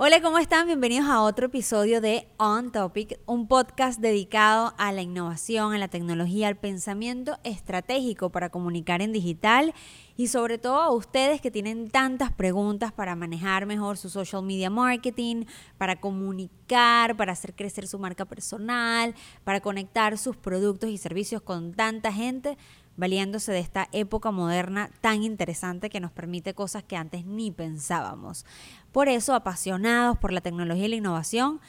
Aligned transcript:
Hola, 0.00 0.22
¿cómo 0.22 0.38
están? 0.38 0.68
Bienvenidos 0.68 1.08
a 1.08 1.22
otro 1.22 1.46
episodio 1.46 2.00
de 2.00 2.28
On 2.36 2.70
Topic, 2.70 3.18
un 3.26 3.48
podcast 3.48 3.98
dedicado 3.98 4.72
a 4.78 4.92
la 4.92 5.02
innovación, 5.02 5.74
a 5.74 5.78
la 5.78 5.88
tecnología, 5.88 6.46
al 6.46 6.56
pensamiento 6.56 7.36
estratégico 7.42 8.30
para 8.30 8.48
comunicar 8.48 9.02
en 9.02 9.12
digital 9.12 9.74
y 10.16 10.28
sobre 10.28 10.56
todo 10.56 10.76
a 10.76 10.92
ustedes 10.92 11.40
que 11.40 11.50
tienen 11.50 11.90
tantas 11.90 12.30
preguntas 12.30 12.92
para 12.92 13.16
manejar 13.16 13.66
mejor 13.66 13.96
su 13.96 14.08
social 14.08 14.44
media 14.44 14.70
marketing, 14.70 15.46
para 15.78 16.00
comunicar, 16.00 17.16
para 17.16 17.32
hacer 17.32 17.56
crecer 17.56 17.88
su 17.88 17.98
marca 17.98 18.24
personal, 18.24 19.16
para 19.42 19.60
conectar 19.60 20.16
sus 20.16 20.36
productos 20.36 20.90
y 20.90 20.98
servicios 20.98 21.42
con 21.42 21.74
tanta 21.74 22.12
gente 22.12 22.56
valiéndose 22.98 23.52
de 23.52 23.60
esta 23.60 23.88
época 23.92 24.30
moderna 24.30 24.90
tan 25.00 25.22
interesante 25.22 25.88
que 25.88 26.00
nos 26.00 26.12
permite 26.12 26.52
cosas 26.52 26.82
que 26.82 26.96
antes 26.96 27.24
ni 27.24 27.50
pensábamos. 27.50 28.44
Por 28.92 29.08
eso, 29.08 29.34
apasionados 29.34 30.18
por 30.18 30.32
la 30.32 30.42
tecnología 30.42 30.84
y 30.84 30.88
la 30.88 30.96
innovación, 30.96 31.60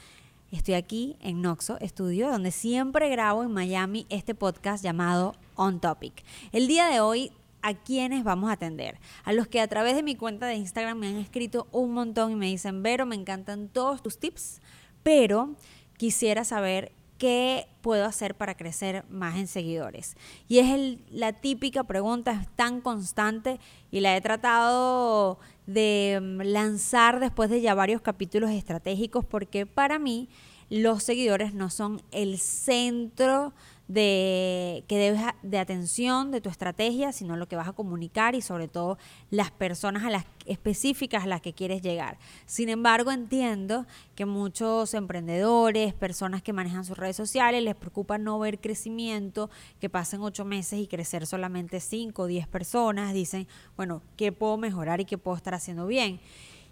estoy 0.50 0.74
aquí 0.74 1.16
en 1.20 1.40
Noxo 1.40 1.78
Studio, 1.80 2.30
donde 2.30 2.50
siempre 2.50 3.08
grabo 3.08 3.44
en 3.44 3.52
Miami 3.52 4.06
este 4.10 4.34
podcast 4.34 4.82
llamado 4.82 5.36
On 5.54 5.80
Topic. 5.80 6.24
El 6.52 6.66
día 6.66 6.88
de 6.88 7.00
hoy 7.00 7.32
a 7.62 7.74
quienes 7.74 8.24
vamos 8.24 8.50
a 8.50 8.54
atender. 8.54 8.98
A 9.22 9.32
los 9.32 9.46
que 9.46 9.60
a 9.60 9.68
través 9.68 9.94
de 9.94 10.02
mi 10.02 10.16
cuenta 10.16 10.46
de 10.46 10.54
Instagram 10.54 10.98
me 10.98 11.08
han 11.08 11.16
escrito 11.16 11.68
un 11.70 11.92
montón 11.92 12.32
y 12.32 12.36
me 12.36 12.46
dicen, 12.46 12.82
Vero, 12.82 13.06
me 13.06 13.14
encantan 13.14 13.68
todos 13.68 14.02
tus 14.02 14.18
tips, 14.18 14.60
pero 15.02 15.54
quisiera 15.96 16.44
saber 16.44 16.92
¿qué 17.20 17.68
puedo 17.82 18.06
hacer 18.06 18.34
para 18.34 18.56
crecer 18.56 19.04
más 19.10 19.36
en 19.36 19.46
seguidores? 19.46 20.16
Y 20.48 20.58
es 20.58 20.98
la 21.10 21.34
típica 21.34 21.84
pregunta, 21.84 22.32
es 22.32 22.48
tan 22.56 22.80
constante 22.80 23.60
y 23.90 24.00
la 24.00 24.16
he 24.16 24.22
tratado 24.22 25.38
de 25.66 26.18
mm, 26.20 26.40
lanzar 26.40 27.20
después 27.20 27.50
de 27.50 27.60
ya 27.60 27.74
varios 27.74 28.00
capítulos 28.00 28.50
estratégicos 28.50 29.26
porque 29.26 29.66
para 29.66 29.98
mí 29.98 30.30
los 30.70 31.02
seguidores 31.02 31.52
no 31.52 31.68
son 31.68 32.00
el 32.10 32.38
centro 32.38 33.52
de 33.90 34.84
que 34.86 34.98
debes 34.98 35.20
de 35.42 35.58
atención 35.58 36.30
de 36.30 36.40
tu 36.40 36.48
estrategia, 36.48 37.10
sino 37.10 37.36
lo 37.36 37.48
que 37.48 37.56
vas 37.56 37.66
a 37.66 37.72
comunicar 37.72 38.36
y 38.36 38.40
sobre 38.40 38.68
todo 38.68 38.98
las 39.30 39.50
personas 39.50 40.04
a 40.04 40.10
las 40.10 40.26
específicas 40.46 41.24
a 41.24 41.26
las 41.26 41.40
que 41.40 41.54
quieres 41.54 41.82
llegar. 41.82 42.16
Sin 42.46 42.68
embargo, 42.68 43.10
entiendo 43.10 43.86
que 44.14 44.26
muchos 44.26 44.94
emprendedores, 44.94 45.92
personas 45.92 46.40
que 46.40 46.52
manejan 46.52 46.84
sus 46.84 46.96
redes 46.96 47.16
sociales, 47.16 47.64
les 47.64 47.74
preocupa 47.74 48.16
no 48.16 48.38
ver 48.38 48.60
crecimiento, 48.60 49.50
que 49.80 49.90
pasen 49.90 50.22
ocho 50.22 50.44
meses 50.44 50.78
y 50.78 50.86
crecer 50.86 51.26
solamente 51.26 51.80
cinco 51.80 52.22
o 52.22 52.26
diez 52.26 52.46
personas. 52.46 53.12
Dicen, 53.12 53.48
bueno, 53.76 54.02
¿qué 54.16 54.30
puedo 54.30 54.56
mejorar 54.56 55.00
y 55.00 55.04
qué 55.04 55.18
puedo 55.18 55.36
estar 55.36 55.54
haciendo 55.54 55.88
bien? 55.88 56.20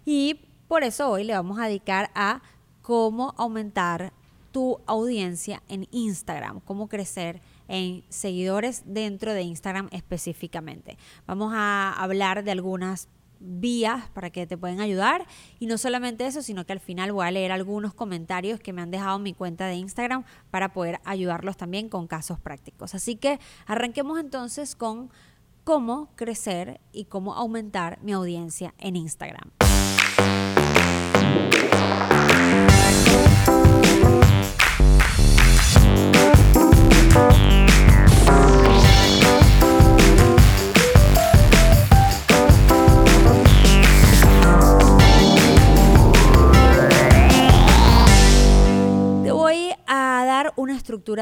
Y 0.05 0.39
por 0.69 0.85
eso 0.85 1.09
hoy 1.09 1.25
le 1.25 1.33
vamos 1.33 1.59
a 1.59 1.67
dedicar 1.67 2.11
a 2.15 2.41
cómo 2.81 3.33
aumentar 3.37 4.13
tu 4.51 4.81
audiencia 4.85 5.63
en 5.67 5.87
Instagram, 5.91 6.59
cómo 6.61 6.87
crecer 6.87 7.41
en 7.67 8.03
seguidores 8.09 8.83
dentro 8.85 9.33
de 9.33 9.43
Instagram 9.43 9.89
específicamente. 9.91 10.97
Vamos 11.27 11.53
a 11.55 11.93
hablar 11.93 12.43
de 12.43 12.51
algunas 12.51 13.07
vías 13.39 14.09
para 14.09 14.29
que 14.29 14.45
te 14.45 14.57
pueden 14.57 14.81
ayudar 14.81 15.25
y 15.59 15.65
no 15.65 15.77
solamente 15.77 16.25
eso, 16.25 16.41
sino 16.41 16.65
que 16.65 16.73
al 16.73 16.79
final 16.79 17.11
voy 17.11 17.25
a 17.25 17.31
leer 17.31 17.51
algunos 17.51 17.93
comentarios 17.93 18.59
que 18.59 18.73
me 18.73 18.81
han 18.81 18.91
dejado 18.91 19.17
en 19.17 19.23
mi 19.23 19.33
cuenta 19.33 19.67
de 19.67 19.75
Instagram 19.75 20.25
para 20.51 20.73
poder 20.73 20.99
ayudarlos 21.05 21.57
también 21.57 21.89
con 21.89 22.07
casos 22.07 22.39
prácticos. 22.39 22.95
Así 22.95 23.15
que 23.15 23.39
arranquemos 23.65 24.19
entonces 24.19 24.75
con 24.75 25.09
cómo 25.63 26.09
crecer 26.15 26.81
y 26.91 27.05
cómo 27.05 27.33
aumentar 27.33 27.99
mi 28.01 28.11
audiencia 28.11 28.73
en 28.77 28.95
Instagram. 28.95 29.51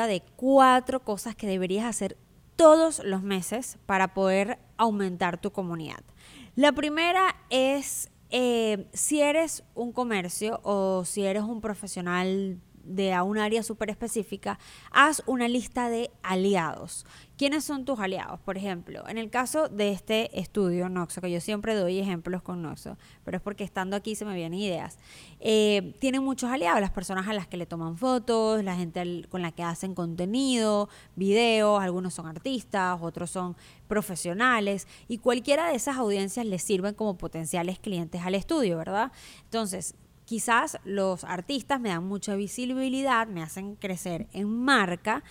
De 0.05 0.21
cuatro 0.35 0.99
cosas 0.99 1.35
que 1.35 1.47
deberías 1.47 1.85
hacer 1.85 2.17
todos 2.55 3.01
los 3.03 3.23
meses 3.23 3.77
para 3.85 4.13
poder 4.13 4.59
aumentar 4.77 5.39
tu 5.39 5.51
comunidad. 5.51 6.03
La 6.55 6.71
primera 6.71 7.35
es 7.49 8.09
eh, 8.29 8.87
si 8.93 9.21
eres 9.21 9.63
un 9.73 9.93
comercio 9.93 10.59
o 10.63 11.05
si 11.05 11.23
eres 11.23 11.43
un 11.43 11.61
profesional 11.61 12.59
de 12.87 13.19
un 13.21 13.37
área 13.37 13.63
súper 13.63 13.89
específica, 13.89 14.59
haz 14.91 15.21
una 15.25 15.47
lista 15.47 15.89
de 15.89 16.11
aliados. 16.23 17.05
¿Quiénes 17.37 17.63
son 17.65 17.85
tus 17.85 17.99
aliados? 17.99 18.39
Por 18.39 18.57
ejemplo, 18.57 19.07
en 19.07 19.19
el 19.19 19.29
caso 19.29 19.69
de 19.69 19.91
este 19.91 20.39
estudio 20.39 20.89
Noxo, 20.89 21.21
que 21.21 21.29
yo 21.29 21.39
siempre 21.39 21.75
doy 21.75 21.99
ejemplos 21.99 22.41
con 22.41 22.63
Noxo, 22.63 22.97
pero 23.23 23.37
es 23.37 23.43
porque 23.43 23.63
estando 23.63 23.95
aquí 23.95 24.15
se 24.15 24.25
me 24.25 24.33
vienen 24.33 24.59
ideas, 24.59 24.97
eh, 25.39 25.93
tienen 25.99 26.23
muchos 26.23 26.49
aliados, 26.49 26.81
las 26.81 26.89
personas 26.89 27.27
a 27.27 27.33
las 27.33 27.47
que 27.47 27.57
le 27.57 27.67
toman 27.67 27.95
fotos, 27.95 28.63
la 28.63 28.75
gente 28.75 29.25
con 29.29 29.43
la 29.43 29.51
que 29.51 29.61
hacen 29.61 29.93
contenido, 29.93 30.89
videos, 31.15 31.79
algunos 31.79 32.15
son 32.15 32.25
artistas, 32.25 32.97
otros 33.01 33.29
son 33.29 33.55
profesionales, 33.87 34.87
y 35.07 35.19
cualquiera 35.19 35.67
de 35.67 35.75
esas 35.75 35.97
audiencias 35.97 36.45
les 36.45 36.63
sirven 36.63 36.95
como 36.95 37.19
potenciales 37.19 37.77
clientes 37.77 38.21
al 38.23 38.33
estudio, 38.33 38.77
¿verdad? 38.77 39.11
Entonces, 39.43 39.95
quizás 40.27 40.77
los 40.83 41.23
artistas 41.23 41.79
me 41.79 41.87
dan 41.87 42.05
mucha 42.05 42.35
visibilidad, 42.35 43.27
me 43.27 43.41
hacen 43.41 43.75
crecer 43.75 44.27
en 44.33 44.49
marca 44.49 45.23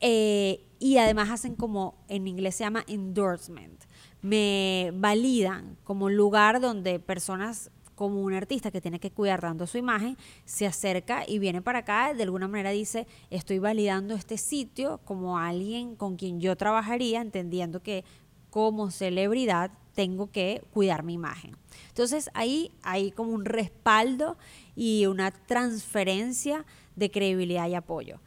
eh, 0.00 0.66
y 0.78 0.98
además 0.98 1.30
hacen 1.30 1.54
como 1.54 2.04
en 2.08 2.28
inglés 2.28 2.56
se 2.56 2.64
llama 2.64 2.84
endorsement, 2.86 3.84
me 4.20 4.92
validan 4.96 5.78
como 5.82 6.10
lugar 6.10 6.60
donde 6.60 7.00
personas 7.00 7.70
como 7.94 8.20
un 8.20 8.34
artista 8.34 8.70
que 8.70 8.82
tiene 8.82 9.00
que 9.00 9.10
cuidar 9.10 9.40
dando 9.40 9.66
su 9.66 9.78
imagen, 9.78 10.18
se 10.44 10.66
acerca 10.66 11.24
y 11.26 11.38
viene 11.38 11.62
para 11.62 11.78
acá, 11.78 12.12
de 12.12 12.24
alguna 12.24 12.46
manera 12.46 12.68
dice, 12.68 13.06
estoy 13.30 13.60
validando 13.60 14.14
este 14.14 14.36
sitio 14.36 15.00
como 15.06 15.38
alguien 15.38 15.96
con 15.96 16.16
quien 16.16 16.38
yo 16.38 16.54
trabajaría, 16.54 17.22
entendiendo 17.22 17.82
que 17.82 18.04
como 18.50 18.90
celebridad 18.90 19.70
tengo 19.94 20.30
que 20.30 20.62
cuidar 20.72 21.02
mi 21.02 21.14
imagen. 21.14 21.56
Entonces 21.88 22.30
ahí 22.34 22.70
hay 22.82 23.10
como 23.10 23.32
un 23.32 23.44
respaldo 23.44 24.36
y 24.76 25.06
una 25.06 25.30
transferencia 25.30 26.64
de 26.96 27.10
credibilidad 27.10 27.68
y 27.68 27.74
apoyo. 27.74 28.20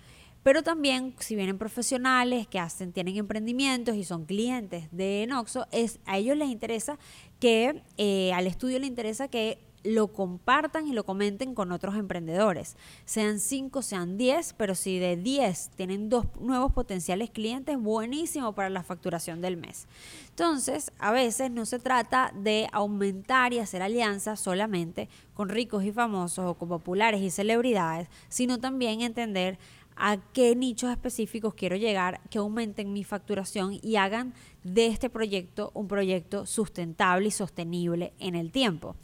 Pero 0.44 0.64
también 0.64 1.14
si 1.20 1.36
vienen 1.36 1.58
profesionales 1.58 2.48
que 2.48 2.58
hacen, 2.58 2.94
tienen 2.94 3.18
emprendimientos 3.18 3.96
y 3.96 4.06
son 4.06 4.26
clientes 4.26 4.88
de 4.92 5.26
Noxo, 5.28 5.68
es, 5.72 6.00
a 6.06 6.18
ellos 6.18 6.38
les 6.38 6.48
interesa 6.48 6.98
que, 7.42 7.84
eh, 7.98 8.32
al 8.32 8.48
estudio 8.48 8.80
le 8.80 8.88
interesa 8.88 9.28
que 9.28 9.60
lo 9.88 10.10
compartan 10.10 10.88
y 10.88 10.94
lo 10.94 11.06
comenten 11.06 11.56
con 11.56 11.72
otros 11.72 11.96
emprendedores. 11.96 12.76
Sean 13.06 13.40
5, 13.40 13.82
sean 13.82 14.18
10, 14.18 14.54
pero 14.54 14.76
si 14.76 15.00
de 15.00 15.16
10 15.16 15.72
tienen 15.76 16.10
dos 16.10 16.26
nuevos 16.40 16.74
potenciales 16.74 17.30
clientes, 17.30 17.78
buenísimo 17.80 18.54
para 18.54 18.70
la 18.70 18.84
facturación 18.84 19.42
del 19.42 19.58
mes. 19.58 19.88
Entonces, 20.30 20.92
a 21.00 21.12
veces 21.12 21.52
no 21.52 21.66
se 21.66 21.80
trata 21.80 22.34
de 22.36 22.68
aumentar 22.72 23.54
y 23.54 23.60
hacer 23.60 23.82
alianzas 23.82 24.40
solamente 24.40 25.10
con 25.34 25.50
ricos 25.50 25.84
y 25.84 25.92
famosos 25.92 26.46
o 26.46 26.54
con 26.56 26.70
populares 26.70 27.22
y 27.22 27.30
celebridades, 27.30 28.10
sino 28.28 28.60
también 28.60 29.02
entender 29.02 29.58
a 29.96 30.18
qué 30.34 30.56
nichos 30.56 30.92
específicos 30.92 31.56
quiero 31.56 31.76
llegar, 31.76 32.22
que 32.30 32.38
aumenten 32.38 32.94
mi 32.94 33.04
facturación 33.04 33.80
y 33.82 33.96
hagan 33.96 34.34
de 34.64 34.88
este 34.88 35.10
proyecto 35.10 35.72
un 35.74 35.88
proyecto 35.88 36.46
sustentable 36.46 37.30
y 37.30 37.32
sostenible 37.32 38.14
en 38.20 38.36
el 38.36 38.52
tiempo. 38.52 38.96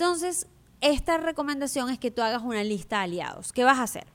Entonces, 0.00 0.46
esta 0.80 1.18
recomendación 1.18 1.90
es 1.90 1.98
que 1.98 2.10
tú 2.10 2.22
hagas 2.22 2.40
una 2.42 2.64
lista 2.64 2.96
de 2.96 3.02
aliados. 3.02 3.52
¿Qué 3.52 3.64
vas 3.64 3.78
a 3.78 3.82
hacer? 3.82 4.06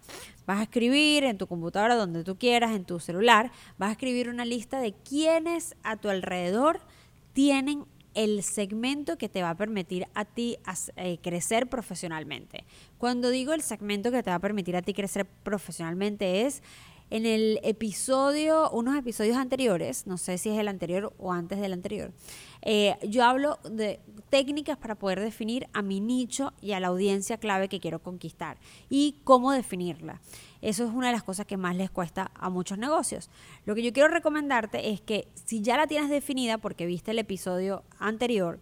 Vas 0.48 0.58
a 0.60 0.64
escribir 0.64 1.24
en 1.26 1.38
tu 1.38 1.46
computadora, 1.46 1.94
donde 1.94 2.24
tú 2.24 2.40
quieras, 2.40 2.72
en 2.72 2.86
tu 2.86 3.00
celular, 3.00 3.52
vas 3.78 3.90
a 3.90 3.92
escribir 3.92 4.28
una 4.28 4.46
lista 4.46 4.80
de 4.80 4.94
quienes 4.94 5.76
a 5.84 5.96
tu 5.98 6.10
alrededor 6.10 6.80
tienen 7.34 7.86
el 8.16 8.42
segmento 8.42 9.20
que 9.20 9.30
te 9.30 9.44
va 9.44 9.52
a 9.52 9.56
permitir 9.56 10.08
a 10.16 10.26
ti 10.26 10.58
eh, 10.96 11.20
crecer 11.22 11.68
profesionalmente. 11.68 12.66
Cuando 12.98 13.30
digo 13.30 13.54
el 13.54 13.62
segmento 13.62 14.10
que 14.10 14.24
te 14.24 14.32
va 14.32 14.38
a 14.38 14.40
permitir 14.40 14.76
a 14.76 14.82
ti 14.82 14.96
crecer 14.96 15.28
profesionalmente 15.44 16.48
es 16.48 16.64
en 17.10 17.26
el 17.26 17.60
episodio, 17.64 18.70
unos 18.72 18.98
episodios 18.98 19.38
anteriores, 19.38 20.08
no 20.08 20.18
sé 20.18 20.38
si 20.38 20.50
es 20.50 20.60
el 20.60 20.68
anterior 20.68 21.14
o 21.18 21.32
antes 21.32 21.60
del 21.60 21.74
anterior, 21.74 22.12
eh, 22.62 22.96
yo 23.08 23.24
hablo 23.24 23.60
de 23.70 24.00
técnicas 24.30 24.78
para 24.78 24.96
poder 24.96 25.20
definir 25.20 25.68
a 25.74 25.84
mi 25.84 26.00
nicho 26.00 26.52
y 26.62 26.72
a 26.72 26.80
la 26.80 26.88
audiencia 26.88 27.38
clave 27.38 27.70
que 27.70 27.80
quiero 27.80 28.00
conquistar 28.00 28.58
y 28.90 29.18
cómo 29.24 29.52
definirla. 29.52 30.20
Eso 30.62 30.84
es 30.84 30.92
una 30.92 31.08
de 31.08 31.14
las 31.14 31.24
cosas 31.24 31.46
que 31.46 31.58
más 31.58 31.76
les 31.76 31.92
cuesta 31.92 32.32
a 32.34 32.50
muchos 32.50 32.80
negocios. 32.80 33.30
Lo 33.66 33.76
que 33.76 33.84
yo 33.84 33.94
quiero 33.94 34.10
recomendarte 34.10 34.90
es 34.90 35.00
que 35.00 35.28
si 35.36 35.62
ya 35.62 35.78
la 35.78 35.86
tienes 35.86 36.10
definida 36.10 36.58
porque 36.58 36.88
viste 36.88 37.12
el 37.12 37.20
episodio 37.20 37.84
anterior, 38.00 38.60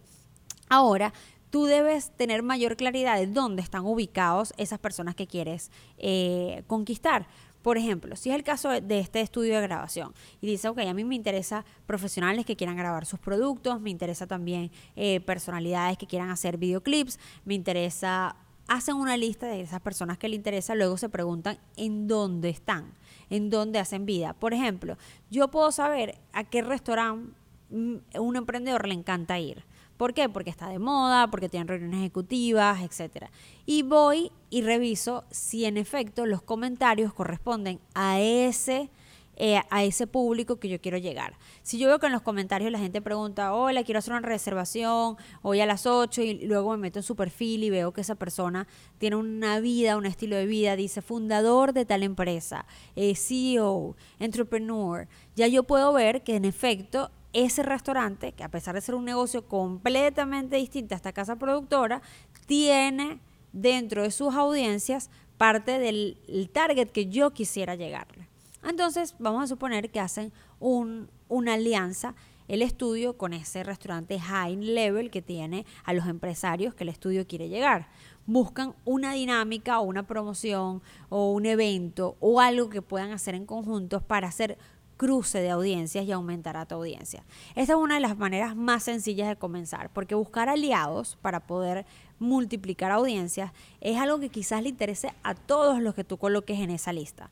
ahora 0.68 1.14
tú 1.48 1.64
debes 1.64 2.10
tener 2.10 2.42
mayor 2.42 2.76
claridad 2.76 3.16
de 3.16 3.26
dónde 3.26 3.62
están 3.62 3.86
ubicados 3.86 4.52
esas 4.58 4.80
personas 4.80 5.14
que 5.14 5.26
quieres 5.26 5.70
eh, 5.98 6.64
conquistar. 6.66 7.26
Por 7.64 7.78
ejemplo, 7.78 8.14
si 8.14 8.28
es 8.28 8.36
el 8.36 8.42
caso 8.42 8.68
de 8.68 8.98
este 8.98 9.22
estudio 9.22 9.54
de 9.54 9.62
grabación 9.62 10.12
y 10.42 10.46
dice, 10.46 10.68
ok, 10.68 10.80
a 10.80 10.92
mí 10.92 11.02
me 11.02 11.14
interesa 11.14 11.64
profesionales 11.86 12.44
que 12.44 12.56
quieran 12.56 12.76
grabar 12.76 13.06
sus 13.06 13.18
productos, 13.18 13.80
me 13.80 13.88
interesa 13.88 14.26
también 14.26 14.70
eh, 14.96 15.20
personalidades 15.20 15.96
que 15.96 16.06
quieran 16.06 16.28
hacer 16.28 16.58
videoclips, 16.58 17.18
me 17.46 17.54
interesa, 17.54 18.36
hacen 18.68 18.96
una 18.96 19.16
lista 19.16 19.46
de 19.46 19.62
esas 19.62 19.80
personas 19.80 20.18
que 20.18 20.28
le 20.28 20.36
interesa, 20.36 20.74
luego 20.74 20.98
se 20.98 21.08
preguntan 21.08 21.56
en 21.78 22.06
dónde 22.06 22.50
están, 22.50 22.92
en 23.30 23.48
dónde 23.48 23.78
hacen 23.78 24.04
vida. 24.04 24.34
Por 24.34 24.52
ejemplo, 24.52 24.98
yo 25.30 25.48
puedo 25.48 25.72
saber 25.72 26.18
a 26.34 26.44
qué 26.44 26.60
restaurante 26.60 27.32
un 27.70 28.36
emprendedor 28.36 28.86
le 28.86 28.92
encanta 28.92 29.38
ir. 29.38 29.64
¿Por 29.96 30.12
qué? 30.12 30.28
Porque 30.28 30.50
está 30.50 30.68
de 30.68 30.78
moda, 30.78 31.28
porque 31.30 31.48
tienen 31.48 31.68
reuniones 31.68 32.00
ejecutivas, 32.00 32.82
etc. 32.82 33.26
Y 33.64 33.82
voy 33.82 34.32
y 34.50 34.62
reviso 34.62 35.24
si 35.30 35.66
en 35.66 35.76
efecto 35.76 36.26
los 36.26 36.42
comentarios 36.42 37.12
corresponden 37.12 37.78
a 37.94 38.18
ese, 38.20 38.90
eh, 39.36 39.60
a 39.70 39.84
ese 39.84 40.08
público 40.08 40.56
que 40.56 40.68
yo 40.68 40.80
quiero 40.80 40.98
llegar. 40.98 41.34
Si 41.62 41.78
yo 41.78 41.86
veo 41.86 42.00
que 42.00 42.06
en 42.06 42.12
los 42.12 42.22
comentarios 42.22 42.72
la 42.72 42.80
gente 42.80 43.00
pregunta, 43.00 43.54
hola, 43.54 43.84
quiero 43.84 44.00
hacer 44.00 44.14
una 44.14 44.26
reservación 44.26 45.16
hoy 45.42 45.60
a 45.60 45.66
las 45.66 45.86
8 45.86 46.22
y 46.22 46.46
luego 46.46 46.72
me 46.72 46.78
meto 46.78 46.98
en 46.98 47.04
su 47.04 47.14
perfil 47.14 47.62
y 47.62 47.70
veo 47.70 47.92
que 47.92 48.00
esa 48.00 48.16
persona 48.16 48.66
tiene 48.98 49.14
una 49.14 49.60
vida, 49.60 49.96
un 49.96 50.06
estilo 50.06 50.34
de 50.34 50.46
vida, 50.46 50.74
dice 50.74 51.02
fundador 51.02 51.72
de 51.72 51.84
tal 51.84 52.02
empresa, 52.02 52.66
eh, 52.96 53.14
CEO, 53.14 53.94
entrepreneur, 54.18 55.06
ya 55.36 55.46
yo 55.46 55.62
puedo 55.62 55.92
ver 55.92 56.24
que 56.24 56.34
en 56.34 56.44
efecto 56.44 57.12
ese 57.34 57.62
restaurante, 57.62 58.32
que 58.32 58.44
a 58.44 58.50
pesar 58.50 58.74
de 58.74 58.80
ser 58.80 58.94
un 58.94 59.04
negocio 59.04 59.46
completamente 59.46 60.56
distinto 60.56 60.94
a 60.94 60.96
esta 60.96 61.12
casa 61.12 61.36
productora, 61.36 62.00
tiene 62.46 63.20
dentro 63.52 64.02
de 64.02 64.10
sus 64.10 64.34
audiencias 64.34 65.10
parte 65.36 65.78
del 65.78 66.50
target 66.52 66.90
que 66.90 67.06
yo 67.06 67.32
quisiera 67.32 67.74
llegarle. 67.74 68.28
Entonces, 68.62 69.14
vamos 69.18 69.44
a 69.44 69.46
suponer 69.46 69.90
que 69.90 70.00
hacen 70.00 70.32
una 70.60 71.52
alianza 71.52 72.14
el 72.46 72.62
estudio 72.62 73.16
con 73.16 73.32
ese 73.32 73.62
restaurante 73.62 74.20
high 74.20 74.56
level 74.56 75.10
que 75.10 75.22
tiene 75.22 75.64
a 75.84 75.92
los 75.92 76.06
empresarios 76.06 76.74
que 76.74 76.84
el 76.84 76.90
estudio 76.90 77.26
quiere 77.26 77.48
llegar. 77.48 77.88
Buscan 78.26 78.74
una 78.84 79.12
dinámica 79.12 79.80
o 79.80 79.84
una 79.84 80.06
promoción 80.06 80.82
o 81.08 81.32
un 81.32 81.46
evento 81.46 82.16
o 82.20 82.40
algo 82.40 82.68
que 82.68 82.82
puedan 82.82 83.12
hacer 83.12 83.34
en 83.34 83.46
conjunto 83.46 84.00
para 84.00 84.28
hacer 84.28 84.58
cruce 84.96 85.40
de 85.40 85.50
audiencias 85.50 86.04
y 86.06 86.12
aumentará 86.12 86.66
tu 86.66 86.76
audiencia. 86.76 87.24
Esta 87.54 87.72
es 87.74 87.78
una 87.78 87.94
de 87.94 88.00
las 88.00 88.16
maneras 88.16 88.56
más 88.56 88.84
sencillas 88.84 89.28
de 89.28 89.36
comenzar, 89.36 89.90
porque 89.90 90.14
buscar 90.14 90.48
aliados 90.48 91.16
para 91.20 91.40
poder 91.40 91.86
multiplicar 92.18 92.90
audiencias 92.90 93.52
es 93.80 93.98
algo 93.98 94.18
que 94.18 94.28
quizás 94.28 94.62
le 94.62 94.68
interese 94.68 95.12
a 95.22 95.34
todos 95.34 95.80
los 95.80 95.94
que 95.94 96.04
tú 96.04 96.16
coloques 96.16 96.58
en 96.60 96.70
esa 96.70 96.92
lista. 96.92 97.30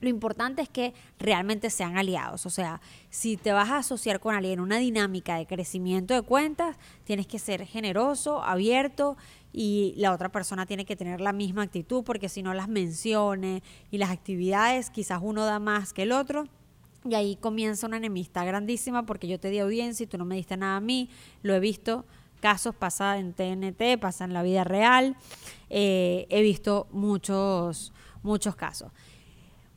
Lo 0.00 0.10
importante 0.10 0.60
es 0.60 0.68
que 0.68 0.92
realmente 1.18 1.70
sean 1.70 1.96
aliados. 1.96 2.44
O 2.44 2.50
sea, 2.50 2.82
si 3.08 3.38
te 3.38 3.52
vas 3.52 3.70
a 3.70 3.78
asociar 3.78 4.20
con 4.20 4.34
alguien 4.34 4.54
en 4.54 4.60
una 4.60 4.76
dinámica 4.76 5.36
de 5.36 5.46
crecimiento 5.46 6.12
de 6.12 6.20
cuentas, 6.20 6.76
tienes 7.04 7.26
que 7.26 7.38
ser 7.38 7.64
generoso, 7.64 8.42
abierto 8.42 9.16
y 9.52 9.94
la 9.96 10.12
otra 10.12 10.28
persona 10.28 10.66
tiene 10.66 10.84
que 10.84 10.96
tener 10.96 11.22
la 11.22 11.32
misma 11.32 11.62
actitud 11.62 12.04
porque 12.04 12.28
si 12.28 12.42
no 12.42 12.52
las 12.52 12.68
menciones 12.68 13.62
y 13.90 13.96
las 13.96 14.10
actividades, 14.10 14.90
quizás 14.90 15.20
uno 15.22 15.46
da 15.46 15.58
más 15.58 15.94
que 15.94 16.02
el 16.02 16.12
otro 16.12 16.46
y 17.10 17.14
ahí 17.14 17.36
comienza 17.36 17.86
una 17.86 17.96
enemistad 17.96 18.46
grandísima 18.46 19.06
porque 19.06 19.28
yo 19.28 19.38
te 19.38 19.50
di 19.50 19.58
audiencia 19.58 20.04
y 20.04 20.06
tú 20.06 20.18
no 20.18 20.24
me 20.24 20.36
diste 20.36 20.56
nada 20.56 20.76
a 20.76 20.80
mí. 20.80 21.10
Lo 21.42 21.54
he 21.54 21.60
visto, 21.60 22.04
casos 22.40 22.74
pasa 22.74 23.18
en 23.18 23.32
TNT, 23.32 24.00
pasa 24.00 24.24
en 24.24 24.32
la 24.32 24.42
vida 24.42 24.64
real. 24.64 25.16
Eh, 25.70 26.26
he 26.30 26.42
visto 26.42 26.86
muchos, 26.90 27.92
muchos 28.22 28.56
casos. 28.56 28.92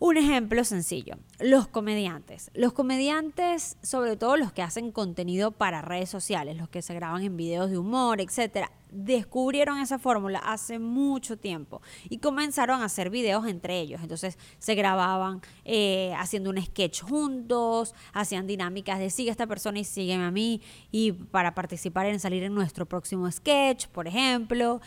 Un 0.01 0.15
ejemplo 0.15 0.63
sencillo, 0.63 1.17
los 1.39 1.67
comediantes. 1.67 2.51
Los 2.53 2.71
comediantes, 2.71 3.75
sobre 3.81 4.15
todo 4.15 4.37
los 4.37 4.53
que 4.53 4.61
hacen 4.61 4.93
contenido 4.93 5.51
para 5.51 5.81
redes 5.81 6.09
sociales, 6.09 6.55
los 6.55 6.69
que 6.69 6.81
se 6.81 6.93
graban 6.93 7.21
en 7.21 7.35
videos 7.35 7.69
de 7.69 7.77
humor, 7.77 8.21
etcétera, 8.21 8.71
descubrieron 8.91 9.77
esa 9.77 9.99
fórmula 9.99 10.39
hace 10.39 10.79
mucho 10.79 11.37
tiempo 11.37 11.81
y 12.07 12.19
comenzaron 12.19 12.81
a 12.81 12.85
hacer 12.85 13.09
videos 13.09 13.45
entre 13.45 13.81
ellos. 13.81 13.99
Entonces 14.01 14.37
se 14.57 14.73
grababan 14.73 15.41
eh, 15.65 16.13
haciendo 16.17 16.49
un 16.49 16.63
sketch 16.63 17.01
juntos, 17.01 17.93
hacían 18.13 18.47
dinámicas 18.47 18.99
de 18.99 19.09
sigue 19.09 19.31
a 19.31 19.33
esta 19.33 19.47
persona 19.47 19.79
y 19.79 19.83
sígueme 19.83 20.23
a 20.23 20.31
mí 20.31 20.61
y 20.91 21.11
para 21.11 21.53
participar 21.53 22.05
en 22.05 22.21
salir 22.21 22.43
en 22.43 22.55
nuestro 22.55 22.85
próximo 22.85 23.29
sketch, 23.29 23.87
por 23.87 24.07
ejemplo. 24.07 24.79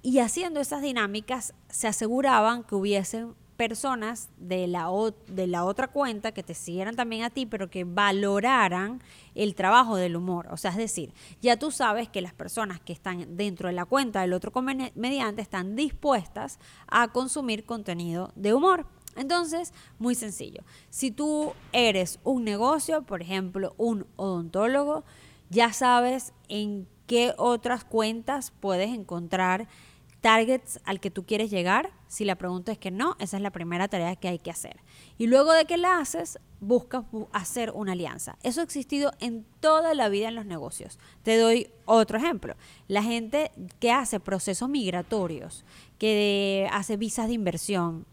Y 0.00 0.20
haciendo 0.20 0.60
esas 0.60 0.80
dinámicas 0.80 1.52
se 1.68 1.86
aseguraban 1.86 2.64
que 2.64 2.76
hubiesen 2.76 3.34
personas 3.58 4.30
de 4.38 4.68
la, 4.68 4.88
de 5.26 5.48
la 5.48 5.64
otra 5.64 5.88
cuenta 5.88 6.30
que 6.30 6.44
te 6.44 6.54
siguieran 6.54 6.94
también 6.94 7.24
a 7.24 7.30
ti, 7.30 7.44
pero 7.44 7.68
que 7.68 7.82
valoraran 7.82 9.02
el 9.34 9.56
trabajo 9.56 9.96
del 9.96 10.14
humor. 10.14 10.46
O 10.52 10.56
sea, 10.56 10.70
es 10.70 10.76
decir, 10.76 11.12
ya 11.42 11.58
tú 11.58 11.72
sabes 11.72 12.08
que 12.08 12.22
las 12.22 12.32
personas 12.32 12.80
que 12.80 12.92
están 12.92 13.36
dentro 13.36 13.66
de 13.66 13.74
la 13.74 13.84
cuenta 13.84 14.20
del 14.20 14.32
otro 14.32 14.52
comediante 14.52 15.42
están 15.42 15.74
dispuestas 15.74 16.60
a 16.86 17.08
consumir 17.08 17.64
contenido 17.64 18.30
de 18.36 18.54
humor. 18.54 18.86
Entonces, 19.16 19.74
muy 19.98 20.14
sencillo. 20.14 20.62
Si 20.88 21.10
tú 21.10 21.52
eres 21.72 22.20
un 22.22 22.44
negocio, 22.44 23.02
por 23.02 23.22
ejemplo, 23.22 23.74
un 23.76 24.06
odontólogo, 24.14 25.02
ya 25.50 25.72
sabes 25.72 26.32
en 26.48 26.86
qué 27.08 27.34
otras 27.38 27.82
cuentas 27.82 28.52
puedes 28.60 28.90
encontrar 28.90 29.66
targets 30.20 30.80
al 30.84 31.00
que 31.00 31.10
tú 31.10 31.24
quieres 31.24 31.50
llegar? 31.50 31.90
Si 32.08 32.24
la 32.24 32.36
pregunta 32.36 32.72
es 32.72 32.78
que 32.78 32.90
no, 32.90 33.16
esa 33.20 33.36
es 33.36 33.42
la 33.42 33.50
primera 33.50 33.88
tarea 33.88 34.16
que 34.16 34.28
hay 34.28 34.38
que 34.38 34.50
hacer. 34.50 34.80
Y 35.18 35.26
luego 35.26 35.52
de 35.52 35.64
que 35.64 35.76
la 35.76 35.98
haces, 35.98 36.38
buscas 36.60 37.04
hacer 37.32 37.70
una 37.74 37.92
alianza. 37.92 38.36
Eso 38.42 38.60
ha 38.60 38.64
existido 38.64 39.12
en 39.20 39.44
toda 39.60 39.94
la 39.94 40.08
vida 40.08 40.28
en 40.28 40.34
los 40.34 40.46
negocios. 40.46 40.98
Te 41.22 41.36
doy 41.36 41.70
otro 41.84 42.18
ejemplo. 42.18 42.56
La 42.88 43.02
gente 43.02 43.52
que 43.78 43.92
hace 43.92 44.20
procesos 44.20 44.68
migratorios, 44.68 45.64
que 45.98 46.68
hace 46.72 46.96
visas 46.96 47.28
de 47.28 47.34
inversión, 47.34 48.06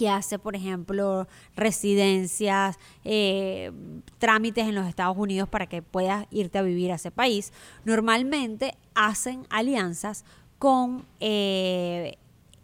que 0.00 0.08
hace, 0.08 0.38
por 0.38 0.56
ejemplo, 0.56 1.28
residencias, 1.54 2.78
eh, 3.04 3.70
trámites 4.18 4.66
en 4.66 4.74
los 4.74 4.86
Estados 4.86 5.18
Unidos 5.18 5.46
para 5.46 5.66
que 5.66 5.82
puedas 5.82 6.26
irte 6.30 6.56
a 6.56 6.62
vivir 6.62 6.90
a 6.90 6.94
ese 6.94 7.10
país, 7.10 7.52
normalmente 7.84 8.78
hacen 8.94 9.46
alianzas 9.50 10.24
con 10.60 11.06
eh, 11.20 12.18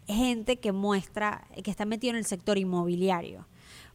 gente 0.07 0.57
que 0.57 0.71
muestra, 0.71 1.47
que 1.63 1.71
está 1.71 1.83
metido 1.83 2.11
en 2.11 2.17
el 2.17 2.25
sector 2.25 2.59
inmobiliario. 2.59 3.47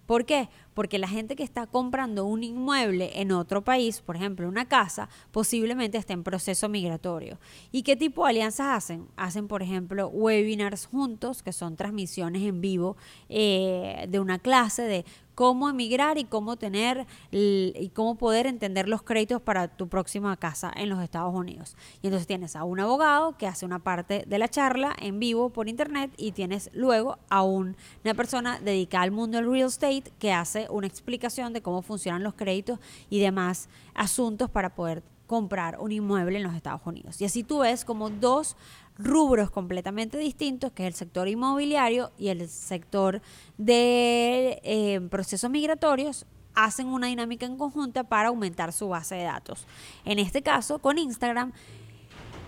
¿Por 0.07 0.25
qué? 0.25 0.49
Porque 0.75 0.99
la 0.99 1.09
gente 1.09 1.37
que 1.37 1.43
está 1.43 1.67
comprando 1.67 2.25
un 2.25 2.45
inmueble 2.45 3.21
en 3.21 3.33
otro 3.33 3.63
país, 3.63 4.01
por 4.01 4.17
ejemplo 4.17 4.49
una 4.49 4.67
casa, 4.67 5.09
posiblemente 5.31 5.99
esté 5.99 6.13
en 6.13 6.23
proceso 6.23 6.69
migratorio. 6.69 7.39
¿Y 7.71 7.83
qué 7.83 7.97
tipo 7.97 8.25
de 8.25 8.31
alianzas 8.31 8.69
hacen? 8.69 9.07
Hacen, 9.17 9.49
por 9.49 9.63
ejemplo, 9.63 10.09
webinars 10.09 10.87
juntos, 10.87 11.43
que 11.43 11.53
son 11.53 11.77
transmisiones 11.77 12.43
en 12.43 12.61
vivo 12.61 12.97
eh, 13.29 14.07
de 14.09 14.21
una 14.21 14.39
clase 14.39 14.83
de 14.83 15.05
cómo 15.35 15.69
emigrar 15.69 16.19
y 16.19 16.25
cómo 16.25 16.57
tener 16.57 17.07
y 17.31 17.91
cómo 17.95 18.17
poder 18.17 18.47
entender 18.47 18.89
los 18.89 19.03
créditos 19.03 19.41
para 19.41 19.69
tu 19.69 19.89
próxima 19.89 20.37
casa 20.37 20.73
en 20.75 20.89
los 20.89 21.03
Estados 21.03 21.35
Unidos. 21.35 21.77
Y 22.03 22.09
entonces 22.09 22.27
tienes 22.27 22.57
a 22.57 22.65
un 22.65 22.81
abogado 22.81 23.37
que 23.37 23.47
hace 23.47 23.65
una 23.65 23.79
parte 23.79 24.25
de 24.27 24.39
la 24.39 24.49
charla 24.49 24.95
en 24.99 25.19
vivo 25.19 25.51
por 25.51 25.69
internet 25.69 26.13
y 26.17 26.33
tienes 26.33 26.71
luego 26.73 27.19
a 27.29 27.43
una 27.43 27.75
persona 28.17 28.61
dedicada 28.61 29.05
al 29.05 29.11
mundo 29.11 29.39
del 29.39 29.51
real 29.51 29.69
estate 29.69 30.05
que 30.19 30.33
hace 30.33 30.62
una 30.71 30.87
explicación 30.87 31.53
de 31.53 31.63
cómo 31.63 31.83
funcionan 31.83 32.23
los 32.23 32.35
créditos 32.35 32.79
y 33.11 33.21
demás 33.21 33.69
asuntos 33.95 34.51
para 34.51 34.75
poder 34.75 35.03
comprar 35.27 35.79
un 35.81 35.93
inmueble 35.93 36.37
en 36.37 36.43
los 36.43 36.55
Estados 36.55 36.83
Unidos. 36.85 37.21
Y 37.21 37.25
así 37.25 37.43
tú 37.43 37.61
ves 37.61 37.85
como 37.85 38.11
dos 38.11 38.57
rubros 38.99 39.51
completamente 39.51 40.19
distintos, 40.19 40.73
que 40.73 40.83
es 40.83 40.89
el 40.89 40.95
sector 40.95 41.29
inmobiliario 41.29 42.13
y 42.19 42.29
el 42.29 42.49
sector 42.49 43.23
de 43.57 44.61
eh, 44.63 45.01
procesos 45.11 45.51
migratorios, 45.51 46.27
hacen 46.55 46.89
una 46.89 47.07
dinámica 47.07 47.47
en 47.47 47.57
conjunta 47.57 48.05
para 48.05 48.29
aumentar 48.29 48.73
su 48.73 48.89
base 48.89 49.15
de 49.15 49.25
datos. 49.25 49.67
En 50.05 50.19
este 50.19 50.43
caso, 50.43 50.79
con 50.81 50.99
Instagram, 50.99 51.53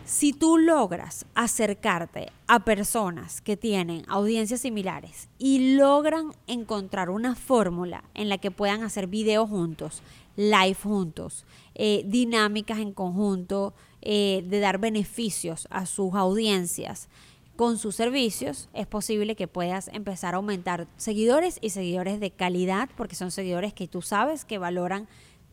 si 0.04 0.34
tú 0.34 0.58
logras 0.58 1.24
acercarte 1.34 2.30
a 2.46 2.64
personas 2.64 3.40
que 3.40 3.56
tienen 3.56 4.04
audiencias 4.06 4.60
similares 4.60 5.28
y 5.38 5.76
logran 5.76 6.32
encontrar 6.46 7.08
una 7.08 7.34
fórmula 7.34 8.04
en 8.12 8.28
la 8.28 8.36
que 8.38 8.50
puedan 8.50 8.82
hacer 8.82 9.06
videos 9.06 9.48
juntos, 9.48 10.02
live 10.36 10.76
juntos, 10.82 11.46
eh, 11.74 12.04
dinámicas 12.06 12.80
en 12.80 12.92
conjunto, 12.92 13.72
eh, 14.02 14.44
de 14.46 14.60
dar 14.60 14.78
beneficios 14.78 15.66
a 15.70 15.86
sus 15.86 16.14
audiencias 16.14 17.08
con 17.56 17.78
sus 17.78 17.94
servicios, 17.94 18.68
es 18.74 18.86
posible 18.86 19.36
que 19.36 19.48
puedas 19.48 19.88
empezar 19.88 20.34
a 20.34 20.38
aumentar 20.38 20.86
seguidores 20.96 21.58
y 21.62 21.70
seguidores 21.70 22.20
de 22.20 22.30
calidad, 22.30 22.90
porque 22.96 23.14
son 23.14 23.30
seguidores 23.30 23.72
que 23.72 23.88
tú 23.88 24.02
sabes 24.02 24.44
que 24.44 24.58
valoran 24.58 25.08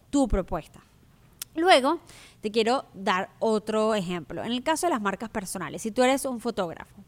tu 0.09 0.27
propuesta. 0.27 0.83
Luego, 1.55 1.99
te 2.41 2.51
quiero 2.51 2.85
dar 2.93 3.29
otro 3.39 3.93
ejemplo. 3.93 4.43
En 4.43 4.51
el 4.51 4.63
caso 4.63 4.87
de 4.87 4.91
las 4.91 5.01
marcas 5.01 5.29
personales, 5.29 5.81
si 5.81 5.91
tú 5.91 6.01
eres 6.03 6.25
un 6.25 6.39
fotógrafo 6.39 7.03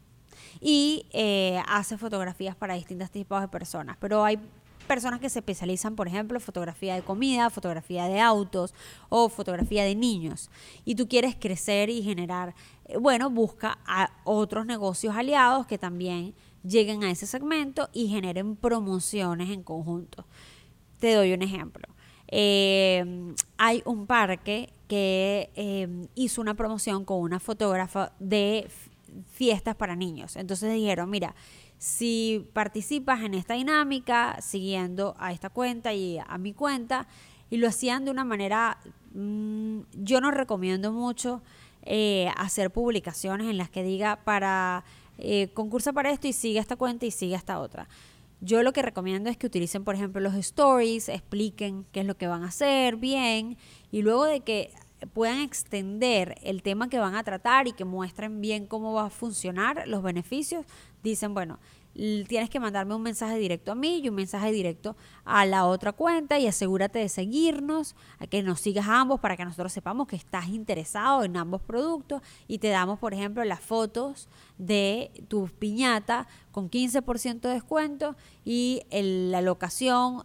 y 0.60 1.06
eh, 1.12 1.62
haces 1.66 1.98
fotografías 1.98 2.54
para 2.54 2.74
distintos 2.74 3.10
tipos 3.10 3.40
de 3.40 3.48
personas, 3.48 3.96
pero 3.98 4.24
hay 4.24 4.38
personas 4.86 5.18
que 5.18 5.30
se 5.30 5.38
especializan, 5.38 5.96
por 5.96 6.06
ejemplo, 6.06 6.38
fotografía 6.40 6.94
de 6.94 7.02
comida, 7.02 7.50
fotografía 7.50 8.04
de 8.04 8.20
autos 8.20 8.74
o 9.08 9.28
fotografía 9.28 9.84
de 9.84 9.94
niños, 9.94 10.50
y 10.84 10.94
tú 10.94 11.08
quieres 11.08 11.36
crecer 11.38 11.90
y 11.90 12.02
generar, 12.02 12.54
eh, 12.84 12.98
bueno, 12.98 13.30
busca 13.30 13.78
a 13.86 14.10
otros 14.24 14.66
negocios 14.66 15.16
aliados 15.16 15.66
que 15.66 15.78
también 15.78 16.34
lleguen 16.62 17.02
a 17.02 17.10
ese 17.10 17.26
segmento 17.26 17.88
y 17.92 18.08
generen 18.08 18.56
promociones 18.56 19.50
en 19.50 19.62
conjunto. 19.62 20.26
Te 20.98 21.14
doy 21.14 21.32
un 21.32 21.42
ejemplo. 21.42 21.88
Eh, 22.28 23.34
hay 23.58 23.82
un 23.84 24.06
parque 24.06 24.70
que 24.88 25.50
eh, 25.54 26.06
hizo 26.14 26.40
una 26.40 26.54
promoción 26.54 27.04
con 27.04 27.20
una 27.20 27.40
fotógrafa 27.40 28.12
de 28.18 28.68
fiestas 29.32 29.76
para 29.76 29.96
niños. 29.96 30.36
Entonces 30.36 30.72
dijeron, 30.72 31.10
mira, 31.10 31.34
si 31.78 32.48
participas 32.52 33.22
en 33.22 33.34
esta 33.34 33.54
dinámica, 33.54 34.40
siguiendo 34.40 35.14
a 35.18 35.32
esta 35.32 35.50
cuenta 35.50 35.92
y 35.92 36.18
a 36.18 36.38
mi 36.38 36.52
cuenta, 36.52 37.06
y 37.50 37.58
lo 37.58 37.68
hacían 37.68 38.04
de 38.04 38.10
una 38.10 38.24
manera, 38.24 38.78
mm, 39.14 39.80
yo 39.92 40.20
no 40.20 40.30
recomiendo 40.30 40.92
mucho 40.92 41.42
eh, 41.82 42.30
hacer 42.36 42.70
publicaciones 42.70 43.48
en 43.48 43.58
las 43.58 43.68
que 43.68 43.82
diga 43.82 44.16
para 44.24 44.84
eh, 45.18 45.48
concursa 45.54 45.92
para 45.92 46.10
esto 46.10 46.26
y 46.26 46.32
sigue 46.32 46.58
esta 46.58 46.76
cuenta 46.76 47.06
y 47.06 47.10
sigue 47.10 47.34
esta 47.34 47.60
otra. 47.60 47.86
Yo 48.40 48.62
lo 48.62 48.72
que 48.72 48.82
recomiendo 48.82 49.30
es 49.30 49.36
que 49.36 49.46
utilicen, 49.46 49.84
por 49.84 49.94
ejemplo, 49.94 50.20
los 50.20 50.34
stories, 50.34 51.08
expliquen 51.08 51.86
qué 51.92 52.00
es 52.00 52.06
lo 52.06 52.16
que 52.16 52.26
van 52.26 52.42
a 52.42 52.48
hacer 52.48 52.96
bien 52.96 53.56
y 53.90 54.02
luego 54.02 54.24
de 54.24 54.40
que 54.40 54.70
puedan 55.12 55.40
extender 55.40 56.36
el 56.42 56.62
tema 56.62 56.88
que 56.88 56.98
van 56.98 57.14
a 57.14 57.24
tratar 57.24 57.68
y 57.68 57.72
que 57.72 57.84
muestren 57.84 58.40
bien 58.40 58.66
cómo 58.66 58.92
va 58.92 59.06
a 59.06 59.10
funcionar 59.10 59.86
los 59.86 60.02
beneficios, 60.02 60.64
dicen, 61.02 61.34
bueno, 61.34 61.58
tienes 61.94 62.50
que 62.50 62.60
mandarme 62.60 62.94
un 62.94 63.02
mensaje 63.02 63.38
directo 63.38 63.72
a 63.72 63.74
mí 63.74 64.00
y 64.02 64.08
un 64.08 64.14
mensaje 64.16 64.50
directo 64.52 64.96
a 65.24 65.46
la 65.46 65.66
otra 65.66 65.92
cuenta 65.92 66.38
y 66.38 66.46
asegúrate 66.46 66.98
de 66.98 67.08
seguirnos, 67.08 67.94
que 68.30 68.42
nos 68.42 68.60
sigas 68.60 68.86
ambos 68.88 69.20
para 69.20 69.36
que 69.36 69.44
nosotros 69.44 69.72
sepamos 69.72 70.08
que 70.08 70.16
estás 70.16 70.48
interesado 70.48 71.24
en 71.24 71.36
ambos 71.36 71.62
productos. 71.62 72.22
Y 72.48 72.58
te 72.58 72.68
damos, 72.68 72.98
por 72.98 73.14
ejemplo, 73.14 73.44
las 73.44 73.60
fotos 73.60 74.28
de 74.58 75.10
tu 75.28 75.48
piñata 75.48 76.26
con 76.50 76.70
15% 76.70 77.40
de 77.40 77.54
descuento 77.54 78.16
y 78.44 78.82
la 78.90 79.40
locación 79.40 80.24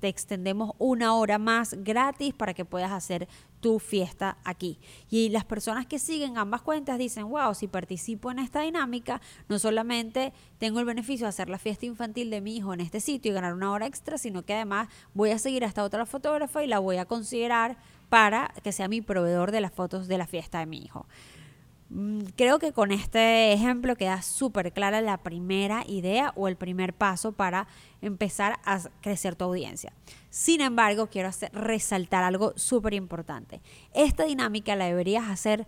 te 0.00 0.08
extendemos 0.08 0.72
una 0.78 1.14
hora 1.14 1.38
más 1.38 1.74
gratis 1.82 2.34
para 2.34 2.54
que 2.54 2.64
puedas 2.64 2.92
hacer 2.92 3.28
tu 3.60 3.78
fiesta 3.78 4.38
aquí. 4.44 4.78
Y 5.10 5.30
las 5.30 5.44
personas 5.44 5.86
que 5.86 5.98
siguen 5.98 6.38
ambas 6.38 6.62
cuentas 6.62 6.98
dicen, 6.98 7.28
wow, 7.28 7.54
si 7.54 7.66
participo 7.66 8.30
en 8.30 8.38
esta 8.38 8.60
dinámica, 8.60 9.20
no 9.48 9.58
solamente 9.58 10.32
tengo 10.58 10.80
el 10.80 10.86
beneficio 10.86 11.26
de 11.26 11.30
hacer 11.30 11.48
la 11.48 11.58
fiesta 11.58 11.86
infantil 11.86 12.30
de 12.30 12.40
mi 12.40 12.56
hijo 12.56 12.72
en 12.72 12.80
este 12.80 13.00
sitio 13.00 13.32
y 13.32 13.34
ganar 13.34 13.54
una 13.54 13.72
hora 13.72 13.86
extra, 13.86 14.18
sino 14.18 14.44
que 14.44 14.54
además 14.54 14.88
voy 15.14 15.30
a 15.30 15.38
seguir 15.38 15.64
a 15.64 15.68
esta 15.68 15.84
otra 15.84 16.06
fotógrafa 16.06 16.62
y 16.62 16.68
la 16.68 16.78
voy 16.78 16.98
a 16.98 17.06
considerar 17.06 17.76
para 18.08 18.52
que 18.62 18.72
sea 18.72 18.88
mi 18.88 19.00
proveedor 19.00 19.50
de 19.50 19.60
las 19.60 19.72
fotos 19.72 20.08
de 20.08 20.18
la 20.18 20.26
fiesta 20.26 20.60
de 20.60 20.66
mi 20.66 20.78
hijo. 20.78 21.06
Mm, 21.90 22.20
creo 22.36 22.58
que 22.58 22.72
con 22.72 22.92
este 22.92 23.52
ejemplo 23.52 23.96
queda 23.96 24.20
súper 24.20 24.72
clara 24.72 25.00
la 25.00 25.16
primera 25.18 25.84
idea 25.86 26.32
o 26.36 26.46
el 26.48 26.56
primer 26.56 26.92
paso 26.92 27.32
para 27.32 27.66
empezar 28.02 28.58
a 28.64 28.80
crecer 29.00 29.36
tu 29.36 29.44
audiencia. 29.44 29.92
Sin 30.28 30.60
embargo, 30.60 31.08
quiero 31.08 31.28
hacer, 31.28 31.50
resaltar 31.52 32.24
algo 32.24 32.52
súper 32.56 32.92
importante. 32.94 33.62
Esta 33.94 34.24
dinámica 34.24 34.76
la 34.76 34.84
deberías 34.86 35.28
hacer 35.28 35.66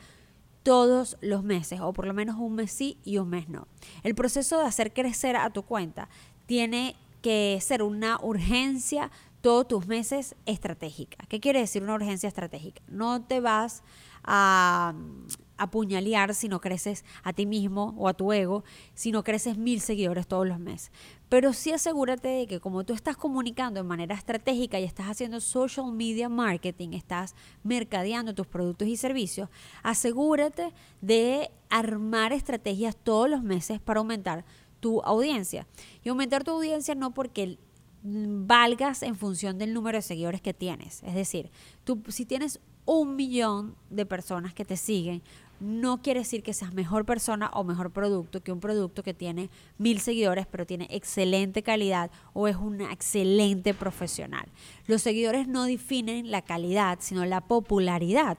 todos 0.63 1.17
los 1.23 1.43
meses, 1.43 1.81
o 1.81 1.95
por 1.95 2.07
lo 2.07 2.13
menos 2.13 2.37
un 2.37 2.55
mes 2.55 2.71
sí 2.71 2.99
y 3.03 3.17
un 3.17 3.31
mes 3.31 3.49
no. 3.49 3.67
El 4.03 4.15
proceso 4.15 4.59
de 4.59 4.67
hacer 4.67 4.93
crecer 4.93 5.37
a 5.37 5.49
tu 5.49 5.63
cuenta 5.63 6.11
tiene 6.45 6.97
que 7.23 7.59
ser 7.63 7.83
una 7.83 8.19
urgencia 8.21 9.11
todos 9.41 9.67
tus 9.69 9.87
meses 9.87 10.37
estratégica. 10.45 11.25
¿Qué 11.29 11.41
quiere 11.41 11.61
decir 11.61 11.83
una 11.83 11.95
urgencia 11.95 12.29
estratégica? 12.29 12.83
No 12.89 13.23
te 13.23 13.41
vas 13.41 13.83
a 14.23 14.95
apuñalear 15.61 16.35
si 16.35 16.49
no 16.49 16.61
creces 16.61 17.05
a 17.23 17.33
ti 17.33 17.47
mismo 17.47 17.95
o 17.99 18.09
a 18.09 18.15
tu 18.15 18.33
ego, 18.33 18.65
si 18.95 19.13
no 19.13 19.23
creces 19.23 19.59
mil 19.59 19.81
seguidores 19.81 20.27
todos 20.27 20.49
los 20.49 20.59
meses. 20.59 20.91
Pero 21.29 21.53
sí 21.53 21.71
asegúrate 21.71 22.29
de 22.29 22.47
que 22.47 22.61
como 22.61 22.85
tú 22.85 22.95
estás 22.95 23.17
comunicando 23.17 23.81
de 23.81 23.89
manera 23.89 24.15
estratégica 24.15 24.81
y 24.81 24.85
estás 24.85 25.07
haciendo 25.07 25.41
social 25.41 25.93
media 25.93 26.29
marketing, 26.29 26.95
estás 26.95 27.35
mercadeando 27.63 28.35
tus 28.35 28.47
productos 28.47 28.89
y 28.89 28.97
servicios, 28.97 29.49
asegúrate 29.83 30.73
de 31.01 31.51
armar 31.69 32.33
estrategias 32.33 32.97
todos 32.97 33.29
los 33.29 33.43
meses 33.43 33.81
para 33.81 33.99
aumentar 33.99 34.45
tu 34.81 35.01
audiencia. 35.03 35.67
Y 36.03 36.09
aumentar 36.09 36.43
tu 36.43 36.53
audiencia 36.53 36.95
no 36.95 37.13
porque 37.13 37.59
valgas 38.03 39.03
en 39.03 39.15
función 39.15 39.59
del 39.59 39.75
número 39.75 39.99
de 39.99 40.03
seguidores 40.03 40.41
que 40.41 40.55
tienes. 40.55 41.03
Es 41.03 41.15
decir, 41.15 41.51
tú 41.85 42.03
si 42.09 42.25
tienes 42.25 42.61
un 42.87 43.15
millón 43.15 43.77
de 43.91 44.07
personas 44.07 44.55
que 44.55 44.65
te 44.65 44.77
siguen, 44.77 45.23
no 45.61 46.03
quiere 46.03 46.21
decir 46.21 46.43
que 46.43 46.55
seas 46.55 46.75
mejor 46.75 47.05
persona 47.05 47.51
o 47.53 47.65
mejor 47.65 47.91
producto 47.91 48.43
que 48.43 48.53
un 48.53 48.61
producto 48.61 49.03
que 49.03 49.15
tiene 49.15 49.51
mil 49.79 50.01
seguidores 50.01 50.47
pero 50.47 50.67
tiene 50.67 50.89
excelente 50.91 51.63
calidad 51.63 52.11
o 52.33 52.49
es 52.49 52.57
un 52.57 52.81
excelente 52.81 53.75
profesional. 53.75 54.47
Los 54.87 55.03
seguidores 55.03 55.47
no 55.47 55.65
definen 55.65 56.31
la 56.31 56.43
calidad, 56.43 56.99
sino 57.01 57.25
la 57.27 57.43
popularidad. 57.43 58.39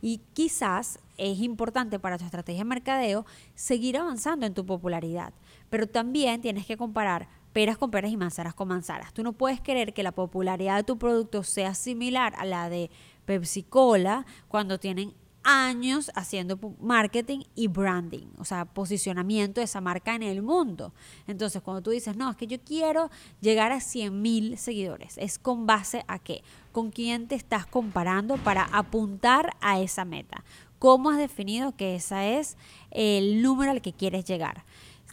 Y 0.00 0.20
quizás 0.32 0.98
es 1.18 1.38
importante 1.40 1.98
para 1.98 2.18
tu 2.18 2.24
estrategia 2.24 2.62
de 2.62 2.68
mercadeo 2.68 3.26
seguir 3.54 3.98
avanzando 3.98 4.46
en 4.46 4.54
tu 4.54 4.66
popularidad, 4.66 5.32
pero 5.70 5.86
también 5.86 6.40
tienes 6.40 6.66
que 6.66 6.76
comparar 6.76 7.28
peras 7.52 7.76
con 7.78 7.90
peras 7.90 8.10
y 8.10 8.16
manzanas 8.16 8.54
con 8.54 8.68
manzanas. 8.68 9.12
Tú 9.12 9.22
no 9.22 9.32
puedes 9.32 9.60
querer 9.60 9.92
que 9.92 10.02
la 10.02 10.12
popularidad 10.12 10.76
de 10.76 10.84
tu 10.84 10.98
producto 10.98 11.42
sea 11.42 11.74
similar 11.74 12.34
a 12.38 12.44
la 12.44 12.68
de 12.68 12.90
Pepsi 13.26 13.62
Cola 13.62 14.26
cuando 14.48 14.78
tienen 14.78 15.14
años 15.44 16.10
haciendo 16.14 16.58
marketing 16.80 17.40
y 17.54 17.68
branding, 17.68 18.26
o 18.38 18.44
sea, 18.44 18.64
posicionamiento 18.64 19.60
de 19.60 19.64
esa 19.64 19.80
marca 19.80 20.14
en 20.14 20.22
el 20.22 20.42
mundo. 20.42 20.92
Entonces, 21.26 21.62
cuando 21.62 21.82
tú 21.82 21.90
dices, 21.90 22.16
no, 22.16 22.30
es 22.30 22.36
que 22.36 22.46
yo 22.46 22.60
quiero 22.60 23.10
llegar 23.40 23.72
a 23.72 23.80
100 23.80 24.22
mil 24.22 24.58
seguidores, 24.58 25.18
es 25.18 25.38
con 25.38 25.66
base 25.66 26.04
a 26.08 26.18
qué? 26.18 26.42
¿Con 26.72 26.90
quién 26.90 27.28
te 27.28 27.34
estás 27.34 27.66
comparando 27.66 28.36
para 28.36 28.64
apuntar 28.64 29.56
a 29.60 29.80
esa 29.80 30.04
meta? 30.04 30.44
¿Cómo 30.78 31.10
has 31.10 31.18
definido 31.18 31.76
que 31.76 31.94
ese 31.96 32.38
es 32.38 32.56
el 32.90 33.42
número 33.42 33.70
al 33.70 33.82
que 33.82 33.92
quieres 33.92 34.24
llegar? 34.24 34.64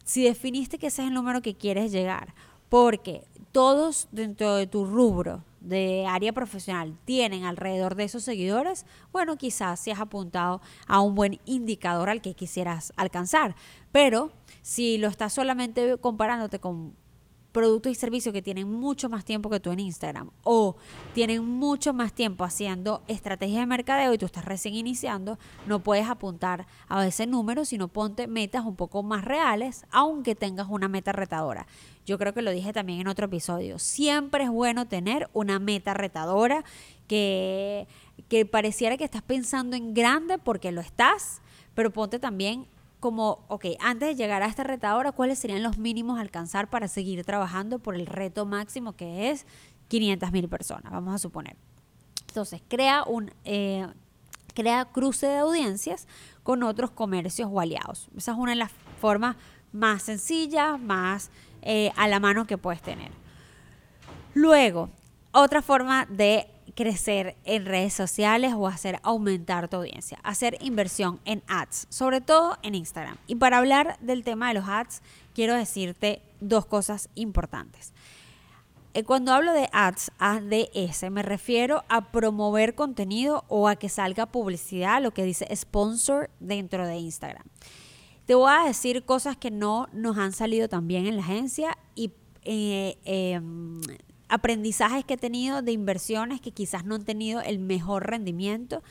Si 0.03 0.23
definiste 0.23 0.79
que 0.79 0.87
ese 0.87 1.03
es 1.03 1.07
el 1.09 1.13
número 1.13 1.41
que 1.41 1.55
quieres 1.55 1.91
llegar, 1.91 2.33
porque 2.69 3.23
todos 3.51 4.07
dentro 4.11 4.55
de 4.55 4.67
tu 4.67 4.85
rubro 4.85 5.43
de 5.61 6.05
área 6.07 6.33
profesional 6.33 6.97
tienen 7.05 7.43
alrededor 7.43 7.95
de 7.95 8.05
esos 8.05 8.23
seguidores, 8.23 8.85
bueno, 9.11 9.37
quizás 9.37 9.79
si 9.79 9.91
has 9.91 9.99
apuntado 9.99 10.61
a 10.87 11.01
un 11.01 11.15
buen 11.15 11.39
indicador 11.45 12.09
al 12.09 12.21
que 12.21 12.33
quisieras 12.33 12.93
alcanzar. 12.95 13.55
Pero 13.91 14.31
si 14.61 14.97
lo 14.97 15.07
estás 15.07 15.33
solamente 15.33 15.97
comparándote 15.97 16.59
con 16.59 16.95
productos 17.51 17.91
y 17.91 17.95
servicios 17.95 18.33
que 18.33 18.41
tienen 18.41 18.71
mucho 18.71 19.09
más 19.09 19.25
tiempo 19.25 19.49
que 19.49 19.59
tú 19.59 19.71
en 19.71 19.79
Instagram 19.79 20.29
o 20.43 20.75
tienen 21.13 21.43
mucho 21.45 21.93
más 21.93 22.13
tiempo 22.13 22.43
haciendo 22.43 23.01
estrategias 23.07 23.61
de 23.61 23.65
mercadeo 23.65 24.13
y 24.13 24.17
tú 24.17 24.25
estás 24.25 24.45
recién 24.45 24.75
iniciando, 24.75 25.39
no 25.65 25.79
puedes 25.79 26.07
apuntar 26.07 26.67
a 26.87 27.05
ese 27.05 27.25
número, 27.25 27.65
sino 27.65 27.87
ponte 27.87 28.27
metas 28.27 28.65
un 28.65 28.75
poco 28.75 29.03
más 29.03 29.25
reales, 29.25 29.85
aunque 29.91 30.35
tengas 30.35 30.67
una 30.69 30.87
meta 30.87 31.11
retadora. 31.11 31.65
Yo 32.05 32.17
creo 32.17 32.33
que 32.33 32.41
lo 32.41 32.51
dije 32.51 32.73
también 32.73 33.01
en 33.01 33.07
otro 33.07 33.25
episodio. 33.25 33.79
Siempre 33.79 34.45
es 34.45 34.49
bueno 34.49 34.87
tener 34.87 35.29
una 35.33 35.59
meta 35.59 35.93
retadora 35.93 36.63
que, 37.07 37.87
que 38.29 38.45
pareciera 38.45 38.97
que 38.97 39.03
estás 39.03 39.21
pensando 39.21 39.75
en 39.75 39.93
grande 39.93 40.37
porque 40.37 40.71
lo 40.71 40.81
estás, 40.81 41.41
pero 41.75 41.91
ponte 41.91 42.19
también 42.19 42.67
como, 42.99 43.45
ok, 43.47 43.65
antes 43.79 44.09
de 44.09 44.15
llegar 44.15 44.43
a 44.43 44.47
esta 44.47 44.63
retadora, 44.63 45.11
¿cuáles 45.11 45.39
serían 45.39 45.63
los 45.63 45.77
mínimos 45.77 46.17
a 46.17 46.21
alcanzar 46.21 46.69
para 46.69 46.87
seguir 46.87 47.23
trabajando 47.23 47.79
por 47.79 47.95
el 47.95 48.05
reto 48.05 48.45
máximo 48.45 48.93
que 48.93 49.31
es 49.31 49.45
500 49.87 50.31
mil 50.31 50.49
personas, 50.49 50.91
vamos 50.91 51.15
a 51.15 51.17
suponer? 51.17 51.55
Entonces, 52.27 52.61
crea 52.67 53.03
un... 53.05 53.31
Eh, 53.45 53.87
crea 54.53 54.85
cruce 54.85 55.25
de 55.25 55.37
audiencias 55.37 56.07
con 56.43 56.63
otros 56.63 56.91
comercios 56.91 57.49
o 57.49 57.61
aliados. 57.61 58.09
Esa 58.17 58.33
es 58.33 58.37
una 58.37 58.51
de 58.51 58.57
las 58.57 58.71
formas 58.99 59.37
más 59.71 60.03
sencillas, 60.03 60.79
más 60.79 61.29
eh, 61.61 61.91
a 61.95 62.07
la 62.09 62.19
mano 62.19 62.45
que 62.45 62.57
puedes 62.57 62.81
tener. 62.81 63.11
Luego, 64.33 64.89
otra 65.31 65.61
forma 65.61 66.05
de 66.07 66.47
crecer 66.75 67.35
en 67.45 67.65
redes 67.65 67.93
sociales 67.93 68.53
o 68.55 68.67
hacer 68.67 68.99
aumentar 69.03 69.67
tu 69.67 69.77
audiencia, 69.77 70.19
hacer 70.23 70.57
inversión 70.61 71.19
en 71.25 71.43
ads, 71.47 71.87
sobre 71.89 72.21
todo 72.21 72.57
en 72.63 72.75
Instagram. 72.75 73.17
Y 73.27 73.35
para 73.35 73.57
hablar 73.57 73.97
del 73.99 74.23
tema 74.23 74.49
de 74.49 74.55
los 74.55 74.67
ads, 74.67 75.01
quiero 75.33 75.55
decirte 75.55 76.21
dos 76.39 76.65
cosas 76.65 77.09
importantes. 77.15 77.93
eh, 78.93 79.03
cuando 79.03 79.31
hablo 79.33 79.53
de 79.53 79.69
ads, 79.71 80.11
ADS, 80.17 81.11
me 81.11 81.21
refiero 81.21 81.83
a 81.89 82.11
promover 82.11 82.73
contenido 82.73 83.45
o 83.47 83.67
a 83.67 83.75
que 83.75 83.87
salga 83.87 84.25
publicidad, 84.25 85.01
lo 85.01 85.11
que 85.11 85.23
dice 85.23 85.47
sponsor 85.55 86.29
dentro 86.39 86.87
de 86.87 86.97
Instagram. 86.97 87.43
Te 88.25 88.35
voy 88.35 88.51
a 88.51 88.65
decir 88.65 89.05
cosas 89.05 89.37
que 89.37 89.51
no 89.51 89.87
nos 89.93 90.17
han 90.17 90.33
salido 90.33 90.67
tan 90.69 90.87
bien 90.87 91.07
en 91.07 91.15
la 91.15 91.23
agencia 91.23 91.77
y 91.95 92.11
eh, 92.43 92.97
em, 93.03 93.81
aprendizajes 94.29 95.03
que 95.03 95.15
he 95.15 95.17
tenido 95.17 95.61
de 95.61 95.71
inversiones 95.71 96.39
que 96.39 96.51
quizás 96.51 96.85
no 96.85 96.95
han 96.95 97.03
tenido 97.03 97.41
el 97.41 97.59
mejor 97.59 98.07
rendimiento 98.09 98.83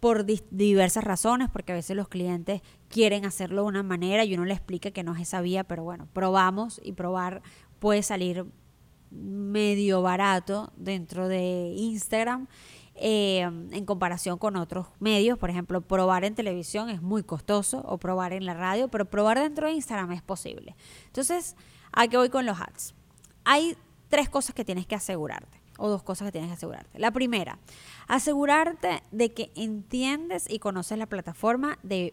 por 0.00 0.24
diversas 0.24 1.04
razones, 1.04 1.50
porque 1.50 1.72
a 1.72 1.74
veces 1.74 1.94
los 1.94 2.08
clientes 2.08 2.62
quieren 2.88 3.26
hacerlo 3.26 3.62
de 3.62 3.68
una 3.68 3.82
manera 3.82 4.24
y 4.24 4.34
uno 4.34 4.46
le 4.46 4.54
explica 4.54 4.90
que 4.90 5.02
no 5.02 5.14
es 5.14 5.20
esa 5.20 5.42
vía, 5.42 5.64
pero 5.64 5.84
bueno, 5.84 6.08
probamos 6.14 6.80
y 6.82 6.92
probar 6.92 7.42
puede 7.78 8.02
salir 8.02 8.46
medio 9.10 10.00
barato 10.00 10.72
dentro 10.76 11.28
de 11.28 11.74
Instagram. 11.76 12.48
Eh, 13.02 13.40
en 13.40 13.86
comparación 13.86 14.36
con 14.36 14.56
otros 14.56 14.88
medios. 14.98 15.38
Por 15.38 15.48
ejemplo, 15.48 15.80
probar 15.80 16.22
en 16.24 16.34
televisión 16.34 16.90
es 16.90 17.00
muy 17.00 17.22
costoso 17.22 17.82
o 17.86 17.96
probar 17.96 18.34
en 18.34 18.44
la 18.44 18.52
radio, 18.52 18.88
pero 18.88 19.06
probar 19.06 19.38
dentro 19.38 19.68
de 19.68 19.72
Instagram 19.72 20.12
es 20.12 20.20
posible. 20.20 20.76
Entonces, 21.06 21.56
¿a 21.92 22.08
qué 22.08 22.18
voy 22.18 22.28
con 22.28 22.44
los 22.44 22.60
ads? 22.60 22.94
Hay 23.44 23.74
tres 24.10 24.28
cosas 24.28 24.54
que 24.54 24.64
tienes 24.64 24.86
que 24.86 24.94
asegurarte 24.94 25.58
o 25.78 25.88
dos 25.88 26.02
cosas 26.02 26.26
que 26.26 26.32
tienes 26.32 26.50
que 26.50 26.54
asegurarte. 26.54 26.98
La 26.98 27.10
primera, 27.10 27.58
asegurarte 28.06 29.02
de 29.10 29.32
que 29.32 29.50
entiendes 29.54 30.44
y 30.50 30.58
conoces 30.58 30.98
la 30.98 31.06
plataforma 31.06 31.78
de 31.82 32.12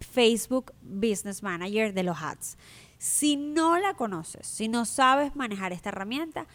Facebook 0.00 0.72
Business 0.80 1.42
Manager 1.42 1.92
de 1.92 2.02
los 2.02 2.16
ads. 2.22 2.56
Si 2.98 3.36
no 3.36 3.78
la 3.78 3.94
conoces, 3.94 4.46
si 4.46 4.68
no 4.68 4.86
sabes 4.86 5.36
manejar 5.36 5.72
esta 5.72 5.90
herramienta, 5.90 6.46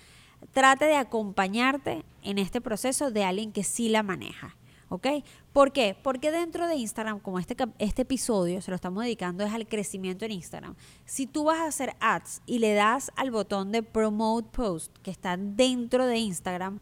trate 0.52 0.86
de 0.86 0.96
acompañarte 0.96 2.04
en 2.24 2.40
este 2.40 2.62
proceso 2.62 3.12
de 3.12 3.24
alguien 3.24 3.52
que 3.52 3.64
sí 3.64 3.90
la 3.90 4.02
maneja. 4.02 4.56
¿Ok? 4.92 5.08
¿Por 5.54 5.72
qué? 5.72 5.96
Porque 6.04 6.32
dentro 6.32 6.68
de 6.68 6.76
Instagram, 6.76 7.22
como 7.22 7.40
este, 7.40 7.56
este 7.80 8.02
episodio 8.02 8.62
se 8.62 8.72
lo 8.72 8.76
estamos 8.76 9.02
dedicando 9.06 9.46
es 9.46 9.54
al 9.54 9.66
crecimiento 9.66 10.26
en 10.26 10.34
Instagram, 10.34 10.76
si 11.06 11.28
tú 11.28 11.46
vas 11.46 11.60
a 11.60 11.68
hacer 11.68 11.96
ads 12.02 12.42
y 12.46 12.60
le 12.60 12.74
das 12.74 13.10
al 13.16 13.32
botón 13.32 13.72
de 13.72 13.84
Promote 13.84 14.50
Post 14.52 14.94
que 15.02 15.10
está 15.10 15.38
dentro 15.38 16.06
de 16.08 16.18
Instagram, 16.18 16.82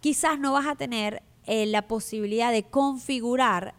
quizás 0.00 0.40
no 0.40 0.54
vas 0.54 0.66
a 0.66 0.74
tener 0.74 1.22
eh, 1.44 1.66
la 1.66 1.86
posibilidad 1.86 2.50
de 2.50 2.62
configurar 2.62 3.74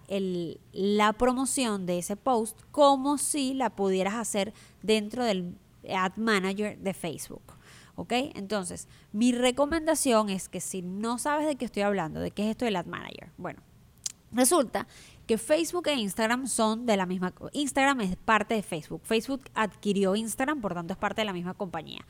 la 0.71 1.13
promoción 1.13 1.87
de 1.87 1.97
ese 1.97 2.15
post 2.15 2.59
como 2.69 3.17
si 3.17 3.55
la 3.55 3.71
pudieras 3.71 4.13
hacer 4.13 4.53
dentro 4.83 5.25
del 5.25 5.55
Ad 5.89 6.17
Manager 6.17 6.77
de 6.77 6.93
Facebook. 6.93 7.41
¿Ok? 7.95 8.13
Entonces, 8.35 8.87
mi 9.11 9.31
recomendación 9.31 10.29
es 10.29 10.49
que 10.49 10.61
si 10.61 10.83
no 10.83 11.17
sabes 11.17 11.47
de 11.47 11.55
qué 11.55 11.65
estoy 11.65 11.81
hablando, 11.81 12.19
de 12.19 12.29
qué 12.29 12.43
es 12.43 12.51
esto 12.51 12.65
del 12.65 12.75
Ad 12.75 12.85
Manager, 12.85 13.31
bueno, 13.37 13.59
resulta 14.31 14.87
que 15.27 15.37
Facebook 15.37 15.87
e 15.87 15.93
Instagram 15.93 16.47
son 16.47 16.85
de 16.85 16.97
la 16.97 17.05
misma... 17.05 17.33
Instagram 17.53 18.01
es 18.01 18.15
parte 18.17 18.55
de 18.55 18.63
Facebook. 18.63 19.01
Facebook 19.05 19.43
adquirió 19.53 20.15
Instagram, 20.15 20.59
por 20.59 20.73
tanto 20.73 20.93
es 20.93 20.99
parte 20.99 21.21
de 21.21 21.25
la 21.25 21.33
misma 21.33 21.53
compañía. 21.53 22.05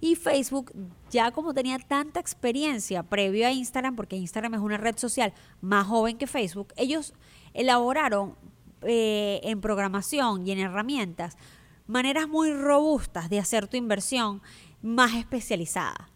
Y 0.00 0.14
Facebook, 0.16 0.72
ya 1.10 1.30
como 1.30 1.54
tenía 1.54 1.78
tanta 1.78 2.20
experiencia 2.20 3.02
previo 3.02 3.46
a 3.46 3.52
Instagram, 3.52 3.96
porque 3.96 4.16
Instagram 4.16 4.54
es 4.54 4.60
una 4.60 4.76
red 4.76 4.98
social 4.98 5.32
más 5.60 5.86
joven 5.86 6.18
que 6.18 6.26
Facebook, 6.26 6.74
ellos 6.76 7.14
elaboraron 7.54 8.34
eh, 8.82 9.40
en 9.42 9.60
programación 9.60 10.46
y 10.46 10.52
en 10.52 10.58
herramientas 10.58 11.36
maneras 11.86 12.28
muy 12.28 12.52
robustas 12.52 13.30
de 13.30 13.38
hacer 13.38 13.68
tu 13.68 13.76
inversión 13.76 14.42
más 14.82 15.14
especializada. 15.14 16.10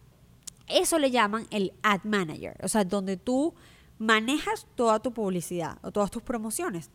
Eso 0.67 0.99
le 0.99 1.11
llaman 1.11 1.47
el 1.49 1.73
Ad 1.81 2.03
Manager, 2.03 2.55
o 2.63 2.67
sea, 2.67 2.83
donde 2.83 3.17
tú 3.17 3.53
manejas 4.01 4.65
toda 4.73 4.99
tu 4.99 5.13
publicidad 5.13 5.77
o 5.83 5.91
todas 5.91 6.09
tus 6.09 6.23
promociones. 6.23 6.89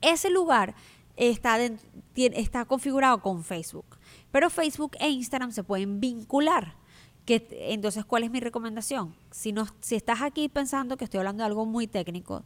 Ese 0.00 0.30
lugar 0.30 0.76
está, 1.16 1.58
está 2.14 2.64
configurado 2.66 3.20
con 3.20 3.42
Facebook, 3.42 3.98
pero 4.30 4.48
Facebook 4.48 4.96
e 5.00 5.08
Instagram 5.08 5.50
se 5.50 5.64
pueden 5.64 5.98
vincular 5.98 6.76
entonces, 7.34 8.04
¿cuál 8.04 8.24
es 8.24 8.30
mi 8.30 8.40
recomendación? 8.40 9.14
Si, 9.30 9.54
estás 9.90 10.22
aquí 10.22 10.48
pensando 10.48 10.96
que 10.96 11.04
estoy 11.04 11.18
hablando 11.18 11.42
de 11.42 11.46
algo 11.46 11.66
muy 11.66 11.86
técnico, 11.86 12.44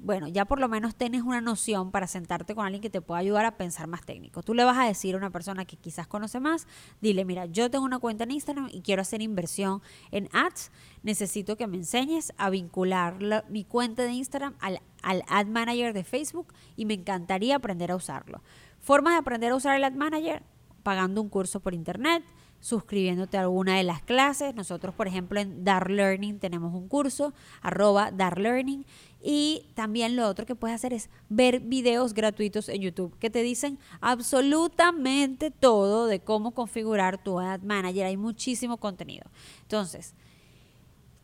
bueno, 0.00 0.26
ya 0.26 0.44
por 0.44 0.58
lo 0.58 0.68
menos 0.68 0.96
tienes 0.96 1.22
una 1.22 1.40
noción 1.40 1.90
para 1.90 2.06
sentarte 2.06 2.54
con 2.54 2.64
alguien 2.64 2.82
que 2.82 2.90
te 2.90 3.00
pueda 3.00 3.20
ayudar 3.20 3.44
a 3.44 3.56
pensar 3.56 3.86
más 3.86 4.04
técnico. 4.04 4.42
Tú 4.42 4.54
le 4.54 4.64
vas 4.64 4.78
a 4.78 4.84
decir 4.84 5.14
a 5.14 5.18
una 5.18 5.30
persona 5.30 5.64
que 5.64 5.76
quizás 5.76 6.06
conoce 6.06 6.40
más, 6.40 6.66
dile, 7.00 7.24
mira, 7.24 7.46
yo 7.46 7.70
tengo 7.70 7.84
una 7.84 7.98
cuenta 7.98 8.24
en 8.24 8.32
Instagram 8.32 8.68
y 8.72 8.80
quiero 8.80 9.02
hacer 9.02 9.22
inversión 9.22 9.82
en 10.10 10.28
ads, 10.32 10.70
necesito 11.02 11.56
que 11.56 11.66
me 11.66 11.76
enseñes 11.76 12.32
a 12.36 12.50
vincular 12.50 13.44
mi 13.48 13.64
cuenta 13.64 14.02
de 14.02 14.12
Instagram 14.12 14.54
al, 14.60 14.80
al 15.02 15.22
Ad 15.28 15.46
Manager 15.46 15.92
de 15.92 16.04
Facebook 16.04 16.52
y 16.76 16.84
me 16.84 16.94
encantaría 16.94 17.56
aprender 17.56 17.90
a 17.92 17.96
usarlo. 17.96 18.42
Formas 18.80 19.14
de 19.14 19.18
aprender 19.18 19.52
a 19.52 19.56
usar 19.56 19.76
el 19.76 19.84
Ad 19.84 19.92
Manager, 19.92 20.42
pagando 20.86 21.20
un 21.20 21.28
curso 21.28 21.58
por 21.58 21.74
internet, 21.74 22.22
suscribiéndote 22.60 23.36
a 23.36 23.40
alguna 23.40 23.76
de 23.76 23.82
las 23.82 24.02
clases. 24.02 24.54
Nosotros, 24.54 24.94
por 24.94 25.08
ejemplo, 25.08 25.40
en 25.40 25.64
Dar 25.64 25.90
Learning 25.90 26.38
tenemos 26.38 26.72
un 26.74 26.86
curso, 26.86 27.34
arroba 27.60 28.12
Dar 28.12 28.38
Learning. 28.38 28.86
Y 29.20 29.66
también 29.74 30.14
lo 30.14 30.28
otro 30.28 30.46
que 30.46 30.54
puedes 30.54 30.76
hacer 30.76 30.92
es 30.92 31.10
ver 31.28 31.58
videos 31.58 32.14
gratuitos 32.14 32.68
en 32.68 32.82
YouTube 32.82 33.18
que 33.18 33.30
te 33.30 33.42
dicen 33.42 33.80
absolutamente 34.00 35.50
todo 35.50 36.06
de 36.06 36.20
cómo 36.20 36.52
configurar 36.52 37.20
tu 37.20 37.40
Ad 37.40 37.62
Manager. 37.62 38.06
Hay 38.06 38.16
muchísimo 38.16 38.76
contenido. 38.76 39.28
Entonces, 39.62 40.14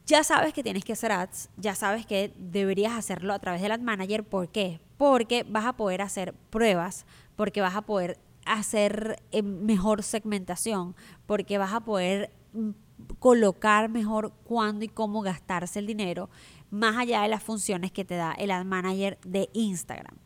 ya 0.06 0.24
sabes 0.24 0.52
que 0.52 0.64
tienes 0.64 0.84
que 0.84 0.94
hacer 0.94 1.12
ads, 1.12 1.50
ya 1.56 1.76
sabes 1.76 2.04
que 2.04 2.32
deberías 2.36 2.94
hacerlo 2.94 3.32
a 3.32 3.38
través 3.38 3.62
del 3.62 3.70
Ad 3.70 3.78
Manager. 3.78 4.24
¿Por 4.24 4.48
qué? 4.48 4.80
Porque 4.98 5.44
vas 5.44 5.66
a 5.66 5.74
poder 5.74 6.02
hacer 6.02 6.34
pruebas, 6.50 7.06
porque 7.36 7.60
vas 7.60 7.76
a 7.76 7.82
poder 7.82 8.18
hacer 8.46 9.22
eh, 9.30 9.42
mejor 9.42 10.02
segmentación, 10.02 10.94
porque 11.26 11.58
vas 11.58 11.72
a 11.72 11.80
poder 11.80 12.32
mm, 12.52 12.70
colocar 13.18 13.88
mejor 13.88 14.32
cuándo 14.44 14.84
y 14.84 14.88
cómo 14.88 15.22
gastarse 15.22 15.78
el 15.78 15.86
dinero, 15.86 16.30
más 16.70 16.96
allá 16.96 17.22
de 17.22 17.28
las 17.28 17.42
funciones 17.42 17.92
que 17.92 18.04
te 18.04 18.14
da 18.14 18.32
el 18.32 18.50
Ad 18.50 18.64
Manager 18.64 19.18
de 19.24 19.50
Instagram. 19.52 20.16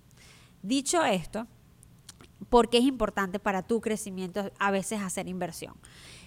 Dicho 0.63 1.05
esto, 1.05 1.47
¿por 2.49 2.69
qué 2.69 2.79
es 2.79 2.85
importante 2.85 3.39
para 3.39 3.63
tu 3.63 3.81
crecimiento 3.81 4.51
a 4.59 4.71
veces 4.71 5.01
hacer 5.01 5.29
inversión? 5.29 5.75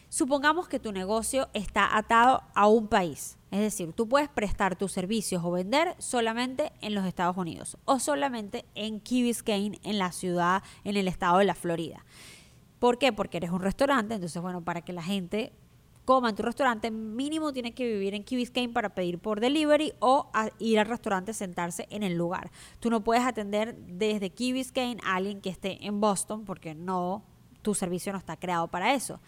Supongamos 0.10 0.68
que 0.68 0.80
tu 0.80 0.92
negocio 0.92 1.50
está 1.54 1.96
atado 1.96 2.42
a 2.56 2.68
un 2.68 2.88
país, 2.88 3.38
es 3.52 3.60
decir, 3.60 3.94
tú 3.94 4.10
puedes 4.10 4.28
prestar 4.28 4.76
tus 4.76 4.92
servicios 4.92 5.44
o 5.46 5.52
vender 5.52 5.96
solamente 6.00 6.72
en 6.82 6.96
los 6.96 7.06
Estados 7.06 7.38
Unidos 7.38 7.78
o 7.86 8.00
solamente 8.00 8.66
en 8.74 9.02
Key 9.02 9.22
Biscayne, 9.22 9.80
en 9.84 10.00
la 10.00 10.12
ciudad, 10.12 10.64
en 10.84 10.98
el 10.98 11.08
estado 11.08 11.38
de 11.38 11.46
la 11.46 11.54
Florida. 11.54 12.04
¿Por 12.80 12.98
qué? 12.98 13.14
Porque 13.14 13.38
eres 13.38 13.52
un 13.52 13.62
restaurante, 13.62 14.16
entonces, 14.16 14.42
bueno, 14.42 14.64
para 14.64 14.82
que 14.82 14.94
la 14.94 15.04
gente 15.04 15.54
coma 16.06 16.30
en 16.30 16.36
tu 16.36 16.42
restaurante, 16.42 16.90
mínimo 16.90 17.54
tiene 17.54 17.76
que 17.76 17.86
vivir 17.86 18.16
en 18.16 18.24
Key 18.24 18.36
Biscayne 18.36 18.74
para 18.74 18.96
pedir 18.96 19.20
por 19.20 19.40
delivery 19.40 19.94
o 20.00 20.32
ir 20.58 20.80
al 20.80 20.88
restaurante, 20.88 21.36
sentarse 21.36 21.86
en 21.92 22.02
el 22.02 22.16
lugar. 22.16 22.50
Tú 22.80 22.90
no 22.90 23.04
puedes 23.04 23.24
atender 23.24 23.76
desde 23.76 24.32
Key 24.32 24.54
Biscayne 24.54 25.00
a 25.06 25.18
alguien 25.18 25.40
que 25.40 25.52
esté 25.52 25.86
en 25.86 26.02
Boston 26.02 26.46
porque 26.46 26.74
no, 26.74 27.24
tu 27.62 27.76
servicio 27.76 28.12
no 28.12 28.18
está 28.18 28.38
creado 28.38 28.68
para 28.70 28.96
eso. 28.96 29.20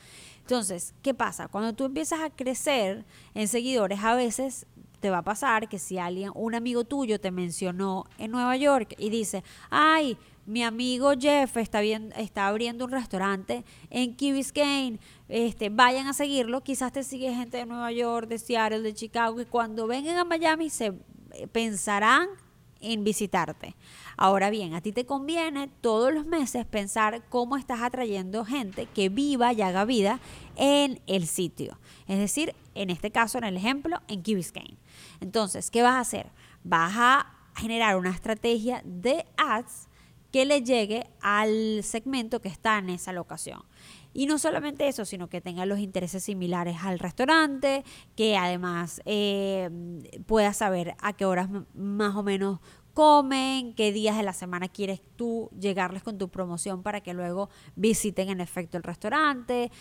Entonces, 0.41 0.93
¿qué 1.01 1.13
pasa? 1.13 1.47
Cuando 1.47 1.73
tú 1.73 1.85
empiezas 1.85 2.19
a 2.19 2.29
crecer 2.29 3.05
en 3.33 3.47
seguidores, 3.47 3.99
a 4.03 4.15
veces 4.15 4.65
te 4.99 5.09
va 5.09 5.19
a 5.19 5.23
pasar 5.23 5.67
que 5.67 5.79
si 5.79 5.97
alguien, 5.97 6.31
un 6.35 6.55
amigo 6.55 6.83
tuyo 6.83 7.19
te 7.19 7.31
mencionó 7.31 8.05
en 8.17 8.31
Nueva 8.31 8.55
York 8.55 8.95
y 8.97 9.09
dice, 9.09 9.43
ay, 9.69 10.17
mi 10.45 10.63
amigo 10.63 11.13
Jeff 11.19 11.57
está, 11.57 11.81
bien, 11.81 12.13
está 12.15 12.47
abriendo 12.47 12.85
un 12.85 12.91
restaurante 12.91 13.63
en 13.89 14.15
Key 14.15 14.31
Biscayne, 14.31 14.99
este, 15.27 15.69
vayan 15.69 16.07
a 16.07 16.13
seguirlo, 16.13 16.61
quizás 16.61 16.91
te 16.91 17.03
sigue 17.03 17.33
gente 17.33 17.57
de 17.57 17.65
Nueva 17.65 17.91
York, 17.91 18.27
de 18.27 18.37
Seattle, 18.37 18.81
de 18.81 18.93
Chicago, 18.93 19.41
y 19.41 19.45
cuando 19.45 19.87
vengan 19.87 20.17
a 20.17 20.23
Miami 20.23 20.69
se 20.69 20.93
pensarán 21.51 22.27
en 22.81 23.03
visitarte. 23.03 23.75
Ahora 24.17 24.49
bien, 24.49 24.73
a 24.73 24.81
ti 24.81 24.91
te 24.91 25.05
conviene 25.05 25.69
todos 25.81 26.13
los 26.13 26.25
meses 26.25 26.65
pensar 26.65 27.23
cómo 27.29 27.57
estás 27.57 27.81
atrayendo 27.81 28.45
gente 28.45 28.87
que 28.87 29.09
viva 29.09 29.53
y 29.53 29.61
haga 29.61 29.85
vida 29.85 30.19
en 30.55 31.01
el 31.07 31.27
sitio. 31.27 31.79
Es 32.07 32.19
decir, 32.19 32.55
en 32.75 32.89
este 32.89 33.11
caso, 33.11 33.37
en 33.37 33.45
el 33.45 33.57
ejemplo, 33.57 33.97
en 34.07 34.23
Key 34.23 34.35
Biscayne. 34.35 34.77
Entonces, 35.19 35.71
¿qué 35.71 35.81
vas 35.81 35.93
a 35.93 35.99
hacer? 35.99 36.31
Vas 36.63 36.93
a 36.95 37.33
generar 37.55 37.97
una 37.97 38.11
estrategia 38.11 38.81
de 38.85 39.25
ads 39.37 39.87
que 40.31 40.45
le 40.45 40.63
llegue 40.63 41.07
al 41.21 41.83
segmento 41.83 42.41
que 42.41 42.47
está 42.47 42.77
en 42.77 42.89
esa 42.89 43.11
locación. 43.11 43.61
Y 44.13 44.25
no 44.25 44.37
solamente 44.37 44.87
eso, 44.87 45.05
sino 45.05 45.29
que 45.29 45.41
tenga 45.41 45.65
los 45.65 45.79
intereses 45.79 46.23
similares 46.23 46.77
al 46.83 46.99
restaurante, 46.99 47.83
que 48.15 48.37
además 48.37 49.01
eh, 49.05 49.69
pueda 50.25 50.53
saber 50.53 50.95
a 50.99 51.13
qué 51.13 51.25
horas 51.25 51.49
más 51.73 52.15
o 52.15 52.23
menos 52.23 52.59
comen, 52.93 53.73
qué 53.73 53.91
días 53.91 54.17
de 54.17 54.23
la 54.23 54.33
semana 54.33 54.67
quieres 54.67 55.01
tú 55.15 55.49
llegarles 55.57 56.03
con 56.03 56.17
tu 56.17 56.29
promoción 56.29 56.83
para 56.83 57.01
que 57.01 57.13
luego 57.13 57.49
visiten 57.75 58.29
en 58.29 58.41
efecto 58.41 58.77
el 58.77 58.83
restaurante. 58.83 59.71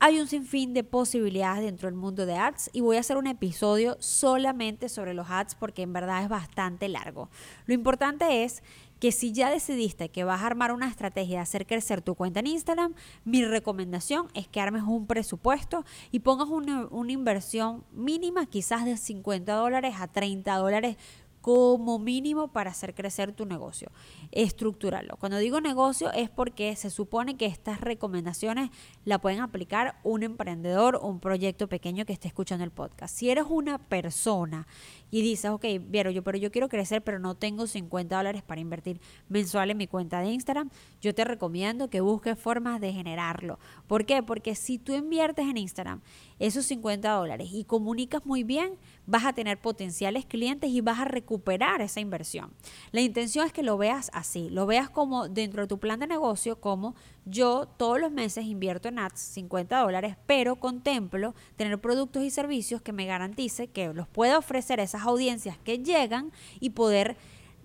Hay 0.00 0.20
un 0.20 0.28
sinfín 0.28 0.74
de 0.74 0.84
posibilidades 0.84 1.64
dentro 1.64 1.88
del 1.88 1.96
mundo 1.96 2.24
de 2.24 2.34
ads 2.34 2.70
y 2.72 2.82
voy 2.82 2.98
a 2.98 3.00
hacer 3.00 3.16
un 3.16 3.26
episodio 3.26 3.96
solamente 3.98 4.88
sobre 4.88 5.12
los 5.12 5.28
ads 5.28 5.56
porque 5.56 5.82
en 5.82 5.92
verdad 5.92 6.22
es 6.22 6.28
bastante 6.28 6.88
largo. 6.88 7.30
Lo 7.66 7.74
importante 7.74 8.44
es 8.44 8.62
que 9.00 9.12
si 9.12 9.32
ya 9.32 9.50
decidiste 9.50 10.08
que 10.08 10.24
vas 10.24 10.42
a 10.42 10.46
armar 10.46 10.72
una 10.72 10.88
estrategia 10.88 11.36
de 11.36 11.42
hacer 11.42 11.66
crecer 11.66 12.02
tu 12.02 12.14
cuenta 12.14 12.40
en 12.40 12.48
Instagram, 12.48 12.94
mi 13.24 13.44
recomendación 13.44 14.28
es 14.34 14.48
que 14.48 14.60
armes 14.60 14.82
un 14.82 15.06
presupuesto 15.06 15.84
y 16.10 16.20
pongas 16.20 16.48
una, 16.48 16.86
una 16.90 17.12
inversión 17.12 17.84
mínima, 17.92 18.46
quizás 18.46 18.84
de 18.84 18.96
50 18.96 19.52
dólares 19.54 19.94
a 19.98 20.08
30 20.08 20.54
dólares 20.56 20.96
como 21.40 21.98
mínimo 21.98 22.48
para 22.48 22.70
hacer 22.70 22.94
crecer 22.94 23.32
tu 23.32 23.46
negocio. 23.46 23.90
Estructurarlo. 24.32 25.16
Cuando 25.16 25.38
digo 25.38 25.60
negocio 25.60 26.12
es 26.12 26.30
porque 26.30 26.74
se 26.76 26.90
supone 26.90 27.36
que 27.36 27.46
estas 27.46 27.80
recomendaciones 27.80 28.70
la 29.04 29.20
pueden 29.20 29.40
aplicar 29.40 29.98
un 30.02 30.22
emprendedor 30.22 30.96
o 30.96 31.06
un 31.06 31.20
proyecto 31.20 31.68
pequeño 31.68 32.04
que 32.04 32.12
esté 32.12 32.28
escuchando 32.28 32.64
el 32.64 32.70
podcast. 32.70 33.14
Si 33.14 33.30
eres 33.30 33.44
una 33.48 33.78
persona 33.78 34.66
y 35.10 35.22
dices, 35.22 35.50
ok, 35.50 35.64
Viero, 35.88 36.10
yo, 36.10 36.22
pero 36.22 36.38
yo 36.38 36.50
quiero 36.50 36.68
crecer, 36.68 37.02
pero 37.02 37.18
no 37.18 37.34
tengo 37.34 37.66
50 37.66 38.16
dólares 38.16 38.42
para 38.42 38.60
invertir 38.60 39.00
mensual 39.28 39.70
en 39.70 39.76
mi 39.76 39.86
cuenta 39.86 40.20
de 40.20 40.30
Instagram, 40.30 40.70
yo 41.00 41.14
te 41.14 41.24
recomiendo 41.24 41.88
que 41.88 42.00
busques 42.00 42.38
formas 42.38 42.80
de 42.80 42.92
generarlo. 42.92 43.58
¿Por 43.86 44.04
qué? 44.04 44.22
Porque 44.22 44.54
si 44.54 44.78
tú 44.78 44.94
inviertes 44.94 45.46
en 45.46 45.56
Instagram 45.56 46.00
esos 46.38 46.66
50 46.66 47.10
dólares 47.10 47.48
y 47.52 47.64
comunicas 47.64 48.24
muy 48.24 48.44
bien, 48.44 48.78
vas 49.06 49.24
a 49.24 49.32
tener 49.32 49.58
potenciales 49.60 50.26
clientes 50.26 50.70
y 50.70 50.80
vas 50.80 51.00
a 51.00 51.04
recuperar 51.04 51.80
esa 51.80 52.00
inversión. 52.00 52.52
La 52.92 53.00
intención 53.00 53.46
es 53.46 53.52
que 53.52 53.62
lo 53.62 53.78
veas 53.78 54.10
así, 54.12 54.50
lo 54.50 54.66
veas 54.66 54.90
como 54.90 55.28
dentro 55.28 55.62
de 55.62 55.68
tu 55.68 55.78
plan 55.78 56.00
de 56.00 56.06
negocio, 56.06 56.60
como 56.60 56.94
yo 57.24 57.66
todos 57.66 58.00
los 58.00 58.12
meses 58.12 58.44
invierto 58.44 58.88
en 58.88 58.98
ads 58.98 59.20
50 59.20 59.80
dólares, 59.80 60.16
pero 60.26 60.56
contemplo 60.56 61.34
tener 61.56 61.80
productos 61.80 62.22
y 62.22 62.30
servicios 62.30 62.82
que 62.82 62.92
me 62.92 63.06
garantice 63.06 63.68
que 63.68 63.92
los 63.92 64.08
pueda 64.08 64.38
ofrecer 64.38 64.80
a 64.80 64.84
esas 64.84 65.02
audiencias 65.02 65.58
que 65.58 65.78
llegan 65.78 66.32
y 66.60 66.70
poder 66.70 67.16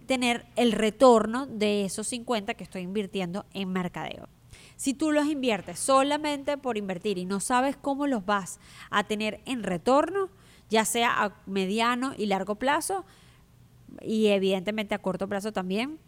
tener 0.05 0.45
el 0.55 0.71
retorno 0.71 1.45
de 1.47 1.85
esos 1.85 2.07
50 2.07 2.53
que 2.55 2.63
estoy 2.63 2.81
invirtiendo 2.81 3.45
en 3.53 3.69
mercadeo. 3.69 4.27
Si 4.83 4.93
tú 4.93 5.13
los 5.13 5.27
inviertes 5.27 5.79
solamente 5.79 6.57
por 6.57 6.77
invertir 6.77 7.17
y 7.17 7.23
no 7.23 7.39
sabes 7.39 7.77
cómo 7.77 8.05
los 8.05 8.25
vas 8.25 8.59
a 8.89 9.05
tener 9.05 9.39
en 9.45 9.63
retorno, 9.63 10.27
ya 10.69 10.83
sea 10.83 11.23
a 11.23 11.41
mediano 11.45 12.13
y 12.17 12.25
largo 12.25 12.55
plazo, 12.55 13.05
y 14.01 14.27
evidentemente 14.27 14.93
a 14.93 14.99
corto 14.99 15.29
plazo 15.29 15.53
también, 15.53 15.99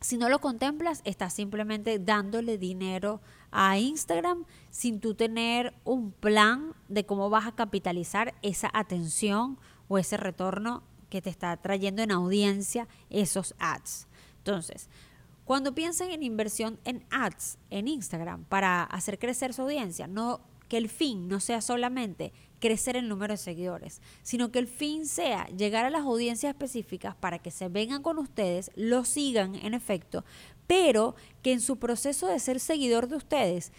si 0.00 0.18
no 0.18 0.28
lo 0.28 0.40
contemplas, 0.40 1.00
estás 1.04 1.34
simplemente 1.34 1.98
dándole 1.98 2.58
dinero 2.58 3.20
a 3.50 3.76
Instagram 3.78 4.44
sin 4.70 5.00
tú 5.00 5.16
tener 5.16 5.74
un 5.82 6.12
plan 6.12 6.74
de 6.86 7.04
cómo 7.04 7.28
vas 7.28 7.48
a 7.48 7.56
capitalizar 7.56 8.34
esa 8.42 8.70
atención 8.72 9.58
o 9.88 9.98
ese 9.98 10.16
retorno 10.16 10.84
que 11.10 11.22
te 11.22 11.30
está 11.30 11.56
trayendo 11.56 12.02
en 12.02 12.12
audiencia 12.12 12.86
esos 13.10 13.56
ads. 13.58 14.06
Entonces, 14.38 14.88
cuando 15.52 15.74
piensen 15.74 16.10
en 16.10 16.22
inversión 16.22 16.80
en 16.86 17.04
ads 17.10 17.58
en 17.68 17.86
Instagram 17.86 18.46
para 18.46 18.84
hacer 18.84 19.18
crecer 19.18 19.52
su 19.52 19.60
audiencia, 19.60 20.06
no 20.06 20.40
que 20.66 20.78
el 20.78 20.88
fin 20.88 21.28
no 21.28 21.40
sea 21.40 21.60
solamente 21.60 22.32
crecer 22.58 22.96
el 22.96 23.06
número 23.06 23.34
de 23.34 23.36
seguidores, 23.36 24.00
sino 24.22 24.50
que 24.50 24.60
el 24.60 24.66
fin 24.66 25.04
sea 25.04 25.46
llegar 25.48 25.84
a 25.84 25.90
las 25.90 26.04
audiencias 26.04 26.54
específicas 26.54 27.14
para 27.16 27.38
que 27.38 27.50
se 27.50 27.68
vengan 27.68 28.02
con 28.02 28.16
ustedes, 28.16 28.70
lo 28.76 29.04
sigan 29.04 29.54
en 29.56 29.74
efecto, 29.74 30.24
pero 30.66 31.16
que 31.42 31.52
en 31.52 31.60
su 31.60 31.78
proceso 31.78 32.28
de 32.28 32.38
ser 32.38 32.58
seguidor 32.58 33.06
de 33.06 33.16
ustedes 33.16 33.72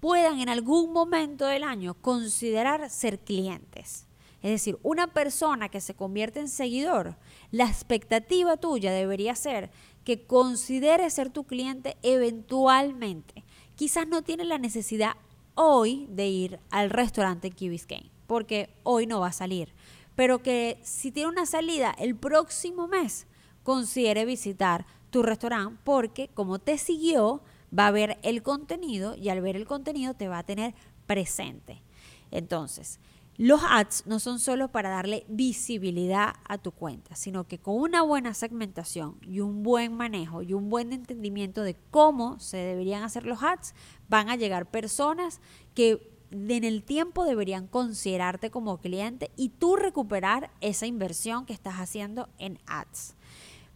puedan 0.00 0.40
en 0.40 0.48
algún 0.48 0.92
momento 0.92 1.46
del 1.46 1.62
año 1.62 1.94
considerar 1.94 2.90
ser 2.90 3.20
clientes. 3.20 4.08
Es 4.44 4.50
decir, 4.50 4.78
una 4.82 5.06
persona 5.06 5.70
que 5.70 5.80
se 5.80 5.94
convierte 5.94 6.38
en 6.38 6.50
seguidor, 6.50 7.16
la 7.50 7.64
expectativa 7.64 8.58
tuya 8.58 8.92
debería 8.92 9.34
ser 9.36 9.70
que 10.04 10.26
considere 10.26 11.08
ser 11.10 11.30
tu 11.30 11.44
cliente 11.44 11.96
eventualmente. 12.02 13.44
Quizás 13.76 14.06
no 14.06 14.22
tiene 14.22 14.44
la 14.44 14.58
necesidad 14.58 15.16
hoy 15.54 16.06
de 16.10 16.28
ir 16.28 16.60
al 16.70 16.90
restaurante 16.90 17.50
Key 17.50 17.68
Biscayne, 17.68 18.10
porque 18.26 18.70
hoy 18.82 19.06
no 19.06 19.20
va 19.20 19.28
a 19.28 19.32
salir. 19.32 19.72
Pero 20.14 20.42
que 20.42 20.78
si 20.82 21.10
tiene 21.10 21.30
una 21.30 21.46
salida 21.46 21.94
el 21.98 22.14
próximo 22.14 22.86
mes, 22.86 23.26
considere 23.62 24.24
visitar 24.24 24.86
tu 25.10 25.22
restaurante 25.22 25.80
porque 25.84 26.28
como 26.28 26.58
te 26.58 26.78
siguió, 26.78 27.42
va 27.76 27.88
a 27.88 27.90
ver 27.90 28.18
el 28.22 28.42
contenido 28.42 29.16
y 29.16 29.28
al 29.30 29.40
ver 29.40 29.56
el 29.56 29.66
contenido 29.66 30.14
te 30.14 30.28
va 30.28 30.38
a 30.38 30.44
tener 30.44 30.74
presente. 31.06 31.82
Entonces, 32.30 33.00
los 33.36 33.62
ads 33.68 34.04
no 34.06 34.20
son 34.20 34.38
solo 34.38 34.68
para 34.68 34.90
darle 34.90 35.24
visibilidad 35.28 36.34
a 36.44 36.58
tu 36.58 36.70
cuenta, 36.70 37.16
sino 37.16 37.44
que 37.44 37.58
con 37.58 37.76
una 37.76 38.02
buena 38.02 38.32
segmentación 38.32 39.16
y 39.22 39.40
un 39.40 39.62
buen 39.62 39.92
manejo 39.96 40.42
y 40.42 40.54
un 40.54 40.70
buen 40.70 40.92
entendimiento 40.92 41.62
de 41.62 41.76
cómo 41.90 42.38
se 42.38 42.58
deberían 42.58 43.02
hacer 43.02 43.26
los 43.26 43.42
ads, 43.42 43.74
van 44.08 44.28
a 44.28 44.36
llegar 44.36 44.70
personas 44.70 45.40
que 45.74 46.14
en 46.30 46.64
el 46.64 46.84
tiempo 46.84 47.24
deberían 47.24 47.66
considerarte 47.66 48.50
como 48.50 48.78
cliente 48.78 49.30
y 49.36 49.50
tú 49.50 49.76
recuperar 49.76 50.50
esa 50.60 50.86
inversión 50.86 51.44
que 51.44 51.52
estás 51.52 51.74
haciendo 51.74 52.28
en 52.38 52.58
ads. 52.66 53.14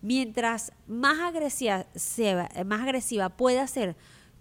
Mientras 0.02 0.72
más 0.86 1.18
agresiva, 1.18 1.86
más 2.64 2.82
agresiva 2.82 3.28
pueda 3.30 3.66
ser 3.66 3.96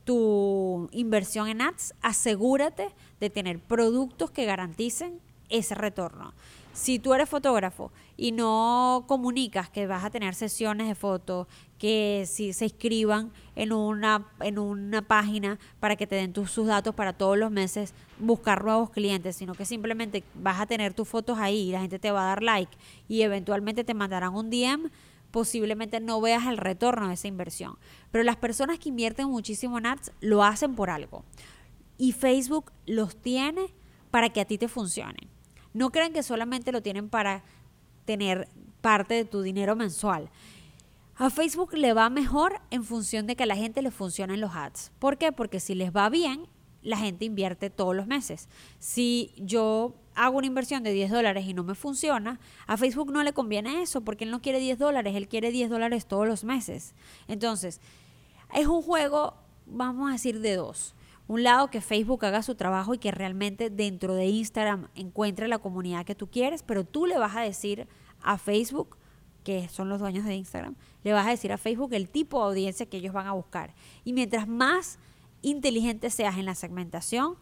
tu 0.07 0.87
inversión 0.93 1.49
en 1.49 1.61
ads, 1.61 1.93
asegúrate 2.01 2.87
de 3.19 3.29
tener 3.29 3.59
productos 3.59 4.31
que 4.31 4.45
garanticen 4.45 5.19
ese 5.49 5.75
retorno. 5.75 6.33
Si 6.71 6.97
tú 6.97 7.13
eres 7.13 7.27
fotógrafo 7.27 7.91
y 8.15 8.31
no 8.31 9.03
comunicas 9.05 9.69
que 9.69 9.85
vas 9.85 10.05
a 10.05 10.09
tener 10.09 10.33
sesiones 10.33 10.87
de 10.87 10.95
fotos, 10.95 11.47
que 11.77 12.23
si 12.25 12.53
se 12.53 12.65
inscriban 12.65 13.33
en 13.57 13.73
una, 13.73 14.27
en 14.39 14.59
una 14.59 15.01
página 15.01 15.59
para 15.81 15.97
que 15.97 16.07
te 16.07 16.15
den 16.15 16.31
tus, 16.31 16.51
sus 16.51 16.67
datos 16.67 16.95
para 16.95 17.11
todos 17.11 17.37
los 17.37 17.51
meses 17.51 17.93
buscar 18.17 18.63
nuevos 18.63 18.91
clientes, 18.91 19.35
sino 19.35 19.55
que 19.55 19.65
simplemente 19.65 20.23
vas 20.35 20.61
a 20.61 20.67
tener 20.67 20.93
tus 20.93 21.09
fotos 21.09 21.37
ahí 21.37 21.67
y 21.67 21.71
la 21.73 21.81
gente 21.81 21.99
te 21.99 22.11
va 22.11 22.21
a 22.21 22.27
dar 22.27 22.43
like 22.43 22.77
y 23.09 23.23
eventualmente 23.23 23.83
te 23.83 23.93
mandarán 23.93 24.35
un 24.35 24.49
DM, 24.49 24.89
posiblemente 25.31 25.99
no 25.99 26.21
veas 26.21 26.47
el 26.47 26.57
retorno 26.57 27.07
de 27.07 27.15
esa 27.15 27.27
inversión. 27.27 27.77
Pero 28.11 28.23
las 28.23 28.37
personas 28.37 28.79
que 28.79 28.89
invierten 28.89 29.29
muchísimo 29.29 29.77
en 29.77 29.85
ads 29.85 30.11
lo 30.21 30.43
hacen 30.43 30.75
por 30.75 30.89
algo. 30.89 31.23
Y 31.97 32.11
Facebook 32.11 32.71
los 32.85 33.15
tiene 33.15 33.73
para 34.11 34.29
que 34.29 34.41
a 34.41 34.45
ti 34.45 34.57
te 34.57 34.67
funcione. 34.67 35.29
No 35.73 35.91
crean 35.91 36.13
que 36.13 36.23
solamente 36.23 36.71
lo 36.71 36.81
tienen 36.81 37.09
para 37.09 37.43
tener 38.05 38.47
parte 38.81 39.13
de 39.15 39.25
tu 39.25 39.41
dinero 39.41 39.75
mensual. 39.75 40.29
A 41.15 41.29
Facebook 41.29 41.73
le 41.73 41.93
va 41.93 42.09
mejor 42.09 42.61
en 42.69 42.83
función 42.83 43.25
de 43.25 43.35
que 43.35 43.43
a 43.43 43.47
la 43.47 43.55
gente 43.55 43.81
le 43.81 43.91
funcionen 43.91 44.39
los 44.39 44.55
ads. 44.55 44.91
¿Por 44.99 45.17
qué? 45.17 45.31
Porque 45.31 45.59
si 45.59 45.73
les 45.73 45.91
va 45.91 46.09
bien, 46.09 46.47
la 46.83 46.97
gente 46.97 47.25
invierte 47.25 47.69
todos 47.69 47.95
los 47.95 48.07
meses. 48.07 48.47
Si 48.79 49.33
yo 49.37 49.95
hago 50.17 50.39
una 50.39 50.47
inversión 50.47 50.83
de 50.83 50.91
10 50.91 51.11
dólares 51.11 51.45
y 51.47 51.53
no 51.53 51.63
me 51.63 51.75
funciona, 51.75 52.39
a 52.65 52.75
Facebook 52.75 53.11
no 53.11 53.23
le 53.23 53.33
conviene 53.33 53.83
eso 53.83 54.01
porque 54.01 54.25
él 54.25 54.31
no 54.31 54.41
quiere 54.41 54.59
10 54.59 54.79
dólares, 54.79 55.15
él 55.15 55.27
quiere 55.27 55.51
10 55.51 55.69
dólares 55.69 56.07
todos 56.07 56.27
los 56.27 56.43
meses. 56.43 56.95
Entonces, 57.27 57.79
es 58.53 58.65
un 58.65 58.81
juego, 58.81 59.35
vamos 59.67 60.09
a 60.09 60.13
decir, 60.13 60.41
de 60.41 60.55
dos. 60.55 60.95
Un 61.27 61.43
lado 61.43 61.69
que 61.69 61.81
Facebook 61.81 62.25
haga 62.25 62.41
su 62.41 62.55
trabajo 62.55 62.93
y 62.93 62.97
que 62.97 63.11
realmente 63.11 63.69
dentro 63.69 64.15
de 64.15 64.25
Instagram 64.25 64.87
encuentre 64.95 65.47
la 65.47 65.59
comunidad 65.59 66.05
que 66.05 66.15
tú 66.15 66.31
quieres, 66.31 66.63
pero 66.63 66.83
tú 66.83 67.05
le 67.05 67.17
vas 67.17 67.35
a 67.35 67.41
decir 67.41 67.87
a 68.23 68.37
Facebook, 68.37 68.97
que 69.43 69.69
son 69.69 69.87
los 69.87 69.99
dueños 69.99 70.25
de 70.25 70.35
Instagram, 70.35 70.75
le 71.03 71.13
vas 71.13 71.27
a 71.27 71.29
decir 71.29 71.53
a 71.53 71.57
Facebook 71.57 71.93
el 71.93 72.09
tipo 72.09 72.39
de 72.39 72.45
audiencia 72.47 72.87
que 72.87 72.97
ellos 72.97 73.13
van 73.13 73.27
a 73.27 73.33
buscar. 73.33 73.75
Y 74.03 74.13
mientras 74.13 74.47
más 74.47 74.97
inteligente 75.43 76.09
seas 76.09 76.37
en 76.37 76.45
la 76.45 76.55
segmentación, 76.55 77.37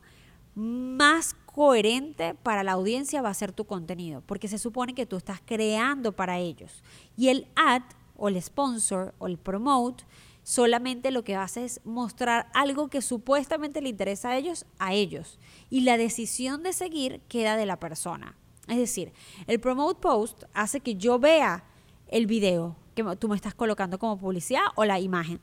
más 0.55 1.35
coherente 1.45 2.33
para 2.33 2.63
la 2.63 2.73
audiencia 2.73 3.21
va 3.21 3.29
a 3.29 3.33
ser 3.33 3.51
tu 3.51 3.65
contenido, 3.65 4.21
porque 4.25 4.47
se 4.47 4.57
supone 4.57 4.95
que 4.95 5.05
tú 5.05 5.17
estás 5.17 5.41
creando 5.45 6.13
para 6.13 6.39
ellos. 6.39 6.83
Y 7.15 7.27
el 7.29 7.47
ad 7.55 7.83
o 8.17 8.29
el 8.29 8.41
sponsor 8.41 9.13
o 9.19 9.27
el 9.27 9.37
promote 9.37 10.05
solamente 10.43 11.11
lo 11.11 11.23
que 11.23 11.35
hace 11.35 11.65
es 11.65 11.81
mostrar 11.83 12.49
algo 12.53 12.87
que 12.87 13.01
supuestamente 13.01 13.81
le 13.81 13.89
interesa 13.89 14.29
a 14.29 14.37
ellos, 14.37 14.65
a 14.79 14.93
ellos. 14.93 15.39
Y 15.69 15.81
la 15.81 15.97
decisión 15.97 16.63
de 16.63 16.71
seguir 16.71 17.21
queda 17.27 17.57
de 17.57 17.65
la 17.65 17.79
persona. 17.79 18.35
Es 18.67 18.77
decir, 18.77 19.11
el 19.47 19.59
promote 19.59 19.99
post 19.99 20.43
hace 20.53 20.79
que 20.79 20.95
yo 20.95 21.19
vea 21.19 21.63
el 22.07 22.27
video 22.27 22.75
que 22.95 23.03
tú 23.17 23.27
me 23.27 23.35
estás 23.35 23.53
colocando 23.53 23.99
como 23.99 24.17
publicidad 24.17 24.63
o 24.75 24.85
la 24.85 24.99
imagen. 24.99 25.39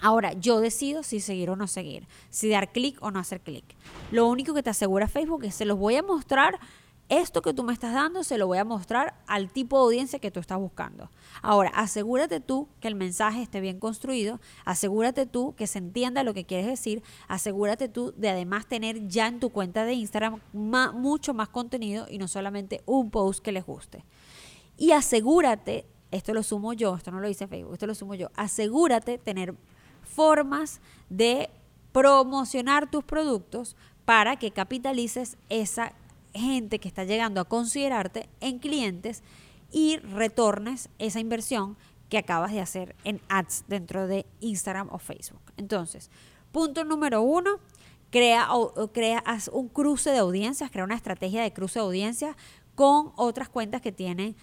Ahora, 0.00 0.32
yo 0.32 0.60
decido 0.60 1.02
si 1.02 1.20
seguir 1.20 1.50
o 1.50 1.56
no 1.56 1.66
seguir, 1.66 2.06
si 2.30 2.48
dar 2.48 2.72
clic 2.72 2.96
o 3.02 3.10
no 3.10 3.18
hacer 3.18 3.40
clic. 3.40 3.64
Lo 4.10 4.26
único 4.28 4.54
que 4.54 4.62
te 4.62 4.70
asegura 4.70 5.08
Facebook 5.08 5.44
es 5.44 5.52
que 5.52 5.58
se 5.58 5.64
los 5.64 5.78
voy 5.78 5.96
a 5.96 6.02
mostrar 6.02 6.58
esto 7.10 7.42
que 7.42 7.52
tú 7.52 7.64
me 7.64 7.72
estás 7.72 7.92
dando 7.92 8.22
se 8.22 8.38
lo 8.38 8.46
voy 8.46 8.58
a 8.58 8.64
mostrar 8.64 9.14
al 9.26 9.50
tipo 9.50 9.76
de 9.76 9.82
audiencia 9.82 10.20
que 10.20 10.30
tú 10.30 10.38
estás 10.38 10.58
buscando. 10.58 11.10
Ahora, 11.42 11.70
asegúrate 11.70 12.38
tú 12.38 12.68
que 12.78 12.86
el 12.86 12.94
mensaje 12.94 13.42
esté 13.42 13.60
bien 13.60 13.80
construido, 13.80 14.40
asegúrate 14.64 15.26
tú 15.26 15.54
que 15.56 15.66
se 15.66 15.78
entienda 15.78 16.22
lo 16.22 16.34
que 16.34 16.44
quieres 16.44 16.66
decir, 16.66 17.02
asegúrate 17.26 17.88
tú 17.88 18.14
de 18.16 18.30
además 18.30 18.66
tener 18.66 19.08
ya 19.08 19.26
en 19.26 19.40
tu 19.40 19.50
cuenta 19.50 19.84
de 19.84 19.94
Instagram 19.94 20.40
mucho 20.52 21.34
más 21.34 21.48
contenido 21.48 22.06
y 22.08 22.18
no 22.18 22.28
solamente 22.28 22.80
un 22.86 23.10
post 23.10 23.42
que 23.42 23.50
les 23.50 23.66
guste. 23.66 24.04
Y 24.76 24.92
asegúrate, 24.92 25.86
esto 26.12 26.32
lo 26.32 26.44
sumo 26.44 26.74
yo, 26.74 26.94
esto 26.94 27.10
no 27.10 27.18
lo 27.18 27.26
dice 27.26 27.48
Facebook, 27.48 27.72
esto 27.72 27.88
lo 27.88 27.96
sumo 27.96 28.14
yo, 28.14 28.30
asegúrate 28.36 29.18
tener 29.18 29.56
formas 30.10 30.80
de 31.08 31.50
promocionar 31.92 32.90
tus 32.90 33.04
productos 33.04 33.76
para 34.04 34.36
que 34.36 34.50
capitalices 34.50 35.36
esa 35.48 35.92
gente 36.34 36.78
que 36.78 36.88
está 36.88 37.04
llegando 37.04 37.40
a 37.40 37.44
considerarte 37.44 38.28
en 38.40 38.58
clientes 38.58 39.22
y 39.72 39.98
retornes 39.98 40.88
esa 40.98 41.20
inversión 41.20 41.76
que 42.08 42.18
acabas 42.18 42.52
de 42.52 42.60
hacer 42.60 42.96
en 43.04 43.20
ads 43.28 43.64
dentro 43.68 44.06
de 44.06 44.26
Instagram 44.40 44.88
o 44.92 44.98
Facebook. 44.98 45.40
Entonces, 45.56 46.10
punto 46.52 46.84
número 46.84 47.22
uno, 47.22 47.60
crea, 48.10 48.48
crea 48.92 49.22
un 49.52 49.68
cruce 49.68 50.10
de 50.10 50.18
audiencias, 50.18 50.70
crea 50.70 50.84
una 50.84 50.96
estrategia 50.96 51.42
de 51.42 51.52
cruce 51.52 51.78
de 51.78 51.84
audiencias 51.84 52.36
con 52.74 53.12
otras 53.16 53.48
cuentas 53.48 53.80
que 53.80 53.92
tienen 53.92 54.36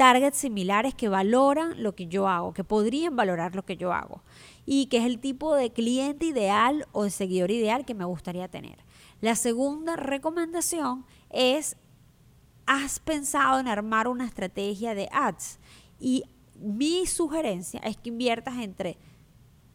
targets 0.00 0.38
similares 0.38 0.94
que 0.94 1.10
valoran 1.10 1.82
lo 1.82 1.94
que 1.94 2.06
yo 2.06 2.26
hago, 2.26 2.54
que 2.54 2.64
podrían 2.64 3.16
valorar 3.16 3.54
lo 3.54 3.66
que 3.66 3.76
yo 3.76 3.92
hago 3.92 4.22
y 4.64 4.86
que 4.86 4.96
es 4.96 5.04
el 5.04 5.18
tipo 5.18 5.54
de 5.54 5.74
cliente 5.74 6.24
ideal 6.24 6.86
o 6.92 7.04
de 7.04 7.10
seguidor 7.10 7.50
ideal 7.50 7.84
que 7.84 7.92
me 7.92 8.06
gustaría 8.06 8.48
tener. 8.48 8.78
La 9.20 9.34
segunda 9.34 9.96
recomendación 9.96 11.04
es, 11.28 11.76
has 12.64 12.98
pensado 12.98 13.60
en 13.60 13.68
armar 13.68 14.08
una 14.08 14.24
estrategia 14.24 14.94
de 14.94 15.10
ads 15.12 15.58
y 15.98 16.24
mi 16.58 17.04
sugerencia 17.04 17.80
es 17.80 17.98
que 17.98 18.08
inviertas 18.08 18.56
entre 18.56 18.96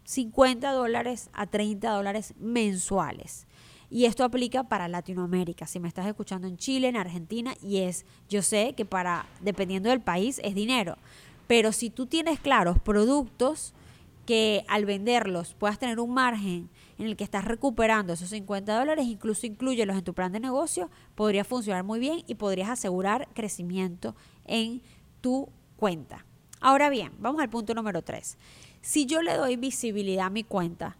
50 0.05 0.71
dólares 0.71 1.29
a 1.33 1.45
30 1.45 1.87
dólares 1.91 2.33
mensuales. 2.39 3.45
Y 3.89 4.05
esto 4.05 4.23
aplica 4.23 4.63
para 4.63 4.87
Latinoamérica. 4.87 5.67
Si 5.67 5.79
me 5.79 5.87
estás 5.87 6.07
escuchando 6.07 6.47
en 6.47 6.57
Chile, 6.57 6.87
en 6.87 6.97
Argentina, 6.97 7.53
y 7.61 7.77
es, 7.77 8.05
yo 8.29 8.41
sé 8.41 8.73
que 8.75 8.85
para, 8.85 9.25
dependiendo 9.41 9.89
del 9.89 10.01
país, 10.01 10.41
es 10.43 10.55
dinero. 10.55 10.97
Pero 11.47 11.71
si 11.71 11.89
tú 11.89 12.07
tienes 12.07 12.39
claros 12.39 12.79
productos 12.79 13.73
que 14.25 14.65
al 14.67 14.85
venderlos 14.85 15.53
puedas 15.53 15.77
tener 15.77 15.99
un 15.99 16.13
margen 16.13 16.69
en 16.97 17.05
el 17.05 17.15
que 17.15 17.23
estás 17.23 17.45
recuperando 17.45 18.13
esos 18.13 18.29
50 18.29 18.77
dólares, 18.77 19.05
incluso 19.05 19.45
incluyelos 19.45 19.95
en 19.95 20.03
tu 20.03 20.13
plan 20.13 20.31
de 20.31 20.39
negocio, 20.39 20.89
podría 21.13 21.43
funcionar 21.43 21.83
muy 21.83 21.99
bien 21.99 22.23
y 22.25 22.35
podrías 22.35 22.69
asegurar 22.69 23.27
crecimiento 23.33 24.15
en 24.45 24.81
tu 25.21 25.49
cuenta. 25.77 26.25
Ahora 26.59 26.89
bien, 26.89 27.11
vamos 27.19 27.41
al 27.41 27.49
punto 27.49 27.75
número 27.75 28.01
3. 28.01 28.37
Si 28.81 29.05
yo 29.05 29.21
le 29.21 29.35
doy 29.35 29.55
visibilidad 29.57 30.27
a 30.27 30.29
mi 30.29 30.43
cuenta, 30.43 30.97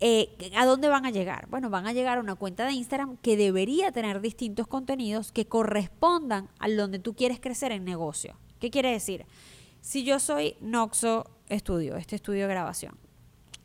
eh, 0.00 0.52
¿A 0.56 0.66
dónde 0.66 0.88
van 0.88 1.06
a 1.06 1.10
llegar? 1.10 1.46
Bueno, 1.48 1.70
van 1.70 1.86
a 1.86 1.92
llegar 1.92 2.18
a 2.18 2.20
una 2.20 2.34
cuenta 2.34 2.66
de 2.66 2.72
Instagram 2.72 3.16
que 3.18 3.36
debería 3.36 3.92
tener 3.92 4.20
distintos 4.20 4.66
contenidos 4.66 5.32
que 5.32 5.46
correspondan 5.46 6.48
a 6.58 6.68
donde 6.68 6.98
tú 6.98 7.14
quieres 7.14 7.40
crecer 7.40 7.72
en 7.72 7.84
negocio. 7.84 8.36
¿Qué 8.60 8.70
quiere 8.70 8.90
decir? 8.90 9.24
Si 9.80 10.04
yo 10.04 10.18
soy 10.18 10.56
Noxo 10.60 11.30
Estudio, 11.48 11.96
este 11.96 12.16
estudio 12.16 12.42
de 12.42 12.48
grabación, 12.48 12.98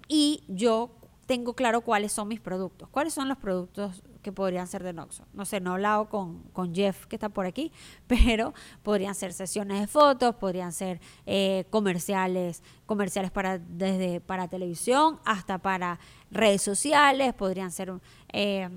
y 0.08 0.44
yo 0.48 0.91
tengo 1.26 1.54
claro 1.54 1.82
cuáles 1.82 2.12
son 2.12 2.28
mis 2.28 2.39
productos, 2.39 2.89
cuáles 2.89 3.13
son 3.13 3.28
los 3.30 3.38
productos 3.38 4.04
que 4.22 4.32
podrían 4.32 4.67
ser 4.67 4.84
de 4.84 4.94
Noxo. 4.94 5.26
No 5.34 5.46
sé, 5.46 5.60
no 5.60 5.72
he 5.72 5.74
hablado 5.76 6.10
con, 6.10 6.76
Jeff 6.76 7.06
que 7.08 7.15
está 7.15 7.30
por 7.30 7.46
aquí, 7.46 7.72
pero 8.08 8.54
podrían 8.84 9.15
ser 9.15 9.34
sesiones 9.34 9.80
de 9.80 9.88
fotos, 9.88 10.36
podrían 10.36 10.72
ser 10.72 11.00
eh, 11.26 11.65
comerciales, 11.70 12.63
comerciales 12.86 13.32
para, 13.32 13.58
desde 13.58 14.22
para 14.22 14.48
televisión 14.48 15.20
hasta 15.26 15.58
para 15.58 16.00
redes 16.32 16.62
sociales, 16.62 17.34
podrían 17.34 17.72
ser 17.72 17.94
eh, 18.34 18.67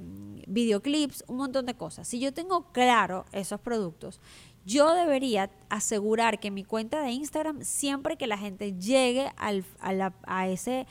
videoclips, 0.47 1.25
un 1.29 1.37
montón 1.39 1.67
de 1.67 1.75
cosas. 1.75 2.07
Si 2.09 2.19
yo 2.19 2.35
tengo 2.35 2.73
claro 2.73 3.25
esos 3.33 3.61
productos, 3.61 4.21
yo 4.67 4.95
debería 4.95 5.51
asegurar 5.69 6.41
que 6.41 6.51
mi 6.51 6.65
cuenta 6.65 7.03
de 7.03 7.13
Instagram, 7.13 7.63
siempre 7.63 8.17
que 8.17 8.27
la 8.27 8.39
gente 8.39 8.73
llegue 8.79 9.31
al, 9.37 9.65
a, 9.81 10.13
a 10.27 10.49
ese 10.49 10.87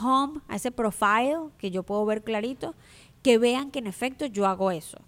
home, 0.00 0.40
a 0.48 0.56
ese 0.56 0.70
profile 0.70 1.50
que 1.58 1.70
yo 1.70 1.82
puedo 1.82 2.04
ver 2.04 2.22
clarito, 2.22 2.74
que 3.22 3.38
vean 3.38 3.70
que 3.70 3.78
en 3.78 3.86
efecto 3.86 4.26
yo 4.26 4.46
hago 4.46 4.70
eso. 4.70 4.98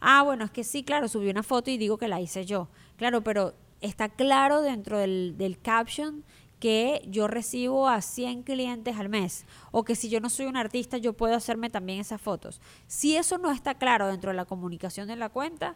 Ah, 0.00 0.22
bueno, 0.22 0.44
es 0.44 0.50
que 0.50 0.64
sí, 0.64 0.82
claro, 0.82 1.08
subí 1.08 1.30
una 1.30 1.44
foto 1.44 1.70
y 1.70 1.78
digo 1.78 1.96
que 1.96 2.08
la 2.08 2.20
hice 2.20 2.44
yo. 2.44 2.68
Claro, 2.96 3.22
pero 3.22 3.54
está 3.80 4.08
claro 4.08 4.60
dentro 4.60 4.98
del, 4.98 5.36
del 5.38 5.60
caption 5.60 6.24
que 6.62 7.02
yo 7.08 7.26
recibo 7.26 7.88
a 7.88 8.00
100 8.00 8.44
clientes 8.44 8.96
al 8.96 9.08
mes 9.08 9.46
o 9.72 9.82
que 9.82 9.96
si 9.96 10.08
yo 10.08 10.20
no 10.20 10.30
soy 10.30 10.46
un 10.46 10.56
artista 10.56 10.96
yo 10.96 11.12
puedo 11.12 11.34
hacerme 11.34 11.70
también 11.70 11.98
esas 11.98 12.20
fotos. 12.20 12.60
Si 12.86 13.16
eso 13.16 13.36
no 13.36 13.50
está 13.50 13.74
claro 13.74 14.06
dentro 14.06 14.30
de 14.30 14.36
la 14.36 14.44
comunicación 14.44 15.08
de 15.08 15.16
la 15.16 15.28
cuenta, 15.28 15.74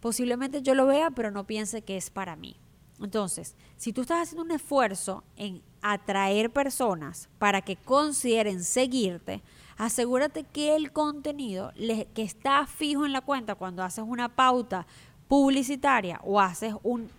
posiblemente 0.00 0.62
yo 0.62 0.74
lo 0.74 0.86
vea 0.86 1.10
pero 1.10 1.30
no 1.30 1.44
piense 1.46 1.82
que 1.82 1.98
es 1.98 2.08
para 2.08 2.34
mí. 2.34 2.56
Entonces, 2.98 3.56
si 3.76 3.92
tú 3.92 4.00
estás 4.00 4.22
haciendo 4.22 4.42
un 4.42 4.52
esfuerzo 4.52 5.22
en 5.36 5.60
atraer 5.82 6.50
personas 6.50 7.28
para 7.38 7.60
que 7.60 7.76
consideren 7.76 8.64
seguirte, 8.64 9.42
asegúrate 9.76 10.44
que 10.44 10.76
el 10.76 10.92
contenido 10.92 11.74
que 12.14 12.22
está 12.22 12.66
fijo 12.66 13.04
en 13.04 13.12
la 13.12 13.20
cuenta 13.20 13.54
cuando 13.54 13.82
haces 13.82 14.02
una 14.08 14.30
pauta 14.30 14.86
publicitaria 15.28 16.22
o 16.24 16.40
haces 16.40 16.72
un 16.82 17.10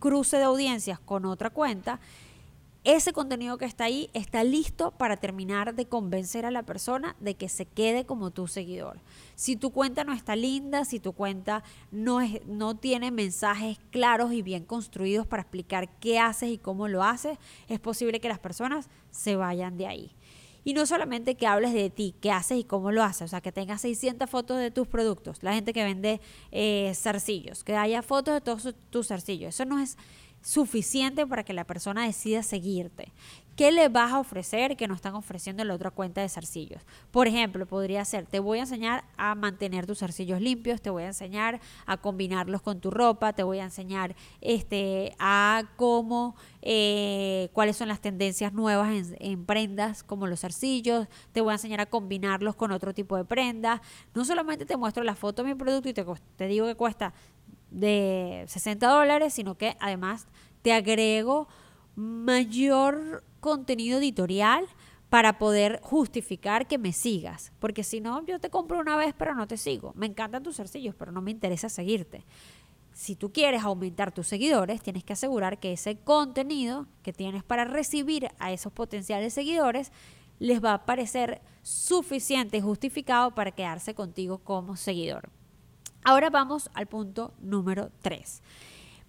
cruce 0.00 0.38
de 0.38 0.42
audiencias 0.42 0.98
con 0.98 1.24
otra 1.26 1.50
cuenta, 1.50 2.00
ese 2.84 3.12
contenido 3.12 3.58
que 3.58 3.66
está 3.66 3.84
ahí 3.84 4.08
está 4.14 4.42
listo 4.42 4.92
para 4.92 5.18
terminar 5.18 5.74
de 5.74 5.86
convencer 5.86 6.46
a 6.46 6.50
la 6.50 6.62
persona 6.62 7.14
de 7.20 7.34
que 7.34 7.50
se 7.50 7.66
quede 7.66 8.06
como 8.06 8.30
tu 8.30 8.46
seguidor. 8.46 9.00
Si 9.34 9.56
tu 9.56 9.70
cuenta 9.70 10.02
no 10.02 10.14
está 10.14 10.34
linda, 10.34 10.86
si 10.86 10.98
tu 10.98 11.12
cuenta 11.12 11.62
no, 11.90 12.22
es, 12.22 12.44
no 12.46 12.76
tiene 12.76 13.10
mensajes 13.10 13.78
claros 13.90 14.32
y 14.32 14.40
bien 14.40 14.64
construidos 14.64 15.26
para 15.26 15.42
explicar 15.42 15.90
qué 15.98 16.18
haces 16.18 16.50
y 16.50 16.58
cómo 16.58 16.88
lo 16.88 17.02
haces, 17.02 17.38
es 17.68 17.80
posible 17.80 18.18
que 18.18 18.28
las 18.28 18.38
personas 18.38 18.88
se 19.10 19.36
vayan 19.36 19.76
de 19.76 19.86
ahí. 19.86 20.12
Y 20.64 20.74
no 20.74 20.84
solamente 20.84 21.36
que 21.36 21.46
hables 21.46 21.72
de 21.72 21.88
ti, 21.88 22.14
qué 22.20 22.30
haces 22.30 22.58
y 22.58 22.64
cómo 22.64 22.92
lo 22.92 23.02
haces, 23.02 23.22
o 23.22 23.28
sea, 23.28 23.40
que 23.40 23.52
tengas 23.52 23.80
600 23.80 24.28
fotos 24.28 24.58
de 24.58 24.70
tus 24.70 24.86
productos, 24.86 25.42
la 25.42 25.54
gente 25.54 25.72
que 25.72 25.84
vende 25.84 26.20
eh, 26.50 26.92
zarcillos, 26.94 27.64
que 27.64 27.76
haya 27.76 28.02
fotos 28.02 28.34
de 28.34 28.40
todos 28.40 28.74
tus 28.90 29.08
zarcillos. 29.08 29.54
Eso 29.54 29.64
no 29.64 29.78
es 29.78 29.96
suficiente 30.42 31.26
para 31.26 31.44
que 31.44 31.52
la 31.52 31.64
persona 31.64 32.06
decida 32.06 32.42
seguirte. 32.42 33.12
¿Qué 33.60 33.70
le 33.70 33.90
vas 33.90 34.12
a 34.12 34.20
ofrecer 34.20 34.74
que 34.74 34.88
no 34.88 34.94
están 34.94 35.14
ofreciendo 35.14 35.60
en 35.60 35.68
la 35.68 35.74
otra 35.74 35.90
cuenta 35.90 36.22
de 36.22 36.30
zarcillos? 36.30 36.80
Por 37.10 37.28
ejemplo, 37.28 37.66
podría 37.66 38.02
ser, 38.06 38.24
te 38.24 38.38
voy 38.38 38.56
a 38.56 38.62
enseñar 38.62 39.04
a 39.18 39.34
mantener 39.34 39.86
tus 39.86 39.98
zarcillos 39.98 40.40
limpios, 40.40 40.80
te 40.80 40.88
voy 40.88 41.02
a 41.02 41.08
enseñar 41.08 41.60
a 41.84 41.98
combinarlos 41.98 42.62
con 42.62 42.80
tu 42.80 42.90
ropa, 42.90 43.34
te 43.34 43.42
voy 43.42 43.58
a 43.58 43.64
enseñar 43.64 44.16
este, 44.40 45.14
a 45.18 45.64
cómo, 45.76 46.36
eh, 46.62 47.50
cuáles 47.52 47.76
son 47.76 47.88
las 47.88 48.00
tendencias 48.00 48.54
nuevas 48.54 48.92
en, 48.92 49.16
en, 49.20 49.44
prendas 49.44 50.04
como 50.04 50.26
los 50.26 50.40
zarcillos, 50.40 51.06
te 51.32 51.42
voy 51.42 51.50
a 51.50 51.56
enseñar 51.56 51.82
a 51.82 51.86
combinarlos 51.86 52.56
con 52.56 52.72
otro 52.72 52.94
tipo 52.94 53.14
de 53.18 53.26
prendas. 53.26 53.82
No 54.14 54.24
solamente 54.24 54.64
te 54.64 54.78
muestro 54.78 55.04
la 55.04 55.16
foto 55.16 55.42
de 55.42 55.50
mi 55.50 55.54
producto 55.54 55.90
y 55.90 55.92
te 55.92 56.46
digo 56.46 56.66
que 56.66 56.76
cuesta 56.76 57.12
de 57.70 58.44
60 58.46 58.86
dólares, 58.86 59.34
sino 59.34 59.56
que 59.56 59.76
además 59.80 60.26
te 60.62 60.72
agrego 60.72 61.48
mayor 61.96 63.24
contenido 63.40 63.98
editorial 63.98 64.66
para 65.08 65.38
poder 65.38 65.80
justificar 65.82 66.66
que 66.66 66.78
me 66.78 66.92
sigas. 66.92 67.52
Porque 67.58 67.82
si 67.82 68.00
no, 68.00 68.24
yo 68.24 68.38
te 68.38 68.48
compro 68.48 68.78
una 68.78 68.96
vez, 68.96 69.12
pero 69.16 69.34
no 69.34 69.46
te 69.46 69.56
sigo. 69.56 69.92
Me 69.96 70.06
encantan 70.06 70.42
tus 70.42 70.56
sencillos, 70.56 70.94
pero 70.96 71.10
no 71.10 71.20
me 71.20 71.32
interesa 71.32 71.68
seguirte. 71.68 72.24
Si 72.92 73.16
tú 73.16 73.32
quieres 73.32 73.62
aumentar 73.62 74.12
tus 74.12 74.28
seguidores, 74.28 74.82
tienes 74.82 75.04
que 75.04 75.12
asegurar 75.12 75.58
que 75.58 75.72
ese 75.72 75.96
contenido 75.98 76.86
que 77.02 77.12
tienes 77.12 77.42
para 77.42 77.64
recibir 77.64 78.28
a 78.38 78.52
esos 78.52 78.72
potenciales 78.72 79.34
seguidores 79.34 79.90
les 80.38 80.62
va 80.62 80.74
a 80.74 80.86
parecer 80.86 81.40
suficiente 81.62 82.58
y 82.58 82.60
justificado 82.60 83.34
para 83.34 83.52
quedarse 83.52 83.94
contigo 83.94 84.38
como 84.38 84.76
seguidor. 84.76 85.28
Ahora 86.02 86.30
vamos 86.30 86.70
al 86.74 86.86
punto 86.86 87.34
número 87.40 87.90
3. 88.02 88.42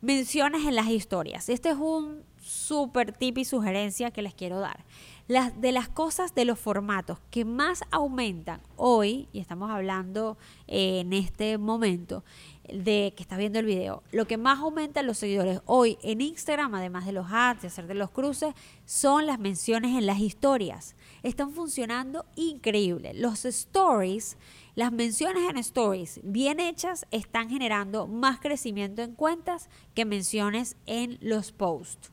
Menciones 0.01 0.65
en 0.65 0.75
las 0.75 0.87
historias. 0.87 1.47
Este 1.47 1.69
es 1.69 1.77
un 1.77 2.23
súper 2.37 3.13
tip 3.13 3.37
y 3.37 3.45
sugerencia 3.45 4.11
que 4.11 4.21
les 4.21 4.33
quiero 4.33 4.59
dar. 4.59 4.83
Las, 5.31 5.61
de 5.61 5.71
las 5.71 5.87
cosas, 5.87 6.35
de 6.35 6.43
los 6.43 6.59
formatos 6.59 7.17
que 7.29 7.45
más 7.45 7.83
aumentan 7.89 8.59
hoy, 8.75 9.29
y 9.31 9.39
estamos 9.39 9.71
hablando 9.71 10.37
eh, 10.67 10.99
en 10.99 11.13
este 11.13 11.57
momento, 11.57 12.25
de 12.67 13.13
que 13.15 13.23
estás 13.23 13.37
viendo 13.37 13.57
el 13.57 13.65
video, 13.65 14.03
lo 14.11 14.27
que 14.27 14.35
más 14.35 14.59
aumenta 14.59 15.01
los 15.03 15.17
seguidores 15.17 15.61
hoy 15.65 15.97
en 16.03 16.19
Instagram, 16.19 16.75
además 16.75 17.05
de 17.05 17.13
los 17.13 17.27
ads, 17.31 17.61
de 17.61 17.67
hacer 17.69 17.87
de 17.87 17.93
los 17.93 18.11
cruces, 18.11 18.53
son 18.85 19.25
las 19.25 19.39
menciones 19.39 19.97
en 19.97 20.05
las 20.05 20.19
historias. 20.19 20.95
Están 21.23 21.53
funcionando 21.53 22.25
increíble. 22.35 23.13
Los 23.13 23.45
stories, 23.45 24.37
las 24.75 24.91
menciones 24.91 25.49
en 25.49 25.57
stories 25.57 26.19
bien 26.23 26.59
hechas 26.59 27.05
están 27.11 27.49
generando 27.49 28.05
más 28.05 28.41
crecimiento 28.41 29.01
en 29.01 29.15
cuentas 29.15 29.69
que 29.95 30.03
menciones 30.03 30.75
en 30.87 31.17
los 31.21 31.53
posts. 31.53 32.11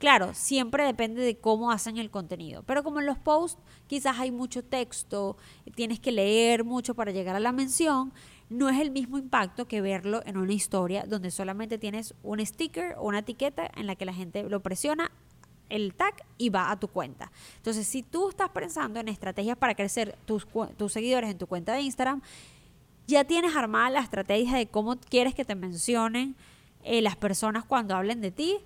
Claro, 0.00 0.32
siempre 0.32 0.86
depende 0.86 1.20
de 1.20 1.36
cómo 1.36 1.70
hacen 1.70 1.98
el 1.98 2.10
contenido, 2.10 2.62
pero 2.62 2.82
como 2.82 3.00
en 3.00 3.06
los 3.06 3.18
posts 3.18 3.60
quizás 3.86 4.18
hay 4.18 4.30
mucho 4.30 4.64
texto, 4.64 5.36
tienes 5.74 6.00
que 6.00 6.10
leer 6.10 6.64
mucho 6.64 6.94
para 6.94 7.12
llegar 7.12 7.36
a 7.36 7.40
la 7.40 7.52
mención, 7.52 8.10
no 8.48 8.70
es 8.70 8.80
el 8.80 8.92
mismo 8.92 9.18
impacto 9.18 9.68
que 9.68 9.82
verlo 9.82 10.22
en 10.24 10.38
una 10.38 10.54
historia 10.54 11.04
donde 11.06 11.30
solamente 11.30 11.76
tienes 11.76 12.14
un 12.22 12.44
sticker 12.44 12.94
o 12.96 13.08
una 13.08 13.18
etiqueta 13.18 13.70
en 13.76 13.86
la 13.86 13.94
que 13.94 14.06
la 14.06 14.14
gente 14.14 14.42
lo 14.44 14.60
presiona 14.60 15.12
el 15.68 15.92
tag 15.92 16.14
y 16.38 16.48
va 16.48 16.70
a 16.70 16.80
tu 16.80 16.88
cuenta. 16.88 17.30
Entonces, 17.56 17.86
si 17.86 18.02
tú 18.02 18.30
estás 18.30 18.48
pensando 18.48 19.00
en 19.00 19.08
estrategias 19.08 19.58
para 19.58 19.74
crecer 19.74 20.16
tus, 20.24 20.46
tus 20.78 20.94
seguidores 20.94 21.30
en 21.30 21.36
tu 21.36 21.46
cuenta 21.46 21.74
de 21.74 21.82
Instagram, 21.82 22.22
ya 23.06 23.24
tienes 23.24 23.54
armada 23.54 23.90
la 23.90 24.00
estrategia 24.00 24.56
de 24.56 24.66
cómo 24.66 24.96
quieres 24.98 25.34
que 25.34 25.44
te 25.44 25.54
mencionen 25.54 26.36
eh, 26.84 27.02
las 27.02 27.16
personas 27.16 27.66
cuando 27.66 27.94
hablen 27.94 28.22
de 28.22 28.30
ti 28.30 28.60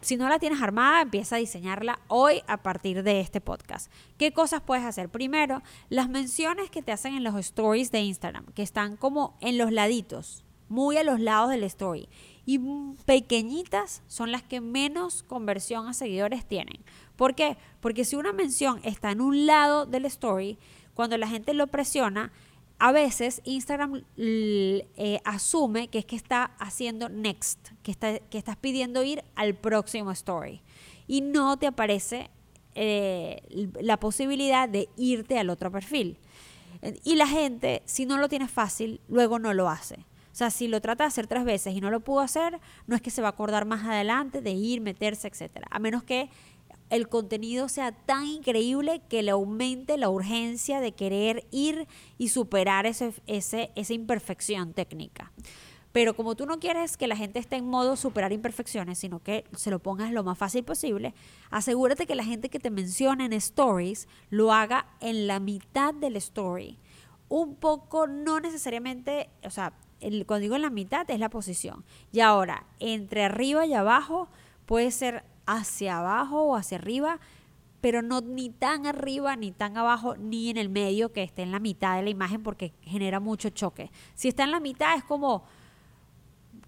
si 0.00 0.16
no 0.16 0.28
la 0.28 0.38
tienes 0.38 0.62
armada, 0.62 1.02
empieza 1.02 1.36
a 1.36 1.38
diseñarla 1.38 2.00
hoy 2.08 2.42
a 2.46 2.58
partir 2.58 3.02
de 3.02 3.20
este 3.20 3.40
podcast. 3.40 3.90
¿Qué 4.16 4.32
cosas 4.32 4.62
puedes 4.62 4.84
hacer? 4.84 5.08
Primero, 5.08 5.62
las 5.88 6.08
menciones 6.08 6.70
que 6.70 6.82
te 6.82 6.92
hacen 6.92 7.14
en 7.14 7.24
los 7.24 7.34
stories 7.36 7.90
de 7.90 8.00
Instagram, 8.00 8.46
que 8.54 8.62
están 8.62 8.96
como 8.96 9.36
en 9.40 9.58
los 9.58 9.72
laditos, 9.72 10.44
muy 10.68 10.96
a 10.96 11.04
los 11.04 11.20
lados 11.20 11.50
del 11.50 11.64
story. 11.64 12.08
Y 12.46 12.58
pequeñitas 13.04 14.02
son 14.06 14.32
las 14.32 14.42
que 14.42 14.60
menos 14.60 15.22
conversión 15.22 15.86
a 15.86 15.94
seguidores 15.94 16.46
tienen. 16.46 16.82
¿Por 17.16 17.34
qué? 17.34 17.58
Porque 17.80 18.04
si 18.04 18.16
una 18.16 18.32
mención 18.32 18.80
está 18.82 19.10
en 19.10 19.20
un 19.20 19.46
lado 19.46 19.84
del 19.84 20.06
story, 20.06 20.58
cuando 20.94 21.18
la 21.18 21.28
gente 21.28 21.54
lo 21.54 21.66
presiona, 21.66 22.32
a 22.80 22.92
veces 22.92 23.42
Instagram 23.44 24.02
eh, 24.16 25.20
asume 25.24 25.88
que 25.88 25.98
es 25.98 26.06
que 26.06 26.16
está 26.16 26.52
haciendo 26.58 27.10
next, 27.10 27.68
que, 27.82 27.90
está, 27.90 28.18
que 28.18 28.38
estás 28.38 28.56
pidiendo 28.56 29.04
ir 29.04 29.22
al 29.36 29.54
próximo 29.54 30.10
story 30.12 30.62
y 31.06 31.20
no 31.20 31.58
te 31.58 31.66
aparece 31.66 32.30
eh, 32.74 33.42
la 33.80 33.98
posibilidad 33.98 34.66
de 34.66 34.88
irte 34.96 35.38
al 35.38 35.50
otro 35.50 35.70
perfil. 35.70 36.18
Y 37.04 37.16
la 37.16 37.26
gente, 37.26 37.82
si 37.84 38.06
no 38.06 38.16
lo 38.16 38.30
tiene 38.30 38.48
fácil, 38.48 39.02
luego 39.08 39.38
no 39.38 39.52
lo 39.52 39.68
hace. 39.68 39.96
O 40.32 40.34
sea, 40.34 40.48
si 40.48 40.66
lo 40.66 40.80
trata 40.80 41.04
de 41.04 41.08
hacer 41.08 41.26
tres 41.26 41.44
veces 41.44 41.74
y 41.74 41.82
no 41.82 41.90
lo 41.90 42.00
pudo 42.00 42.20
hacer, 42.20 42.60
no 42.86 42.96
es 42.96 43.02
que 43.02 43.10
se 43.10 43.20
va 43.20 43.28
a 43.28 43.32
acordar 43.32 43.66
más 43.66 43.84
adelante 43.84 44.40
de 44.40 44.52
ir, 44.52 44.80
meterse, 44.80 45.28
etcétera. 45.28 45.66
A 45.70 45.78
menos 45.78 46.02
que 46.02 46.30
el 46.90 47.08
contenido 47.08 47.68
sea 47.68 47.92
tan 47.92 48.26
increíble 48.26 49.00
que 49.08 49.22
le 49.22 49.30
aumente 49.30 49.96
la 49.96 50.10
urgencia 50.10 50.80
de 50.80 50.92
querer 50.92 51.46
ir 51.50 51.86
y 52.18 52.28
superar 52.28 52.86
ese, 52.86 53.12
esa 53.26 53.94
imperfección 53.94 54.72
técnica. 54.74 55.32
Pero 55.92 56.14
como 56.14 56.36
tú 56.36 56.46
no 56.46 56.60
quieres 56.60 56.96
que 56.96 57.08
la 57.08 57.16
gente 57.16 57.40
esté 57.40 57.56
en 57.56 57.68
modo 57.68 57.96
superar 57.96 58.32
imperfecciones, 58.32 58.98
sino 58.98 59.20
que 59.20 59.44
se 59.56 59.70
lo 59.70 59.80
pongas 59.80 60.12
lo 60.12 60.22
más 60.22 60.38
fácil 60.38 60.62
posible, 60.62 61.14
asegúrate 61.50 62.06
que 62.06 62.14
la 62.14 62.24
gente 62.24 62.48
que 62.48 62.60
te 62.60 62.70
menciona 62.70 63.24
en 63.24 63.32
stories 63.32 64.06
lo 64.30 64.52
haga 64.52 64.86
en 65.00 65.26
la 65.26 65.40
mitad 65.40 65.92
del 65.94 66.16
story. 66.16 66.78
Un 67.28 67.56
poco, 67.56 68.06
no 68.06 68.40
necesariamente, 68.40 69.30
o 69.44 69.50
sea, 69.50 69.72
el, 70.00 70.26
cuando 70.26 70.42
digo 70.42 70.56
en 70.56 70.62
la 70.62 70.70
mitad 70.70 71.10
es 71.10 71.18
la 71.18 71.28
posición. 71.28 71.84
Y 72.12 72.20
ahora, 72.20 72.66
entre 72.78 73.24
arriba 73.24 73.66
y 73.66 73.74
abajo 73.74 74.28
puede 74.66 74.92
ser 74.92 75.24
hacia 75.58 75.98
abajo 75.98 76.42
o 76.42 76.56
hacia 76.56 76.78
arriba, 76.78 77.18
pero 77.80 78.02
no 78.02 78.20
ni 78.20 78.50
tan 78.50 78.86
arriba 78.86 79.36
ni 79.36 79.52
tan 79.52 79.76
abajo 79.76 80.16
ni 80.16 80.50
en 80.50 80.56
el 80.56 80.68
medio 80.68 81.12
que 81.12 81.22
esté 81.22 81.42
en 81.42 81.50
la 81.50 81.60
mitad 81.60 81.96
de 81.96 82.02
la 82.02 82.10
imagen 82.10 82.42
porque 82.42 82.72
genera 82.82 83.20
mucho 83.20 83.50
choque. 83.50 83.90
Si 84.14 84.28
está 84.28 84.44
en 84.44 84.50
la 84.50 84.60
mitad 84.60 84.96
es 84.96 85.04
como 85.04 85.44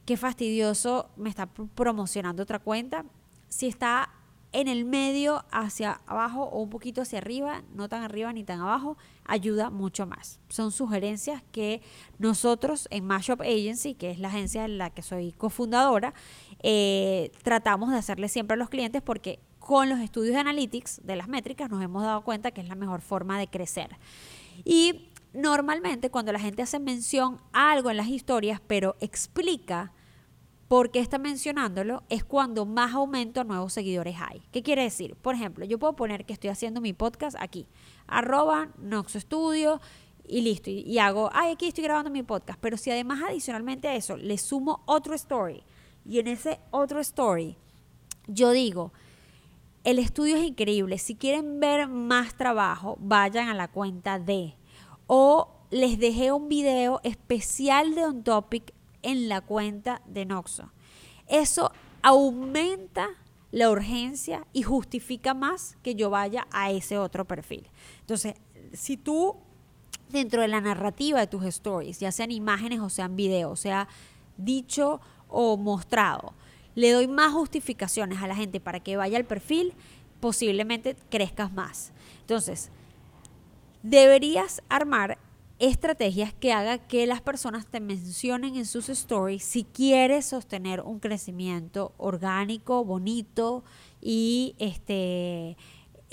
qué 0.05 0.16
fastidioso 0.16 1.11
me 1.16 1.29
está 1.29 1.47
promocionando 1.47 2.42
otra 2.42 2.59
cuenta. 2.59 3.05
Si 3.49 3.66
está 3.66 4.11
en 4.53 4.68
el 4.68 4.85
medio 4.85 5.45
hacia 5.51 6.01
abajo 6.07 6.45
o 6.45 6.61
un 6.61 6.71
poquito 6.71 7.03
hacia 7.03 7.18
arriba, 7.18 7.62
no 7.75 7.88
tan 7.88 8.03
arriba 8.03 8.33
ni 8.33 8.45
tan 8.45 8.61
abajo, 8.61 8.97
ayuda 9.24 9.70
mucho 9.70 10.06
más. 10.06 10.40
Son 10.48 10.72
sugerencias 10.72 11.42
que 11.52 11.82
nosotros 12.18 12.88
en 12.90 13.06
Mashup 13.06 13.40
Agency, 13.40 13.94
que 13.94 14.11
es 14.11 14.18
la 14.18 14.28
agencia 14.28 14.64
en 14.64 14.78
la 14.78 14.90
que 14.90 15.02
soy 15.02 15.32
cofundadora, 15.32 16.14
eh, 16.62 17.30
tratamos 17.42 17.90
de 17.90 17.98
hacerle 17.98 18.28
siempre 18.28 18.54
a 18.54 18.58
los 18.58 18.68
clientes 18.68 19.02
porque 19.02 19.40
con 19.58 19.88
los 19.88 20.00
estudios 20.00 20.35
de 20.35 20.40
analytics 20.40 21.00
de 21.04 21.16
las 21.16 21.28
métricas 21.28 21.70
nos 21.70 21.82
hemos 21.82 22.02
dado 22.02 22.22
cuenta 22.22 22.50
que 22.50 22.61
es 22.61 22.68
la 22.68 22.74
mejor 22.74 23.00
forma 23.00 23.38
de 23.38 23.48
crecer. 23.48 23.96
Y 24.64 25.08
normalmente 25.32 26.11
cuando 26.11 26.32
la 26.32 26.38
gente 26.38 26.62
hace 26.62 26.78
mención 26.78 27.40
a 27.52 27.72
algo 27.72 27.90
en 27.90 27.96
las 27.96 28.08
historias, 28.08 28.61
pero 28.66 28.96
explica 29.00 29.92
por 30.72 30.90
qué 30.90 31.00
está 31.00 31.18
mencionándolo, 31.18 32.02
es 32.08 32.24
cuando 32.24 32.64
más 32.64 32.94
aumento 32.94 33.42
a 33.42 33.44
nuevos 33.44 33.74
seguidores 33.74 34.16
hay. 34.18 34.42
¿Qué 34.50 34.62
quiere 34.62 34.82
decir? 34.82 35.16
Por 35.16 35.35
ejemplo, 35.35 35.66
yo 35.66 35.78
puedo 35.78 35.94
poner 35.94 36.24
que 36.24 36.32
estoy 36.32 36.48
haciendo 36.48 36.80
mi 36.80 36.94
podcast 36.94 37.37
aquí, 37.38 37.68
arroba 38.06 38.68
Noxo 38.78 39.20
Studio, 39.20 39.80
y 40.26 40.42
listo, 40.42 40.70
y, 40.70 40.98
hago, 40.98 41.30
ay, 41.32 41.52
aquí 41.52 41.66
estoy 41.66 41.84
grabando 41.84 42.10
mi 42.10 42.22
podcast, 42.22 42.58
pero 42.60 42.76
si 42.76 42.90
además 42.90 43.20
adicionalmente 43.28 43.88
a 43.88 43.94
eso 43.94 44.16
le 44.16 44.38
sumo 44.38 44.82
otro 44.86 45.14
story, 45.14 45.62
y 46.04 46.18
en 46.18 46.28
ese 46.28 46.60
otro 46.70 47.00
story, 47.00 47.56
yo 48.26 48.50
digo, 48.50 48.92
el 49.84 49.98
estudio 49.98 50.36
es 50.36 50.44
increíble. 50.44 50.98
Si 50.98 51.16
quieren 51.16 51.58
ver 51.58 51.88
más 51.88 52.36
trabajo, 52.36 52.96
vayan 53.00 53.48
a 53.48 53.54
la 53.54 53.68
cuenta 53.68 54.18
de. 54.20 54.54
O 55.06 55.48
les 55.70 55.98
dejé 55.98 56.30
un 56.30 56.48
video 56.48 57.00
especial 57.02 57.94
de 57.94 58.06
un 58.06 58.22
topic 58.22 58.72
en 59.02 59.28
la 59.28 59.40
cuenta 59.40 60.00
de 60.06 60.24
Noxo. 60.24 60.70
Eso 61.26 61.72
aumenta 62.02 63.08
la 63.52 63.70
urgencia 63.70 64.46
y 64.52 64.62
justifica 64.62 65.34
más 65.34 65.76
que 65.82 65.94
yo 65.94 66.10
vaya 66.10 66.48
a 66.50 66.72
ese 66.72 66.98
otro 66.98 67.26
perfil. 67.26 67.68
Entonces, 68.00 68.34
si 68.72 68.96
tú 68.96 69.36
dentro 70.08 70.42
de 70.42 70.48
la 70.48 70.60
narrativa 70.60 71.20
de 71.20 71.26
tus 71.26 71.44
stories, 71.44 72.00
ya 72.00 72.10
sean 72.10 72.30
imágenes 72.30 72.80
o 72.80 72.88
sean 72.88 73.14
videos, 73.14 73.60
sea 73.60 73.88
dicho 74.36 75.00
o 75.28 75.56
mostrado, 75.56 76.34
le 76.74 76.90
doy 76.90 77.06
más 77.06 77.32
justificaciones 77.32 78.22
a 78.22 78.26
la 78.26 78.34
gente 78.34 78.60
para 78.60 78.80
que 78.80 78.96
vaya 78.96 79.18
al 79.18 79.24
perfil, 79.24 79.74
posiblemente 80.20 80.96
crezcas 81.10 81.52
más. 81.52 81.92
Entonces, 82.20 82.70
deberías 83.82 84.62
armar 84.68 85.18
estrategias 85.62 86.35
que 86.35 86.53
hagan 86.53 86.81
que 86.88 87.07
las 87.07 87.20
personas 87.20 87.66
te 87.66 87.79
mencionen 87.79 88.57
en 88.57 88.66
sus 88.66 88.88
stories 88.88 89.44
si 89.44 89.62
quieres 89.62 90.27
sostener 90.27 90.81
un 90.81 90.98
crecimiento 90.98 91.94
orgánico, 91.98 92.85
bonito 92.85 93.62
y 94.01 94.57
este 94.59 95.57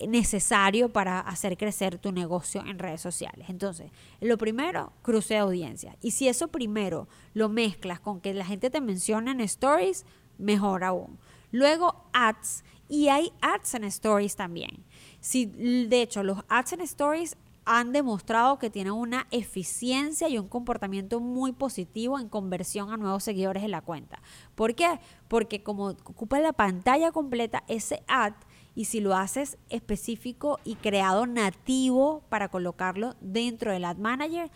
necesario 0.08 0.90
para 0.90 1.20
hacer 1.20 1.58
crecer 1.58 1.98
tu 1.98 2.12
negocio 2.12 2.64
en 2.64 2.78
redes 2.78 3.02
sociales. 3.02 3.50
Entonces, 3.50 3.92
lo 4.22 4.38
primero, 4.38 4.94
cruce 5.02 5.34
de 5.34 5.40
audiencia. 5.40 5.98
Y 6.00 6.12
si 6.12 6.28
eso 6.28 6.50
primero 6.50 7.08
lo 7.34 7.50
mezclas 7.50 8.00
con 8.00 8.22
que 8.22 8.36
la 8.36 8.46
gente 8.46 8.70
te 8.70 8.82
menciona 8.82 9.32
en 9.32 9.42
stories, 9.42 10.06
mejor 10.38 10.84
aún. 10.84 11.18
Luego, 11.52 12.06
ads. 12.14 12.64
Y 12.88 13.08
hay 13.08 13.34
ads 13.42 13.74
en 13.74 13.84
stories 13.86 14.36
también. 14.36 14.86
Si, 15.20 15.48
de 15.48 16.04
hecho, 16.04 16.22
los 16.22 16.38
ads 16.48 16.74
en 16.74 16.82
stories 16.82 17.36
han 17.72 17.92
demostrado 17.92 18.58
que 18.58 18.72
tienen 18.72 18.94
una 18.94 19.28
eficiencia 19.30 20.28
y 20.28 20.40
un 20.40 20.48
comportamiento 20.48 21.20
muy 21.20 21.52
positivo 21.52 22.18
en 22.18 22.28
conversión 22.28 22.92
a 22.92 22.98
nuevos 22.98 23.24
seguidores 23.24 23.62
en 23.62 23.70
la 23.70 23.82
cuenta. 23.82 24.24
¿Por 24.56 24.74
qué? 24.74 25.00
Porque 25.28 25.62
como 25.62 25.90
ocupa 25.90 26.40
la 26.40 26.52
pantalla 26.52 27.12
completa, 27.12 27.64
ese 27.68 28.02
ad 28.08 28.34
y 28.74 28.86
si 28.86 29.02
lo 29.02 29.16
haces 29.16 29.60
específico 29.70 30.60
y 30.64 30.78
creado 30.78 31.28
nativo 31.28 32.24
para 32.30 32.50
colocarlo 32.50 33.16
dentro 33.22 33.72
del 33.72 33.86
Ad 33.86 33.98
Manager 33.98 34.50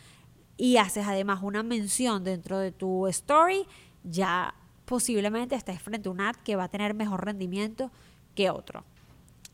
y 0.58 0.78
haces 0.78 1.06
además 1.06 1.44
una 1.44 1.62
mención 1.62 2.24
dentro 2.24 2.58
de 2.58 2.72
tu 2.72 3.06
story, 3.06 3.68
ya 4.04 4.56
posiblemente 4.86 5.54
estés 5.54 5.80
frente 5.80 6.10
a 6.10 6.12
un 6.12 6.20
ad 6.20 6.36
que 6.38 6.56
va 6.56 6.64
a 6.64 6.70
tener 6.70 6.96
mejor 6.96 7.24
rendimiento 7.24 7.92
que 8.34 8.50
otro. 8.50 8.86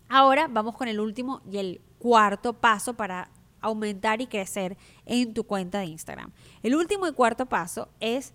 Ahora 0.08 0.48
vamos 0.50 0.78
con 0.78 0.88
el 0.88 1.02
último 1.02 1.41
y 1.52 1.58
el 1.58 1.82
cuarto 2.00 2.54
paso 2.54 2.93
para 2.93 3.30
aumentar 3.62 4.22
y 4.22 4.28
crecer 4.28 4.78
en 5.06 5.34
tu 5.34 5.43
cuenta 5.43 5.80
de 5.80 5.86
Instagram. 5.86 6.32
El 6.63 6.76
último 6.76 7.08
y 7.08 7.13
cuarto 7.13 7.45
paso 7.45 7.89
es 8.00 8.34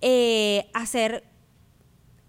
eh, 0.00 0.68
hacer 0.72 1.24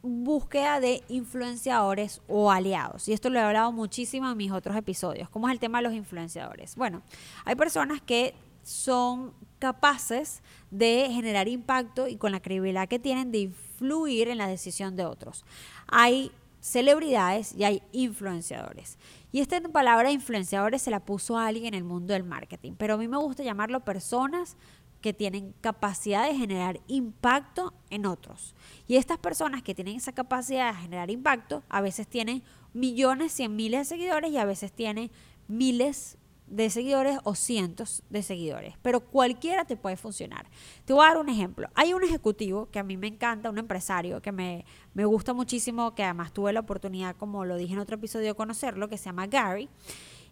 búsqueda 0.03 0.79
de 0.79 1.03
influenciadores 1.09 2.21
o 2.27 2.51
aliados. 2.51 3.07
Y 3.07 3.13
esto 3.13 3.29
lo 3.29 3.39
he 3.39 3.41
hablado 3.41 3.71
muchísimo 3.71 4.29
en 4.29 4.37
mis 4.37 4.51
otros 4.51 4.75
episodios. 4.75 5.29
¿Cómo 5.29 5.47
es 5.47 5.53
el 5.53 5.59
tema 5.59 5.77
de 5.79 5.83
los 5.83 5.93
influenciadores? 5.93 6.75
Bueno, 6.75 7.01
hay 7.45 7.55
personas 7.55 8.01
que 8.01 8.33
son 8.63 9.33
capaces 9.59 10.41
de 10.71 11.07
generar 11.11 11.47
impacto 11.47 12.07
y 12.07 12.15
con 12.15 12.31
la 12.31 12.41
credibilidad 12.41 12.87
que 12.87 12.99
tienen 12.99 13.31
de 13.31 13.39
influir 13.39 14.27
en 14.27 14.37
la 14.37 14.47
decisión 14.47 14.95
de 14.95 15.05
otros. 15.05 15.45
Hay 15.87 16.31
celebridades 16.61 17.53
y 17.55 17.63
hay 17.63 17.81
influenciadores. 17.91 18.97
Y 19.31 19.39
esta 19.39 19.59
palabra 19.61 20.11
influenciadores 20.11 20.81
se 20.81 20.91
la 20.91 20.99
puso 20.99 21.37
alguien 21.37 21.67
en 21.67 21.73
el 21.75 21.83
mundo 21.83 22.13
del 22.13 22.23
marketing, 22.23 22.73
pero 22.77 22.95
a 22.95 22.97
mí 22.97 23.07
me 23.07 23.17
gusta 23.17 23.43
llamarlo 23.43 23.79
personas 23.85 24.57
que 24.99 25.13
tienen 25.13 25.53
capacidad 25.61 26.27
de 26.27 26.35
generar 26.35 26.79
impacto 26.87 27.73
en 27.89 28.05
otros. 28.05 28.55
Y 28.87 28.97
estas 28.97 29.17
personas 29.17 29.63
que 29.63 29.73
tienen 29.73 29.97
esa 29.97 30.11
capacidad 30.11 30.73
de 30.73 30.81
generar 30.81 31.09
impacto, 31.09 31.63
a 31.69 31.81
veces 31.81 32.07
tienen 32.07 32.43
millones, 32.73 33.31
cien 33.31 33.55
miles 33.55 33.79
de 33.81 33.95
seguidores 33.95 34.31
y 34.31 34.37
a 34.37 34.45
veces 34.45 34.71
tienen 34.71 35.11
miles 35.47 36.17
de 36.51 36.69
seguidores 36.69 37.17
o 37.23 37.33
cientos 37.33 38.03
de 38.09 38.21
seguidores, 38.21 38.75
pero 38.81 38.99
cualquiera 38.99 39.63
te 39.63 39.77
puede 39.77 39.95
funcionar. 39.95 40.45
Te 40.85 40.93
voy 40.93 41.05
a 41.05 41.07
dar 41.07 41.17
un 41.17 41.29
ejemplo. 41.29 41.69
Hay 41.75 41.93
un 41.93 42.03
ejecutivo 42.03 42.67
que 42.69 42.79
a 42.79 42.83
mí 42.83 42.97
me 42.97 43.07
encanta, 43.07 43.49
un 43.49 43.57
empresario 43.57 44.21
que 44.21 44.33
me, 44.33 44.65
me 44.93 45.05
gusta 45.05 45.33
muchísimo, 45.33 45.95
que 45.95 46.03
además 46.03 46.33
tuve 46.33 46.51
la 46.51 46.59
oportunidad, 46.59 47.15
como 47.15 47.45
lo 47.45 47.55
dije 47.55 47.73
en 47.73 47.79
otro 47.79 47.95
episodio, 47.95 48.27
de 48.27 48.35
conocerlo, 48.35 48.89
que 48.89 48.97
se 48.97 49.05
llama 49.05 49.27
Gary 49.27 49.69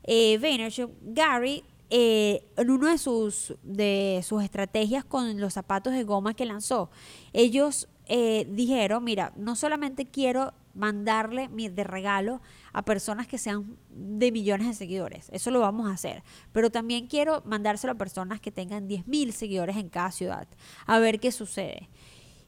eh, 0.04 0.38
Vaynerchuk. 0.40 0.92
Gary 1.02 1.64
eh, 1.90 2.44
en 2.58 2.70
una 2.70 2.92
de 2.92 2.98
sus, 2.98 3.56
de 3.64 4.22
sus 4.24 4.44
estrategias 4.44 5.06
con 5.06 5.40
los 5.40 5.54
zapatos 5.54 5.94
de 5.94 6.04
goma 6.04 6.34
que 6.34 6.46
lanzó, 6.46 6.92
ellos 7.32 7.88
eh, 8.08 8.46
dijeron, 8.52 9.04
mira, 9.04 9.32
no 9.38 9.56
solamente 9.56 10.06
quiero 10.06 10.54
mandarle 10.76 11.50
de 11.50 11.84
regalo 11.84 12.42
a 12.74 12.84
personas 12.84 13.28
que 13.28 13.38
sean 13.38 13.78
de 13.90 14.32
millones 14.32 14.68
de 14.68 14.74
seguidores, 14.74 15.30
eso 15.32 15.52
lo 15.52 15.60
vamos 15.60 15.90
a 15.90 15.94
hacer, 15.94 16.24
pero 16.52 16.70
también 16.70 17.08
quiero 17.08 17.42
mandárselo 17.46 17.94
a 17.94 17.98
personas 17.98 18.40
que 18.40 18.52
tengan 18.52 18.88
10 18.88 19.08
mil 19.08 19.34
seguidores 19.34 19.78
en 19.78 19.90
cada 19.90 20.12
ciudad, 20.12 20.48
a 20.86 21.00
ver 21.00 21.20
qué 21.20 21.32
sucede. 21.32 21.90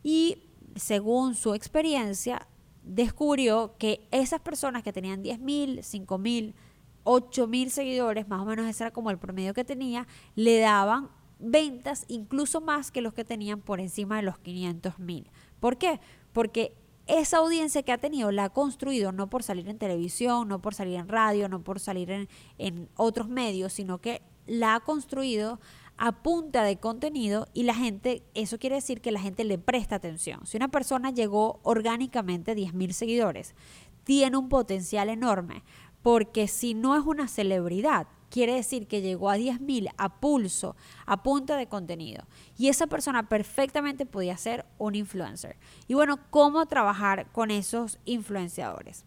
Y 0.04 0.44
según 0.76 1.36
su 1.36 1.54
experiencia, 1.54 2.48
descubrió 2.84 3.76
que 3.78 4.08
esas 4.12 4.42
personas 4.42 4.84
que 4.84 4.94
tenían 4.94 5.22
10 5.22 5.40
mil, 5.40 5.84
5 5.84 6.18
mil, 6.18 6.56
8 7.04 7.48
mil 7.48 7.72
seguidores, 7.72 8.28
más 8.28 8.42
o 8.42 8.46
menos 8.46 8.68
ese 8.68 8.84
era 8.84 8.92
como 8.92 9.12
el 9.12 9.18
promedio 9.18 9.54
que 9.54 9.64
tenía, 9.64 10.08
le 10.36 10.60
daban 10.60 11.10
ventas 11.40 12.06
incluso 12.08 12.62
más 12.62 12.92
que 12.92 13.02
los 13.02 13.14
que 13.14 13.26
tenían 13.26 13.62
por 13.62 13.80
encima 13.80 14.18
de 14.18 14.24
los 14.24 14.38
500 14.40 15.00
mil. 15.00 15.30
¿Por 15.60 15.78
qué? 15.78 16.00
Porque 16.34 16.76
esa 17.20 17.38
audiencia 17.38 17.84
que 17.84 17.92
ha 17.92 17.98
tenido 17.98 18.32
la 18.32 18.46
ha 18.46 18.50
construido 18.50 19.12
no 19.12 19.30
por 19.30 19.44
salir 19.44 19.68
en 19.68 19.78
televisión, 19.78 20.48
no 20.48 20.62
por 20.62 20.74
salir 20.74 20.98
en 20.98 21.10
radio, 21.10 21.50
no 21.50 21.62
por 21.62 21.80
salir 21.80 22.28
en, 22.58 22.90
otros 22.96 23.28
medios, 23.28 23.74
sino 23.74 24.00
que 24.00 24.22
la 24.48 24.76
ha 24.76 24.80
construido 24.80 25.60
a 25.98 26.24
punta 26.24 26.64
de 26.64 26.78
contenido 26.78 27.48
y 27.54 27.64
la 27.64 27.76
gente, 27.76 28.24
eso 28.34 28.58
quiere 28.58 28.78
decir 28.78 29.02
que 29.02 29.12
la 29.12 29.20
gente 29.20 29.44
le 29.44 29.58
presta 29.58 29.96
atención. 29.96 30.46
Si 30.46 30.56
una 30.56 30.70
persona 30.70 31.12
llegó 31.12 31.60
orgánicamente 31.64 32.52
a 32.52 32.56
10 32.56 32.74
mil 32.74 32.94
seguidores, 32.94 33.56
tiene 34.04 34.38
un 34.38 34.50
potencial 34.50 35.10
enorme, 35.10 35.64
porque 36.02 36.48
si 36.48 36.74
no 36.74 36.96
es 36.96 37.06
una 37.06 37.28
celebridad, 37.28 38.08
quiere 38.32 38.56
decir 38.56 38.88
que 38.88 39.02
llegó 39.02 39.30
a 39.30 39.38
10.000 39.38 39.92
a 39.98 40.10
pulso, 40.20 40.76
a 41.06 41.22
punta 41.22 41.58
de 41.58 41.68
contenido. 41.68 42.24
Y 42.58 42.70
esa 42.70 42.88
persona 42.88 43.30
perfectamente 43.30 44.08
podía 44.08 44.38
ser 44.38 44.66
un 44.80 44.96
influencer. 44.96 45.58
Y 45.88 45.94
bueno, 45.94 46.18
¿cómo 46.32 46.66
trabajar 46.66 47.28
con 47.32 47.52
esos 47.52 48.00
influenciadores? 48.06 49.04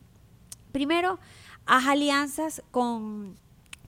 Primero, 0.71 1.19
haz 1.67 1.87
alianzas 1.87 2.63
con 2.71 3.37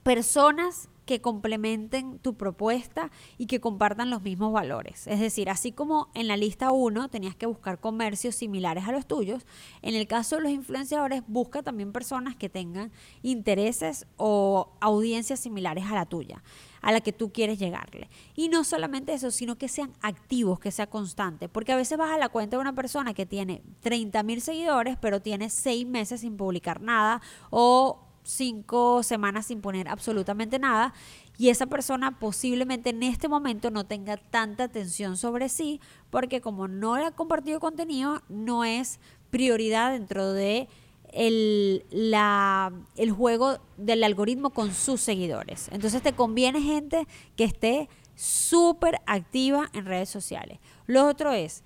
personas 0.03 0.89
que 1.07 1.21
complementen 1.21 2.19
tu 2.19 2.35
propuesta 2.35 3.09
y 3.39 3.47
que 3.47 3.59
compartan 3.59 4.11
los 4.11 4.21
mismos 4.21 4.53
valores. 4.53 5.07
Es 5.07 5.19
decir, 5.19 5.49
así 5.49 5.71
como 5.71 6.09
en 6.13 6.27
la 6.27 6.37
lista 6.37 6.71
1 6.71 7.07
tenías 7.07 7.35
que 7.35 7.47
buscar 7.47 7.79
comercios 7.79 8.35
similares 8.35 8.87
a 8.87 8.91
los 8.91 9.07
tuyos, 9.07 9.47
en 9.81 9.95
el 9.95 10.05
caso 10.05 10.35
de 10.35 10.43
los 10.43 10.51
influenciadores 10.51 11.23
busca 11.27 11.63
también 11.63 11.91
personas 11.93 12.35
que 12.35 12.49
tengan 12.49 12.91
intereses 13.23 14.05
o 14.17 14.73
audiencias 14.81 15.39
similares 15.39 15.85
a 15.85 15.95
la 15.95 16.05
tuya 16.05 16.43
a 16.81 16.91
la 16.91 17.01
que 17.01 17.11
tú 17.11 17.33
quieres 17.33 17.59
llegarle. 17.59 18.07
Y 18.35 18.49
no 18.49 18.63
solamente 18.63 19.13
eso, 19.13 19.31
sino 19.31 19.57
que 19.57 19.67
sean 19.67 19.91
activos, 20.01 20.59
que 20.59 20.71
sea 20.71 20.87
constante. 20.87 21.49
Porque 21.49 21.73
a 21.73 21.75
veces 21.75 21.97
vas 21.97 22.11
a 22.11 22.17
la 22.17 22.29
cuenta 22.29 22.55
de 22.55 22.61
una 22.61 22.75
persona 22.75 23.13
que 23.13 23.25
tiene 23.25 23.61
30 23.81 24.23
mil 24.23 24.39
seguidores, 24.41 24.95
pero 25.01 25.21
tiene 25.21 25.49
seis 25.49 25.85
meses 25.85 26.21
sin 26.21 26.37
publicar 26.37 26.79
nada 26.79 27.21
o 27.49 28.06
cinco 28.27 29.03
semanas 29.03 29.45
sin 29.45 29.61
poner 29.61 29.87
absolutamente 29.87 30.59
nada 30.59 30.93
y 31.37 31.49
esa 31.49 31.67
persona 31.67 32.19
posiblemente 32.19 32.89
en 32.89 33.03
este 33.03 33.29
momento 33.29 33.71
no 33.71 33.85
tenga 33.85 34.17
tanta 34.17 34.65
atención 34.65 35.15
sobre 35.15 35.49
sí 35.49 35.79
porque 36.09 36.41
como 36.41 36.67
no 36.67 36.97
le 36.97 37.05
ha 37.05 37.11
compartido 37.11 37.59
contenido 37.59 38.21
no 38.27 38.65
es 38.65 38.99
prioridad 39.29 39.91
dentro 39.91 40.33
de 40.33 40.67
el, 41.13 41.85
la, 41.89 42.73
el 42.97 43.11
juego 43.11 43.59
del 43.77 44.03
algoritmo 44.03 44.49
con 44.49 44.73
sus 44.73 44.99
seguidores. 44.99 45.69
Entonces 45.71 46.01
te 46.01 46.13
conviene 46.13 46.61
gente 46.61 47.07
que 47.37 47.45
esté 47.45 47.87
súper 48.15 48.99
activa 49.05 49.69
en 49.73 49.85
redes 49.85 50.09
sociales. 50.09 50.59
Lo 50.85 51.07
otro 51.07 51.31
es, 51.31 51.63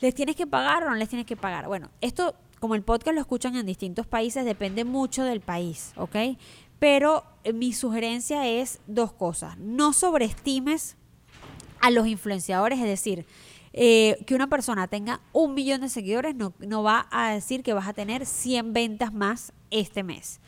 ¿les 0.00 0.14
tienes 0.14 0.34
que 0.34 0.46
pagar 0.46 0.82
o 0.84 0.88
no 0.88 0.94
les 0.94 1.10
tienes 1.10 1.26
que 1.26 1.36
pagar? 1.36 1.66
Bueno, 1.66 1.90
esto 2.00 2.34
como 2.60 2.74
el 2.74 2.82
podcast 2.82 3.14
lo 3.14 3.20
escuchan 3.20 3.56
en 3.56 3.66
distintos 3.66 4.06
países, 4.06 4.44
depende 4.44 4.84
mucho 4.84 5.24
del 5.24 5.40
país, 5.40 5.92
¿ok? 5.96 6.16
Pero 6.78 7.24
eh, 7.44 7.52
mi 7.52 7.72
sugerencia 7.72 8.46
es 8.46 8.80
dos 8.86 9.12
cosas. 9.12 9.58
No 9.58 9.92
sobreestimes 9.92 10.96
a 11.80 11.90
los 11.90 12.06
influenciadores, 12.06 12.78
es 12.78 12.86
decir, 12.86 13.26
eh, 13.72 14.22
que 14.26 14.34
una 14.34 14.48
persona 14.48 14.86
tenga 14.86 15.20
un 15.32 15.52
millón 15.52 15.80
de 15.80 15.88
seguidores 15.88 16.34
no, 16.34 16.52
no 16.60 16.82
va 16.82 17.08
a 17.10 17.32
decir 17.32 17.62
que 17.62 17.74
vas 17.74 17.88
a 17.88 17.92
tener 17.92 18.24
100 18.24 18.72
ventas 18.72 19.12
más 19.12 19.52
este 19.70 20.02
mes. 20.02 20.40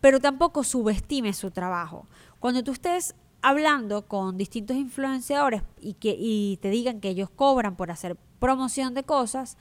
Pero 0.00 0.20
tampoco 0.20 0.62
subestimes 0.64 1.36
su 1.36 1.50
trabajo. 1.50 2.06
Cuando 2.40 2.62
tú 2.62 2.72
estés 2.72 3.14
hablando 3.40 4.06
con 4.06 4.36
distintos 4.36 4.76
influenciadores 4.76 5.62
y 5.80 5.94
que 5.94 6.16
y 6.18 6.58
te 6.60 6.70
digan 6.70 7.00
que 7.00 7.08
ellos 7.08 7.30
cobran 7.30 7.76
por 7.76 7.90
hacer 7.90 8.16
promoción 8.38 8.94
de 8.94 9.04
cosas, 9.04 9.56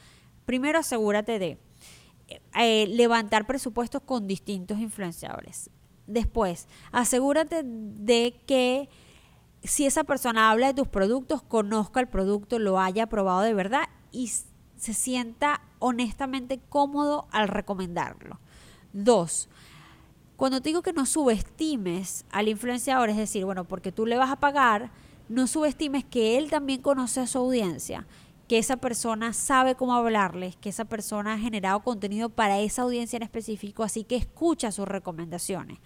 primero 0.45 0.79
asegúrate 0.79 1.39
de 1.39 1.57
eh, 2.27 2.87
levantar 2.87 3.45
presupuestos 3.47 4.01
con 4.01 4.27
distintos 4.27 4.79
influenciadores. 4.79 5.69
Después, 6.07 6.67
asegúrate 6.91 7.61
de 7.63 8.41
que 8.45 8.89
si 9.63 9.85
esa 9.85 10.03
persona 10.03 10.49
habla 10.49 10.67
de 10.67 10.73
tus 10.73 10.87
productos, 10.87 11.41
conozca 11.43 11.99
el 11.99 12.07
producto, 12.07 12.59
lo 12.59 12.79
haya 12.79 13.07
probado 13.07 13.41
de 13.41 13.53
verdad 13.53 13.83
y 14.11 14.27
se 14.27 14.93
sienta 14.93 15.61
honestamente 15.79 16.59
cómodo 16.69 17.27
al 17.31 17.47
recomendarlo. 17.47 18.39
Dos, 18.93 19.49
cuando 20.37 20.61
te 20.61 20.69
digo 20.69 20.81
que 20.81 20.93
no 20.93 21.05
subestimes 21.05 22.25
al 22.31 22.47
influenciador, 22.47 23.09
es 23.09 23.17
decir, 23.17 23.43
bueno, 23.43 23.65
porque 23.65 23.91
tú 23.91 24.05
le 24.05 24.17
vas 24.17 24.31
a 24.31 24.39
pagar, 24.39 24.91
no 25.29 25.47
subestimes 25.47 26.05
que 26.05 26.37
él 26.37 26.49
también 26.49 26.81
conoce 26.81 27.19
a 27.19 27.27
su 27.27 27.39
audiencia 27.39 28.05
que 28.47 28.57
esa 28.57 28.77
persona 28.77 29.33
sabe 29.33 29.75
cómo 29.75 29.93
hablarles, 29.93 30.55
que 30.55 30.69
esa 30.69 30.85
persona 30.85 31.33
ha 31.33 31.37
generado 31.37 31.81
contenido 31.81 32.29
para 32.29 32.59
esa 32.59 32.83
audiencia 32.83 33.17
en 33.17 33.23
específico, 33.23 33.83
así 33.83 34.03
que 34.03 34.15
escucha 34.15 34.71
sus 34.71 34.87
recomendaciones. 34.87 35.79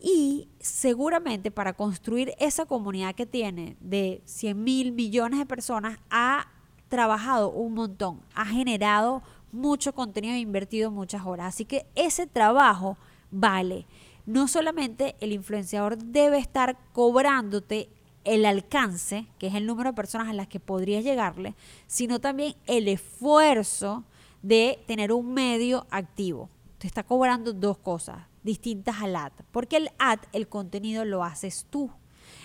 Y 0.00 0.48
seguramente 0.58 1.50
para 1.50 1.72
construir 1.72 2.34
esa 2.38 2.66
comunidad 2.66 3.14
que 3.14 3.26
tiene 3.26 3.76
de 3.80 4.20
100 4.24 4.62
mil 4.62 4.92
millones 4.92 5.38
de 5.38 5.46
personas, 5.46 5.98
ha 6.10 6.48
trabajado 6.88 7.50
un 7.50 7.74
montón, 7.74 8.20
ha 8.34 8.46
generado 8.46 9.22
mucho 9.52 9.94
contenido 9.94 10.34
e 10.34 10.38
invertido 10.38 10.90
muchas 10.90 11.24
horas. 11.24 11.54
Así 11.54 11.64
que 11.64 11.86
ese 11.94 12.26
trabajo 12.26 12.98
vale. 13.30 13.86
No 14.26 14.48
solamente 14.48 15.14
el 15.20 15.32
influenciador 15.32 15.98
debe 15.98 16.38
estar 16.38 16.76
cobrándote 16.92 17.88
el 18.26 18.44
alcance, 18.44 19.26
que 19.38 19.46
es 19.46 19.54
el 19.54 19.66
número 19.66 19.90
de 19.90 19.96
personas 19.96 20.28
a 20.28 20.32
las 20.34 20.48
que 20.48 20.60
podrías 20.60 21.04
llegarle, 21.04 21.54
sino 21.86 22.20
también 22.20 22.54
el 22.66 22.88
esfuerzo 22.88 24.04
de 24.42 24.78
tener 24.86 25.12
un 25.12 25.32
medio 25.32 25.86
activo. 25.90 26.50
Te 26.78 26.86
está 26.86 27.04
cobrando 27.04 27.52
dos 27.52 27.78
cosas 27.78 28.18
distintas 28.42 29.00
al 29.00 29.16
ad, 29.16 29.32
porque 29.52 29.76
el 29.76 29.90
ad, 29.98 30.18
el 30.32 30.48
contenido 30.48 31.04
lo 31.04 31.24
haces 31.24 31.66
tú. 31.70 31.90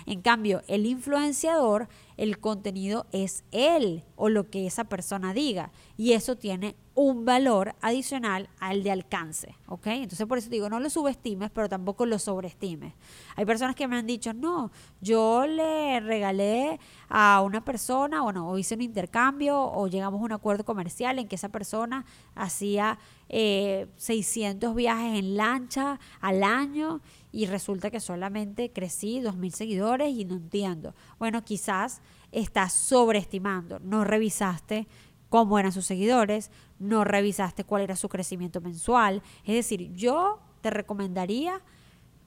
En 0.05 0.21
cambio, 0.21 0.61
el 0.67 0.85
influenciador, 0.85 1.89
el 2.17 2.39
contenido 2.39 3.07
es 3.11 3.43
él 3.51 4.03
o 4.15 4.29
lo 4.29 4.49
que 4.49 4.67
esa 4.67 4.85
persona 4.85 5.33
diga. 5.33 5.71
Y 5.97 6.13
eso 6.13 6.37
tiene 6.37 6.75
un 6.93 7.23
valor 7.23 7.73
adicional 7.81 8.49
al 8.59 8.83
de 8.83 8.91
alcance, 8.91 9.55
¿ok? 9.67 9.87
Entonces 9.87 10.27
por 10.27 10.37
eso 10.37 10.49
digo, 10.49 10.69
no 10.69 10.79
lo 10.79 10.89
subestimes, 10.89 11.49
pero 11.49 11.69
tampoco 11.69 12.05
lo 12.05 12.19
sobreestimes. 12.19 12.93
Hay 13.35 13.45
personas 13.45 13.75
que 13.75 13.87
me 13.87 13.97
han 13.97 14.05
dicho, 14.05 14.33
no, 14.33 14.71
yo 14.99 15.47
le 15.47 15.99
regalé 16.01 16.79
a 17.07 17.41
una 17.41 17.63
persona, 17.63 18.21
bueno, 18.21 18.49
o 18.49 18.57
hice 18.57 18.75
un 18.75 18.81
intercambio, 18.81 19.57
o 19.61 19.87
llegamos 19.87 20.21
a 20.21 20.25
un 20.25 20.31
acuerdo 20.33 20.65
comercial 20.65 21.17
en 21.17 21.27
que 21.27 21.35
esa 21.35 21.49
persona 21.49 22.05
hacía 22.35 22.99
600 23.29 24.71
eh, 24.71 24.75
viajes 24.75 25.19
en 25.19 25.37
lancha 25.37 25.99
al 26.19 26.43
año 26.43 27.01
y 27.31 27.45
resulta 27.45 27.89
que 27.89 28.01
solamente 28.01 28.71
crecí 28.73 29.21
2.000 29.21 29.51
seguidores 29.51 30.13
y 30.13 30.25
no 30.25 30.35
entiendo. 30.35 30.93
Bueno, 31.17 31.43
quizás 31.43 32.01
estás 32.31 32.73
sobreestimando, 32.73 33.79
no 33.79 34.03
revisaste 34.03 34.87
cómo 35.29 35.57
eran 35.59 35.71
sus 35.71 35.85
seguidores, 35.85 36.51
no 36.79 37.03
revisaste 37.03 37.63
cuál 37.63 37.83
era 37.83 37.95
su 37.95 38.09
crecimiento 38.09 38.59
mensual. 38.61 39.21
Es 39.45 39.55
decir, 39.55 39.93
yo 39.93 40.39
te 40.61 40.69
recomendaría 40.69 41.61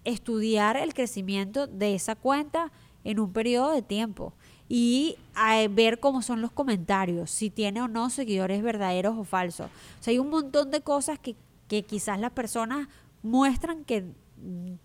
estudiar 0.05 0.76
el 0.76 0.94
crecimiento 0.94 1.66
de 1.66 1.94
esa 1.94 2.14
cuenta 2.14 2.72
en 3.05 3.20
un 3.20 3.32
periodo 3.32 3.72
de 3.72 3.82
tiempo 3.82 4.32
y 4.68 5.16
eh, 5.50 5.68
ver 5.68 6.00
cómo 6.00 6.22
son 6.22 6.40
los 6.40 6.50
comentarios, 6.50 7.30
si 7.30 7.50
tiene 7.50 7.82
o 7.82 7.88
no 7.88 8.09
seguidores 8.11 8.62
verdaderos 8.62 9.16
o 9.18 9.24
falsos. 9.24 9.66
O 10.00 10.02
sea, 10.02 10.12
hay 10.12 10.18
un 10.18 10.30
montón 10.30 10.70
de 10.70 10.80
cosas 10.80 11.18
que, 11.18 11.36
que 11.68 11.82
quizás 11.82 12.18
las 12.18 12.32
personas 12.32 12.88
muestran 13.22 13.84
que 13.84 14.05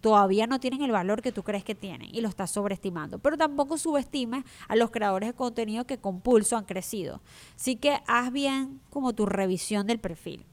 todavía 0.01 0.47
no 0.47 0.59
tienen 0.59 0.81
el 0.81 0.91
valor 0.91 1.21
que 1.21 1.31
tú 1.31 1.43
crees 1.43 1.63
que 1.63 1.75
tienen 1.75 2.09
y 2.13 2.21
lo 2.21 2.29
estás 2.29 2.51
sobreestimando. 2.51 3.19
Pero 3.19 3.37
tampoco 3.37 3.77
subestimes 3.77 4.43
a 4.67 4.75
los 4.75 4.91
creadores 4.91 5.29
de 5.29 5.33
contenido 5.33 5.85
que 5.85 5.97
con 5.97 6.21
pulso 6.21 6.57
han 6.57 6.65
crecido. 6.65 7.21
Así 7.55 7.75
que 7.75 7.99
haz 8.07 8.31
bien 8.31 8.81
como 8.89 9.13
tu 9.13 9.25
revisión 9.25 9.87
del 9.87 9.99
perfil. 9.99 10.45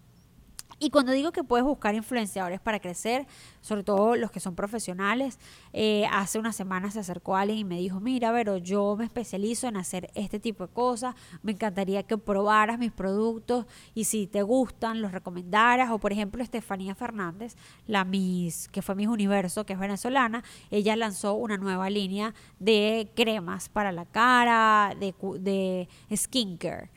Y 0.78 0.90
cuando 0.90 1.12
digo 1.12 1.32
que 1.32 1.42
puedes 1.42 1.64
buscar 1.64 1.94
influenciadores 1.94 2.60
para 2.60 2.80
crecer, 2.80 3.26
sobre 3.62 3.82
todo 3.82 4.14
los 4.14 4.30
que 4.30 4.40
son 4.40 4.54
profesionales, 4.54 5.38
eh, 5.72 6.04
hace 6.12 6.38
unas 6.38 6.54
semanas 6.54 6.92
se 6.92 7.00
acercó 7.00 7.34
alguien 7.34 7.58
y 7.58 7.64
me 7.64 7.78
dijo, 7.78 7.98
mira, 7.98 8.30
pero 8.30 8.58
yo 8.58 8.94
me 8.94 9.06
especializo 9.06 9.68
en 9.68 9.78
hacer 9.78 10.10
este 10.14 10.38
tipo 10.38 10.66
de 10.66 10.72
cosas, 10.74 11.14
me 11.42 11.52
encantaría 11.52 12.02
que 12.02 12.18
probaras 12.18 12.78
mis 12.78 12.92
productos 12.92 13.64
y 13.94 14.04
si 14.04 14.26
te 14.26 14.42
gustan, 14.42 15.00
los 15.00 15.12
recomendaras. 15.12 15.90
O 15.90 15.98
por 15.98 16.12
ejemplo, 16.12 16.42
Estefanía 16.42 16.94
Fernández, 16.94 17.56
la 17.86 18.04
Miss, 18.04 18.68
que 18.68 18.82
fue 18.82 18.94
Miss 18.94 19.08
Universo, 19.08 19.64
que 19.64 19.72
es 19.72 19.78
venezolana, 19.78 20.44
ella 20.70 20.94
lanzó 20.94 21.34
una 21.34 21.56
nueva 21.56 21.88
línea 21.88 22.34
de 22.58 23.10
cremas 23.14 23.70
para 23.70 23.92
la 23.92 24.04
cara, 24.04 24.94
de, 25.00 25.14
de 25.40 25.88
skincare 26.14 26.90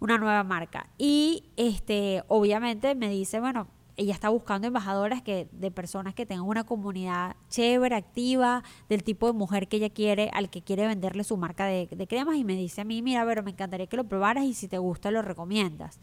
una 0.00 0.18
nueva 0.18 0.42
marca. 0.42 0.88
Y 0.98 1.44
este, 1.56 2.24
obviamente 2.28 2.94
me 2.94 3.08
dice, 3.08 3.38
bueno, 3.38 3.68
ella 3.96 4.14
está 4.14 4.30
buscando 4.30 4.66
embajadoras 4.66 5.20
que, 5.20 5.48
de 5.52 5.70
personas 5.70 6.14
que 6.14 6.24
tengan 6.24 6.46
una 6.46 6.64
comunidad 6.64 7.36
chévere, 7.50 7.94
activa, 7.94 8.64
del 8.88 9.02
tipo 9.02 9.26
de 9.26 9.34
mujer 9.34 9.68
que 9.68 9.76
ella 9.76 9.90
quiere, 9.90 10.30
al 10.32 10.48
que 10.48 10.62
quiere 10.62 10.86
venderle 10.86 11.22
su 11.22 11.36
marca 11.36 11.66
de, 11.66 11.86
cremas. 12.08 12.36
Y 12.36 12.44
me 12.44 12.54
dice 12.54 12.80
a 12.80 12.84
mí, 12.84 13.02
mira, 13.02 13.24
pero 13.26 13.42
me 13.42 13.50
encantaría 13.50 13.86
que 13.86 13.98
lo 13.98 14.04
probaras 14.04 14.44
y 14.44 14.54
si 14.54 14.68
te 14.68 14.78
gusta 14.78 15.10
lo 15.10 15.20
recomiendas. 15.20 16.00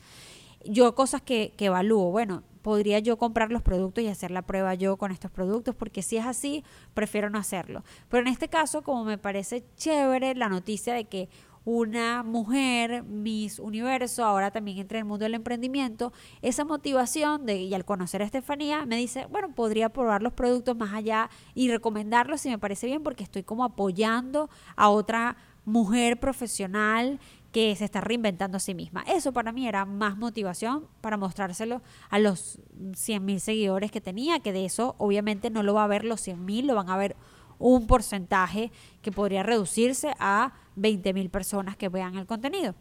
Yo 0.64 0.94
cosas 0.94 1.22
que, 1.22 1.54
que 1.58 1.66
evalúo, 1.66 2.12
bueno, 2.12 2.44
podría 2.62 3.00
yo 3.00 3.18
comprar 3.18 3.50
los 3.50 3.62
productos 3.62 4.04
y 4.04 4.10
hacer 4.10 4.30
la 4.30 4.42
prueba 4.42 4.74
yo 4.76 4.98
con 4.98 5.12
estos 5.12 5.32
productos, 5.32 5.74
porque 5.74 6.02
si 6.02 6.18
es 6.18 6.26
así, 6.26 6.64
prefiero 6.94 7.30
no 7.30 7.40
hacerlo. 7.40 7.84
Pero 8.10 8.22
en 8.22 8.28
este 8.28 8.50
caso, 8.50 8.82
como 8.82 9.06
me 9.06 9.18
parece 9.18 9.64
chévere 9.78 10.36
la 10.36 10.50
noticia 10.50 10.94
de 10.94 11.06
que 11.06 11.30
una 11.68 12.24
mujer, 12.24 13.04
Miss 13.04 13.60
Universo, 13.60 14.24
ahora 14.24 14.52
también 14.52 14.78
entra 14.78 15.00
en 15.00 15.02
el 15.02 15.06
mundo 15.10 15.26
del 15.26 15.34
emprendimiento, 15.34 16.14
esa 16.42 16.64
motivación 16.64 17.46
de, 17.46 17.58
y 17.58 17.74
al 17.74 17.84
conocer 17.84 18.22
a 18.22 18.26
Estefanía, 18.26 18.86
me 18.86 18.96
dice, 18.96 19.26
bueno, 19.26 19.54
podría 19.54 19.90
probar 19.90 20.24
los 20.24 20.32
productos 20.32 20.78
más 20.78 20.94
allá 20.94 21.30
y 21.56 21.70
recomendarlos 21.70 22.40
si 22.40 22.48
me 22.48 22.58
parece 22.58 22.88
bien, 22.88 23.04
porque 23.04 23.26
estoy 23.26 23.44
como 23.44 23.66
apoyando 23.66 24.50
a 24.78 24.88
otra 24.88 25.36
mujer 25.66 26.22
profesional 26.22 27.20
que 27.52 27.76
se 27.76 27.84
está 27.84 28.00
reinventando 28.00 28.56
a 28.56 28.60
sí 28.62 28.74
misma. 28.74 29.04
Eso 29.06 29.34
para 29.34 29.52
mí 29.52 29.68
era 29.68 29.84
más 29.84 30.18
motivación 30.18 30.88
para 31.02 31.18
mostrárselo 31.18 31.82
a 32.10 32.18
los 32.18 32.62
100 32.94 33.26
mil 33.26 33.42
seguidores 33.42 33.92
que 33.92 34.00
tenía, 34.00 34.40
que 34.40 34.54
de 34.54 34.64
eso 34.64 34.96
obviamente 35.00 35.50
no 35.50 35.64
lo 35.64 35.74
va 35.74 35.84
a 35.84 35.88
ver 35.88 36.06
los 36.06 36.22
100 36.22 36.46
mil, 36.46 36.66
lo 36.66 36.76
van 36.76 36.90
a 36.90 36.96
ver 36.96 37.18
un 37.60 37.88
porcentaje 37.88 38.72
que 39.02 39.12
podría 39.12 39.44
reducirse 39.44 40.14
a 40.20 40.54
20 40.76 41.14
mil 41.14 41.30
personas 41.30 41.76
que 41.78 41.90
vean 41.90 42.16
el 42.16 42.26
contenido. 42.26 42.76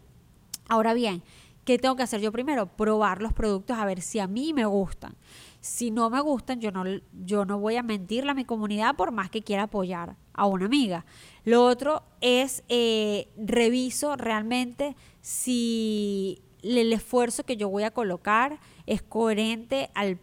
Ahora 0.69 0.95
bien, 0.95 1.23
¿qué 1.65 1.79
tengo 1.79 1.97
que 1.97 2.03
hacer 2.03 2.21
yo 2.21 2.33
primero? 2.33 2.67
Probar 2.67 3.23
los 3.23 3.33
productos 3.33 3.79
a 3.79 3.85
ver 3.85 4.01
si 4.01 4.19
a 4.19 4.27
mí 4.27 4.53
me 4.53 4.67
gustan. 4.67 5.15
Si 5.61 5.91
no 5.91 6.11
me 6.11 6.21
gustan, 6.21 6.61
yo 6.61 6.71
no, 6.71 6.85
yo 7.25 7.45
no 7.45 7.59
voy 7.59 7.77
a 7.77 7.83
mentirle 7.83 8.31
a 8.31 8.35
mi 8.35 8.45
comunidad 8.45 8.95
por 8.97 9.11
más 9.11 9.31
que 9.31 9.43
quiera 9.43 9.65
apoyar 9.65 10.17
a 10.33 10.47
una 10.47 10.67
amiga. 10.67 11.05
Lo 11.45 11.65
otro 11.65 12.03
es 12.21 12.63
eh, 12.69 13.29
reviso 13.37 14.17
realmente 14.17 14.97
si 15.23 16.43
el 16.63 16.93
esfuerzo 16.93 17.45
que 17.45 17.57
yo 17.57 17.69
voy 17.69 17.85
a 17.85 17.91
colocar 17.93 18.59
es 18.87 19.03
coherente 19.03 19.91
al, 19.95 20.19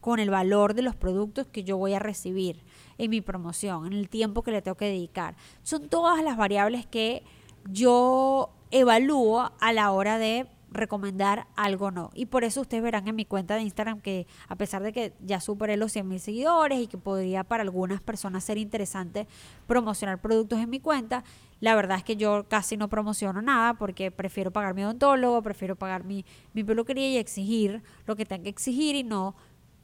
con 0.00 0.18
el 0.18 0.30
valor 0.30 0.74
de 0.74 0.82
los 0.82 0.96
productos 0.96 1.46
que 1.46 1.64
yo 1.64 1.76
voy 1.76 1.94
a 1.94 1.98
recibir 1.98 2.63
en 2.98 3.10
mi 3.10 3.20
promoción, 3.20 3.86
en 3.86 3.92
el 3.92 4.08
tiempo 4.08 4.42
que 4.42 4.50
le 4.50 4.62
tengo 4.62 4.76
que 4.76 4.86
dedicar. 4.86 5.36
Son 5.62 5.88
todas 5.88 6.22
las 6.22 6.36
variables 6.36 6.86
que 6.86 7.22
yo 7.70 8.50
evalúo 8.70 9.52
a 9.60 9.72
la 9.72 9.92
hora 9.92 10.18
de 10.18 10.46
recomendar 10.74 11.46
algo 11.56 11.90
no. 11.90 12.10
Y 12.14 12.26
por 12.26 12.44
eso 12.44 12.60
ustedes 12.60 12.82
verán 12.82 13.08
en 13.08 13.16
mi 13.16 13.24
cuenta 13.24 13.54
de 13.54 13.62
Instagram 13.62 14.00
que 14.00 14.26
a 14.48 14.56
pesar 14.56 14.82
de 14.82 14.92
que 14.92 15.14
ya 15.20 15.40
superé 15.40 15.76
los 15.76 15.92
100 15.92 16.08
mil 16.08 16.20
seguidores 16.20 16.80
y 16.80 16.86
que 16.86 16.98
podría 16.98 17.44
para 17.44 17.62
algunas 17.62 18.02
personas 18.02 18.44
ser 18.44 18.58
interesante 18.58 19.26
promocionar 19.66 20.20
productos 20.20 20.58
en 20.58 20.68
mi 20.68 20.80
cuenta, 20.80 21.24
la 21.60 21.74
verdad 21.74 21.98
es 21.98 22.04
que 22.04 22.16
yo 22.16 22.46
casi 22.48 22.76
no 22.76 22.88
promociono 22.88 23.40
nada 23.40 23.74
porque 23.74 24.10
prefiero 24.10 24.50
pagar 24.50 24.74
mi 24.74 24.84
odontólogo, 24.84 25.40
prefiero 25.42 25.76
pagar 25.76 26.04
mi, 26.04 26.24
mi 26.52 26.64
peluquería 26.64 27.08
y 27.08 27.16
exigir 27.16 27.82
lo 28.06 28.16
que 28.16 28.26
tenga 28.26 28.44
que 28.44 28.50
exigir 28.50 28.96
y 28.96 29.04
no... 29.04 29.34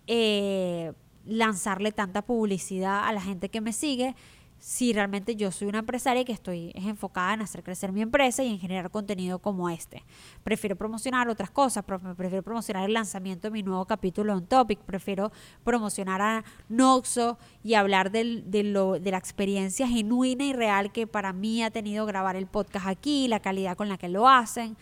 Eh, 0.06 0.92
lanzarle 1.30 1.92
tanta 1.92 2.22
publicidad 2.22 3.06
a 3.06 3.12
la 3.12 3.20
gente 3.20 3.48
que 3.48 3.60
me 3.60 3.72
sigue 3.72 4.14
si 4.60 4.92
realmente 4.92 5.36
yo 5.36 5.50
soy 5.50 5.68
una 5.68 5.78
empresaria 5.78 6.22
que 6.24 6.32
estoy 6.32 6.70
enfocada 6.74 7.32
en 7.32 7.40
hacer 7.40 7.62
crecer 7.62 7.92
mi 7.92 8.02
empresa 8.02 8.44
y 8.44 8.48
en 8.48 8.58
generar 8.58 8.90
contenido 8.90 9.38
como 9.38 9.70
este. 9.70 10.04
Prefiero 10.44 10.76
promocionar 10.76 11.28
otras 11.30 11.50
cosas, 11.50 11.82
prefiero 11.84 12.42
promocionar 12.42 12.84
el 12.84 12.92
lanzamiento 12.92 13.48
de 13.48 13.52
mi 13.52 13.62
nuevo 13.62 13.86
capítulo 13.86 14.36
en 14.36 14.46
Topic, 14.46 14.78
prefiero 14.80 15.32
promocionar 15.64 16.20
a 16.20 16.44
Noxo 16.68 17.38
y 17.64 17.72
hablar 17.74 18.10
de, 18.10 18.44
lo, 18.64 19.00
de 19.00 19.10
la 19.10 19.18
experiencia 19.18 19.88
genuina 19.88 20.44
y 20.44 20.52
real 20.52 20.92
que 20.92 21.06
para 21.06 21.32
mí 21.32 21.62
ha 21.62 21.70
tenido 21.70 22.04
grabar 22.04 22.36
el 22.36 22.46
podcast 22.46 22.86
aquí, 22.86 23.28
la 23.28 23.40
calidad 23.40 23.76
con 23.76 23.88
la 23.88 23.96
que 23.96 24.08
lo 24.08 24.28
hacen. 24.28 24.76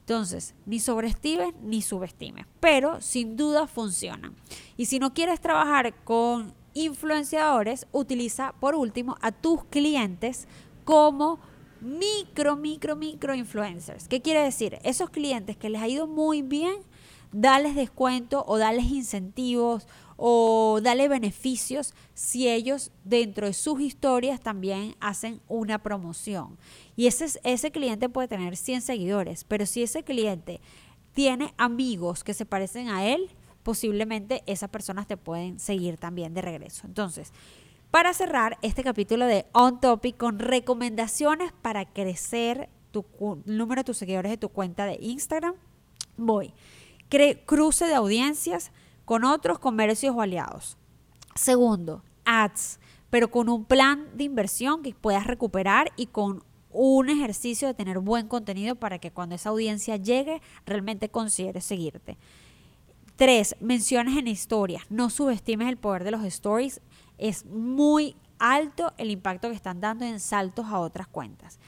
Entonces, 0.00 0.54
ni 0.66 0.80
sobreestimes 0.80 1.54
ni 1.62 1.82
subestimes, 1.82 2.46
pero 2.58 3.00
sin 3.00 3.36
duda 3.36 3.66
funcionan. 3.66 4.34
Y 4.76 4.86
si 4.86 4.98
no 4.98 5.14
quieres 5.14 5.40
trabajar 5.40 5.94
con 6.04 6.52
influenciadores, 6.74 7.86
utiliza 7.92 8.54
por 8.60 8.74
último 8.74 9.16
a 9.20 9.32
tus 9.32 9.64
clientes 9.64 10.48
como 10.84 11.38
micro, 11.80 12.56
micro, 12.56 12.96
micro 12.96 13.34
influencers. 13.34 14.08
¿Qué 14.08 14.20
quiere 14.20 14.42
decir? 14.42 14.78
Esos 14.82 15.10
clientes 15.10 15.56
que 15.56 15.70
les 15.70 15.80
ha 15.80 15.88
ido 15.88 16.06
muy 16.06 16.42
bien, 16.42 16.76
dales 17.32 17.74
descuento 17.74 18.44
o 18.46 18.58
dales 18.58 18.86
incentivos 18.86 19.86
o 20.22 20.80
dale 20.82 21.08
beneficios 21.08 21.94
si 22.12 22.46
ellos 22.46 22.92
dentro 23.04 23.46
de 23.46 23.54
sus 23.54 23.80
historias 23.80 24.38
también 24.38 24.94
hacen 25.00 25.40
una 25.48 25.82
promoción. 25.82 26.58
Y 26.94 27.06
ese, 27.06 27.40
ese 27.42 27.70
cliente 27.70 28.10
puede 28.10 28.28
tener 28.28 28.58
100 28.58 28.82
seguidores, 28.82 29.44
pero 29.44 29.64
si 29.64 29.82
ese 29.82 30.02
cliente 30.02 30.60
tiene 31.14 31.54
amigos 31.56 32.22
que 32.22 32.34
se 32.34 32.44
parecen 32.44 32.90
a 32.90 33.06
él, 33.06 33.30
posiblemente 33.62 34.42
esas 34.46 34.68
personas 34.68 35.06
te 35.06 35.16
pueden 35.16 35.58
seguir 35.58 35.96
también 35.96 36.34
de 36.34 36.42
regreso. 36.42 36.86
Entonces, 36.86 37.32
para 37.90 38.12
cerrar 38.12 38.58
este 38.60 38.84
capítulo 38.84 39.24
de 39.24 39.46
On 39.52 39.80
Topic 39.80 40.18
con 40.18 40.38
recomendaciones 40.38 41.52
para 41.62 41.86
crecer 41.86 42.68
tu 42.90 43.06
número 43.46 43.80
de 43.80 43.84
tus 43.84 43.96
seguidores 43.96 44.30
de 44.30 44.36
tu 44.36 44.50
cuenta 44.50 44.84
de 44.84 44.98
Instagram, 45.00 45.54
voy. 46.18 46.52
cruce 47.46 47.86
de 47.86 47.94
audiencias, 47.94 48.70
con 49.10 49.24
otros 49.24 49.58
comercios 49.58 50.14
o 50.14 50.22
aliados. 50.22 50.78
Segundo, 51.34 52.04
ads, 52.24 52.78
pero 53.10 53.28
con 53.28 53.48
un 53.48 53.64
plan 53.64 54.06
de 54.14 54.22
inversión 54.22 54.84
que 54.84 54.94
puedas 54.94 55.26
recuperar 55.26 55.90
y 55.96 56.06
con 56.06 56.44
un 56.70 57.08
ejercicio 57.08 57.66
de 57.66 57.74
tener 57.74 57.98
buen 57.98 58.28
contenido 58.28 58.76
para 58.76 59.00
que 59.00 59.10
cuando 59.10 59.34
esa 59.34 59.48
audiencia 59.48 59.96
llegue 59.96 60.40
realmente 60.64 61.08
considere 61.08 61.60
seguirte. 61.60 62.18
Tres, 63.16 63.56
menciones 63.58 64.16
en 64.16 64.28
historias. 64.28 64.84
No 64.90 65.10
subestimes 65.10 65.68
el 65.68 65.76
poder 65.76 66.04
de 66.04 66.12
los 66.12 66.22
stories. 66.22 66.80
Es 67.18 67.44
muy 67.46 68.14
alto 68.38 68.92
el 68.96 69.10
impacto 69.10 69.48
que 69.48 69.56
están 69.56 69.80
dando 69.80 70.04
en 70.04 70.20
saltos 70.20 70.66
a 70.66 70.78
otras 70.78 71.08
cuentas. 71.08 71.58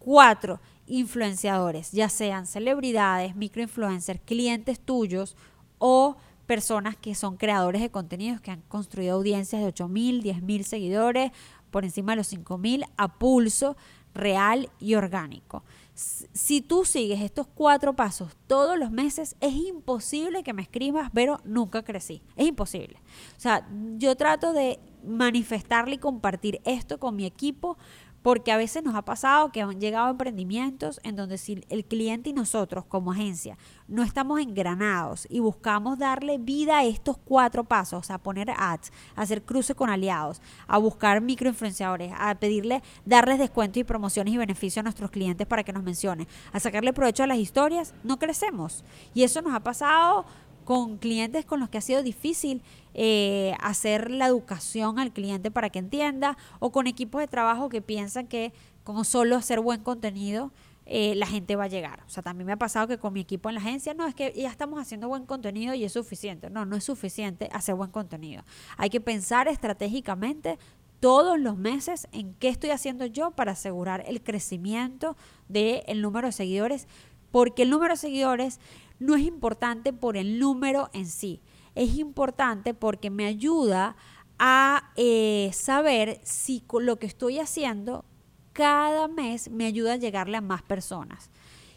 Cuatro, 0.00 0.60
influenciadores, 0.88 1.92
ya 1.92 2.08
sean 2.08 2.44
celebridades, 2.44 3.36
microinfluencers, 3.36 4.20
clientes 4.24 4.80
tuyos 4.80 5.36
o 5.78 6.16
personas 6.48 6.96
que 6.96 7.14
son 7.14 7.36
creadores 7.36 7.82
de 7.82 7.90
contenidos 7.90 8.40
que 8.40 8.50
han 8.50 8.62
construido 8.62 9.16
audiencias 9.16 9.60
de 9.60 9.68
8 9.68 9.86
mil, 9.86 10.22
10 10.22 10.42
mil 10.42 10.64
seguidores, 10.64 11.30
por 11.70 11.84
encima 11.84 12.12
de 12.12 12.16
los 12.16 12.26
5 12.28 12.56
mil, 12.56 12.84
a 12.96 13.18
pulso, 13.18 13.76
real 14.14 14.70
y 14.80 14.94
orgánico. 14.94 15.62
Si 15.94 16.62
tú 16.62 16.86
sigues 16.86 17.20
estos 17.20 17.46
cuatro 17.46 17.94
pasos 17.94 18.34
todos 18.46 18.78
los 18.78 18.90
meses, 18.90 19.36
es 19.40 19.52
imposible 19.52 20.42
que 20.42 20.54
me 20.54 20.62
escribas, 20.62 21.10
pero 21.12 21.38
nunca 21.44 21.82
crecí. 21.82 22.22
Es 22.34 22.46
imposible. 22.46 22.98
O 23.36 23.40
sea, 23.40 23.68
yo 23.98 24.16
trato 24.16 24.54
de 24.54 24.80
manifestarle 25.04 25.96
y 25.96 25.98
compartir 25.98 26.62
esto 26.64 26.98
con 26.98 27.14
mi 27.14 27.26
equipo 27.26 27.76
porque 28.22 28.52
a 28.52 28.56
veces 28.56 28.82
nos 28.82 28.94
ha 28.94 29.02
pasado 29.02 29.50
que 29.52 29.62
han 29.62 29.80
llegado 29.80 30.10
emprendimientos 30.10 31.00
en 31.02 31.16
donde 31.16 31.38
si 31.38 31.64
el 31.68 31.84
cliente 31.84 32.30
y 32.30 32.32
nosotros 32.32 32.84
como 32.84 33.12
agencia 33.12 33.56
no 33.86 34.02
estamos 34.02 34.40
engranados 34.40 35.26
y 35.30 35.40
buscamos 35.40 35.98
darle 35.98 36.38
vida 36.38 36.78
a 36.78 36.84
estos 36.84 37.16
cuatro 37.16 37.64
pasos, 37.64 38.10
a 38.10 38.18
poner 38.18 38.50
ads, 38.50 38.92
a 39.16 39.22
hacer 39.22 39.42
cruce 39.42 39.74
con 39.74 39.90
aliados, 39.90 40.42
a 40.66 40.78
buscar 40.78 41.20
microinfluenciadores, 41.20 42.12
a 42.16 42.34
pedirle, 42.34 42.82
darles 43.04 43.38
descuentos 43.38 43.80
y 43.80 43.84
promociones 43.84 44.34
y 44.34 44.38
beneficios 44.38 44.78
a 44.78 44.82
nuestros 44.82 45.10
clientes 45.10 45.46
para 45.46 45.64
que 45.64 45.72
nos 45.72 45.82
mencionen, 45.82 46.28
a 46.52 46.60
sacarle 46.60 46.92
provecho 46.92 47.22
a 47.22 47.26
las 47.26 47.38
historias, 47.38 47.94
no 48.04 48.18
crecemos. 48.18 48.84
Y 49.14 49.22
eso 49.22 49.40
nos 49.42 49.54
ha 49.54 49.60
pasado 49.60 50.26
con 50.68 50.98
clientes 50.98 51.46
con 51.46 51.60
los 51.60 51.70
que 51.70 51.78
ha 51.78 51.80
sido 51.80 52.02
difícil 52.02 52.60
eh, 52.92 53.54
hacer 53.58 54.10
la 54.10 54.26
educación 54.26 54.98
al 54.98 55.14
cliente 55.14 55.50
para 55.50 55.70
que 55.70 55.78
entienda, 55.78 56.36
o 56.58 56.72
con 56.72 56.86
equipos 56.86 57.22
de 57.22 57.26
trabajo 57.26 57.70
que 57.70 57.80
piensan 57.80 58.26
que 58.26 58.52
con 58.84 59.06
solo 59.06 59.36
hacer 59.36 59.60
buen 59.60 59.82
contenido 59.82 60.52
eh, 60.84 61.14
la 61.14 61.26
gente 61.26 61.56
va 61.56 61.64
a 61.64 61.68
llegar. 61.68 62.02
O 62.06 62.10
sea, 62.10 62.22
también 62.22 62.44
me 62.44 62.52
ha 62.52 62.58
pasado 62.58 62.86
que 62.86 62.98
con 62.98 63.14
mi 63.14 63.20
equipo 63.20 63.48
en 63.48 63.54
la 63.54 63.62
agencia, 63.62 63.94
no, 63.94 64.06
es 64.06 64.14
que 64.14 64.34
ya 64.36 64.50
estamos 64.50 64.78
haciendo 64.78 65.08
buen 65.08 65.24
contenido 65.24 65.72
y 65.72 65.84
es 65.84 65.92
suficiente. 65.94 66.50
No, 66.50 66.66
no 66.66 66.76
es 66.76 66.84
suficiente 66.84 67.48
hacer 67.54 67.74
buen 67.74 67.90
contenido. 67.90 68.42
Hay 68.76 68.90
que 68.90 69.00
pensar 69.00 69.48
estratégicamente 69.48 70.58
todos 71.00 71.40
los 71.40 71.56
meses 71.56 72.08
en 72.12 72.34
qué 72.34 72.50
estoy 72.50 72.72
haciendo 72.72 73.06
yo 73.06 73.30
para 73.30 73.52
asegurar 73.52 74.04
el 74.06 74.22
crecimiento 74.22 75.16
del 75.48 76.02
número 76.02 76.28
de 76.28 76.32
seguidores, 76.32 76.88
porque 77.30 77.62
el 77.62 77.70
número 77.70 77.94
de 77.94 77.98
seguidores 77.98 78.60
no 78.98 79.14
es 79.14 79.22
importante 79.22 79.92
por 79.92 80.16
el 80.16 80.38
número 80.38 80.90
en 80.92 81.06
sí, 81.06 81.40
es 81.74 81.96
importante 81.96 82.74
porque 82.74 83.10
me 83.10 83.26
ayuda 83.26 83.96
a 84.38 84.92
eh, 84.96 85.50
saber 85.52 86.20
si 86.22 86.62
lo 86.80 86.98
que 86.98 87.06
estoy 87.06 87.38
haciendo 87.38 88.04
cada 88.52 89.06
mes 89.06 89.50
me 89.50 89.66
ayuda 89.66 89.92
a 89.92 89.96
llegarle 89.96 90.36
a 90.36 90.40
más 90.40 90.62
personas. 90.62 91.30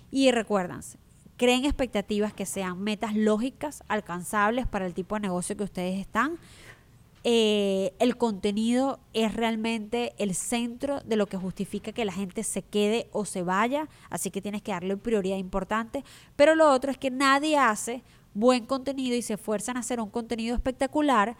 Y 0.10 0.32
recuérdense, 0.32 0.98
creen 1.38 1.66
expectativas 1.66 2.34
que 2.34 2.46
sean 2.46 2.82
metas 2.82 3.16
lógicas, 3.16 3.84
alcanzables 3.88 4.68
para 4.68 4.86
el 4.86 4.94
tipo 4.94 5.16
de 5.16 5.22
negocio 5.22 5.56
que 5.56 5.64
ustedes 5.64 6.00
están. 6.00 6.38
Eh, 7.24 7.94
el 8.00 8.18
contenido 8.18 9.00
es 9.14 9.34
realmente 9.36 10.14
el 10.18 10.34
centro 10.34 11.02
de 11.02 11.16
lo 11.16 11.28
que 11.28 11.38
justifica 11.38 11.92
que 11.92 12.04
la 12.04 12.14
gente 12.14 12.44
se 12.44 12.64
quede 12.64 13.08
o 13.12 13.26
se 13.26 13.44
vaya, 13.44 13.88
así 14.10 14.32
que 14.32 14.42
tienes 14.42 14.64
que 14.64 14.72
darle 14.72 14.98
prioridad 14.98 15.38
importante. 15.38 16.04
Pero 16.36 16.56
lo 16.56 16.72
otro 16.72 16.90
es 16.90 16.98
que 16.98 17.12
nadie 17.12 17.58
hace 17.58 18.04
buen 18.34 18.66
contenido 18.66 19.16
y 19.16 19.22
se 19.22 19.34
esfuerzan 19.34 19.78
a 19.78 19.82
hacer 19.82 20.00
un 20.00 20.10
contenido 20.10 20.56
espectacular 20.56 21.36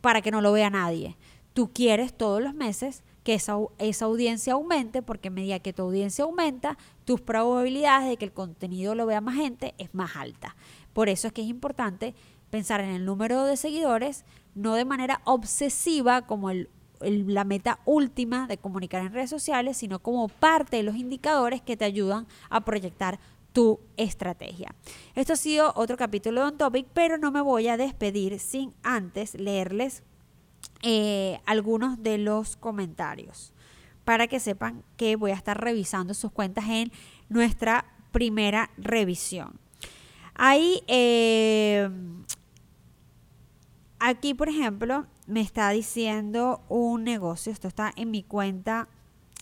para 0.00 0.20
que 0.20 0.30
no 0.30 0.42
lo 0.42 0.52
vea 0.52 0.68
nadie. 0.68 1.16
Tú 1.54 1.72
quieres 1.72 2.12
todos 2.12 2.42
los 2.42 2.52
meses 2.52 3.04
que 3.22 3.32
esa, 3.32 3.56
esa 3.78 4.04
audiencia 4.04 4.52
aumente, 4.52 5.00
porque 5.00 5.28
a 5.28 5.30
medida 5.30 5.60
que 5.60 5.72
tu 5.72 5.82
audiencia 5.82 6.24
aumenta, 6.24 6.76
tus 7.06 7.22
probabilidades 7.22 8.08
de 8.08 8.16
que 8.18 8.26
el 8.26 8.32
contenido 8.32 8.94
lo 8.94 9.06
vea 9.06 9.22
más 9.22 9.36
gente 9.36 9.74
es 9.78 9.94
más 9.94 10.14
alta. 10.16 10.56
Por 10.92 11.08
eso 11.08 11.28
es 11.28 11.32
que 11.32 11.40
es 11.40 11.48
importante 11.48 12.14
pensar 12.50 12.80
en 12.82 12.90
el 12.90 13.04
número 13.04 13.44
de 13.46 13.56
seguidores, 13.56 14.24
no 14.54 14.74
de 14.74 14.84
manera 14.84 15.20
obsesiva 15.24 16.22
como 16.22 16.50
la 17.00 17.44
meta 17.44 17.80
última 17.84 18.46
de 18.46 18.58
comunicar 18.58 19.02
en 19.02 19.12
redes 19.12 19.30
sociales, 19.30 19.76
sino 19.76 19.98
como 19.98 20.28
parte 20.28 20.76
de 20.76 20.82
los 20.82 20.96
indicadores 20.96 21.60
que 21.60 21.76
te 21.76 21.84
ayudan 21.84 22.26
a 22.50 22.64
proyectar 22.64 23.18
tu 23.52 23.80
estrategia. 23.96 24.74
Esto 25.14 25.34
ha 25.34 25.36
sido 25.36 25.72
otro 25.76 25.96
capítulo 25.96 26.40
de 26.40 26.46
On 26.48 26.58
Topic, 26.58 26.86
pero 26.92 27.18
no 27.18 27.30
me 27.30 27.40
voy 27.40 27.68
a 27.68 27.76
despedir 27.76 28.38
sin 28.40 28.74
antes 28.82 29.34
leerles 29.34 30.02
eh, 30.82 31.40
algunos 31.46 32.02
de 32.02 32.18
los 32.18 32.56
comentarios 32.56 33.52
para 34.04 34.26
que 34.26 34.40
sepan 34.40 34.82
que 34.96 35.16
voy 35.16 35.30
a 35.30 35.34
estar 35.34 35.58
revisando 35.58 36.14
sus 36.14 36.32
cuentas 36.32 36.64
en 36.68 36.92
nuestra 37.28 37.86
primera 38.12 38.70
revisión. 38.76 39.58
Ahí 40.34 40.82
eh, 40.88 41.88
Aquí, 44.06 44.34
por 44.34 44.50
ejemplo, 44.50 45.06
me 45.26 45.40
está 45.40 45.70
diciendo 45.70 46.60
un 46.68 47.04
negocio, 47.04 47.50
esto 47.50 47.68
está 47.68 47.90
en 47.96 48.10
mi 48.10 48.22
cuenta 48.22 48.86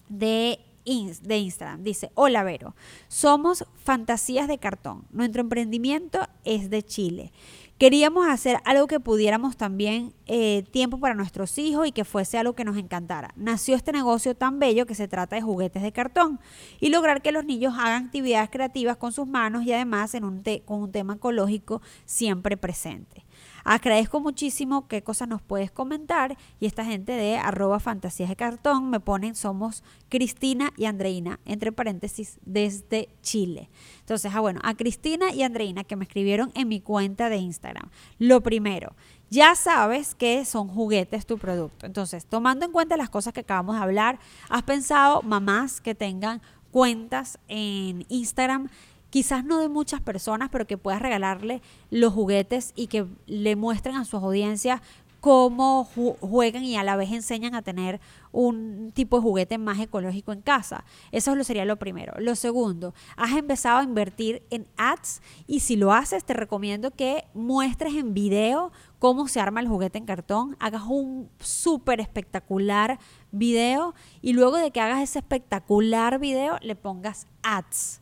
de, 0.08 0.60
de 0.84 1.36
Instagram. 1.38 1.82
Dice, 1.82 2.12
hola 2.14 2.44
Vero, 2.44 2.76
somos 3.08 3.66
fantasías 3.74 4.46
de 4.46 4.58
cartón. 4.58 5.04
Nuestro 5.10 5.40
emprendimiento 5.40 6.20
es 6.44 6.70
de 6.70 6.84
Chile. 6.84 7.32
Queríamos 7.76 8.28
hacer 8.28 8.58
algo 8.64 8.86
que 8.86 9.00
pudiéramos 9.00 9.56
también 9.56 10.14
eh, 10.26 10.62
tiempo 10.70 11.00
para 11.00 11.16
nuestros 11.16 11.58
hijos 11.58 11.88
y 11.88 11.90
que 11.90 12.04
fuese 12.04 12.38
algo 12.38 12.54
que 12.54 12.64
nos 12.64 12.76
encantara. 12.76 13.34
Nació 13.34 13.74
este 13.74 13.90
negocio 13.90 14.36
tan 14.36 14.60
bello 14.60 14.86
que 14.86 14.94
se 14.94 15.08
trata 15.08 15.34
de 15.34 15.42
juguetes 15.42 15.82
de 15.82 15.90
cartón 15.90 16.38
y 16.78 16.90
lograr 16.90 17.20
que 17.20 17.32
los 17.32 17.44
niños 17.44 17.74
hagan 17.76 18.04
actividades 18.04 18.50
creativas 18.50 18.96
con 18.96 19.10
sus 19.10 19.26
manos 19.26 19.64
y 19.64 19.72
además 19.72 20.14
en 20.14 20.22
un 20.22 20.44
con 20.64 20.82
un 20.82 20.92
tema 20.92 21.14
ecológico 21.14 21.82
siempre 22.04 22.56
presente. 22.56 23.24
Agradezco 23.64 24.20
muchísimo 24.20 24.88
qué 24.88 25.02
cosas 25.02 25.28
nos 25.28 25.42
puedes 25.42 25.70
comentar 25.70 26.36
y 26.60 26.66
esta 26.66 26.84
gente 26.84 27.12
de 27.12 27.36
arroba 27.36 27.80
fantasías 27.80 28.28
de 28.28 28.36
cartón 28.36 28.90
me 28.90 29.00
ponen 29.00 29.34
somos 29.34 29.84
Cristina 30.08 30.72
y 30.76 30.86
Andreina, 30.86 31.40
entre 31.44 31.72
paréntesis, 31.72 32.38
desde 32.44 33.08
Chile. 33.22 33.70
Entonces, 34.00 34.32
ah, 34.34 34.40
bueno, 34.40 34.60
a 34.64 34.74
Cristina 34.74 35.32
y 35.32 35.42
Andreina 35.42 35.84
que 35.84 35.96
me 35.96 36.04
escribieron 36.04 36.50
en 36.54 36.68
mi 36.68 36.80
cuenta 36.80 37.28
de 37.28 37.36
Instagram. 37.36 37.88
Lo 38.18 38.42
primero, 38.42 38.94
ya 39.30 39.54
sabes 39.54 40.14
que 40.14 40.44
son 40.44 40.68
juguetes 40.68 41.24
tu 41.24 41.38
producto. 41.38 41.86
Entonces, 41.86 42.26
tomando 42.26 42.66
en 42.66 42.72
cuenta 42.72 42.96
las 42.96 43.10
cosas 43.10 43.32
que 43.32 43.40
acabamos 43.40 43.76
de 43.76 43.82
hablar, 43.82 44.18
¿has 44.48 44.62
pensado 44.62 45.22
mamás 45.22 45.80
que 45.80 45.94
tengan 45.94 46.42
cuentas 46.70 47.38
en 47.48 48.04
Instagram 48.08 48.68
quizás 49.12 49.44
no 49.44 49.58
de 49.58 49.68
muchas 49.68 50.00
personas, 50.00 50.48
pero 50.50 50.66
que 50.66 50.78
puedas 50.78 51.02
regalarle 51.02 51.60
los 51.90 52.14
juguetes 52.14 52.72
y 52.74 52.86
que 52.86 53.06
le 53.26 53.56
muestren 53.56 53.94
a 53.96 54.06
sus 54.06 54.22
audiencias 54.22 54.80
cómo 55.20 55.84
juegan 55.84 56.64
y 56.64 56.76
a 56.76 56.82
la 56.82 56.96
vez 56.96 57.12
enseñan 57.12 57.54
a 57.54 57.60
tener 57.60 58.00
un 58.32 58.90
tipo 58.94 59.18
de 59.18 59.22
juguete 59.22 59.58
más 59.58 59.78
ecológico 59.80 60.32
en 60.32 60.40
casa. 60.40 60.84
Eso 61.12 61.44
sería 61.44 61.66
lo 61.66 61.78
primero. 61.78 62.14
Lo 62.18 62.34
segundo, 62.36 62.94
has 63.16 63.36
empezado 63.36 63.80
a 63.80 63.84
invertir 63.84 64.42
en 64.48 64.66
ads 64.78 65.20
y 65.46 65.60
si 65.60 65.76
lo 65.76 65.92
haces 65.92 66.24
te 66.24 66.32
recomiendo 66.32 66.90
que 66.90 67.26
muestres 67.34 67.94
en 67.94 68.14
video 68.14 68.72
cómo 68.98 69.28
se 69.28 69.40
arma 69.40 69.60
el 69.60 69.68
juguete 69.68 69.98
en 69.98 70.06
cartón, 70.06 70.56
hagas 70.58 70.84
un 70.88 71.28
súper 71.38 72.00
espectacular 72.00 72.98
video 73.30 73.94
y 74.22 74.32
luego 74.32 74.56
de 74.56 74.70
que 74.70 74.80
hagas 74.80 75.02
ese 75.02 75.18
espectacular 75.18 76.18
video 76.18 76.56
le 76.62 76.76
pongas 76.76 77.26
ads 77.42 78.01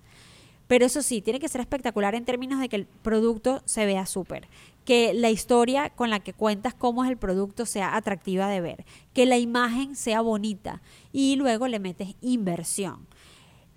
pero 0.70 0.86
eso 0.86 1.02
sí, 1.02 1.20
tiene 1.20 1.40
que 1.40 1.48
ser 1.48 1.60
espectacular 1.60 2.14
en 2.14 2.24
términos 2.24 2.60
de 2.60 2.68
que 2.68 2.76
el 2.76 2.86
producto 2.86 3.60
se 3.64 3.86
vea 3.86 4.06
súper, 4.06 4.46
que 4.84 5.12
la 5.14 5.28
historia 5.28 5.90
con 5.90 6.10
la 6.10 6.20
que 6.20 6.32
cuentas 6.32 6.74
cómo 6.74 7.02
es 7.02 7.10
el 7.10 7.16
producto 7.16 7.66
sea 7.66 7.96
atractiva 7.96 8.46
de 8.46 8.60
ver, 8.60 8.84
que 9.12 9.26
la 9.26 9.36
imagen 9.36 9.96
sea 9.96 10.20
bonita 10.20 10.80
y 11.10 11.34
luego 11.34 11.66
le 11.66 11.80
metes 11.80 12.14
inversión. 12.20 13.08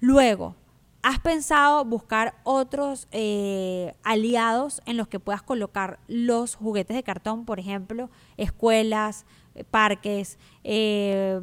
Luego, 0.01 0.55
¿Has 1.05 1.19
pensado 1.19 1.83
buscar 1.83 2.35
otros 2.45 3.09
eh, 3.11 3.93
aliados 4.03 4.81
en 4.85 4.95
los 4.95 5.09
que 5.09 5.19
puedas 5.19 5.41
colocar 5.41 5.99
los 6.07 6.55
juguetes 6.55 6.95
de 6.95 7.03
cartón, 7.03 7.43
por 7.43 7.59
ejemplo, 7.59 8.09
escuelas, 8.37 9.25
parques, 9.69 10.37
eh, 10.63 11.39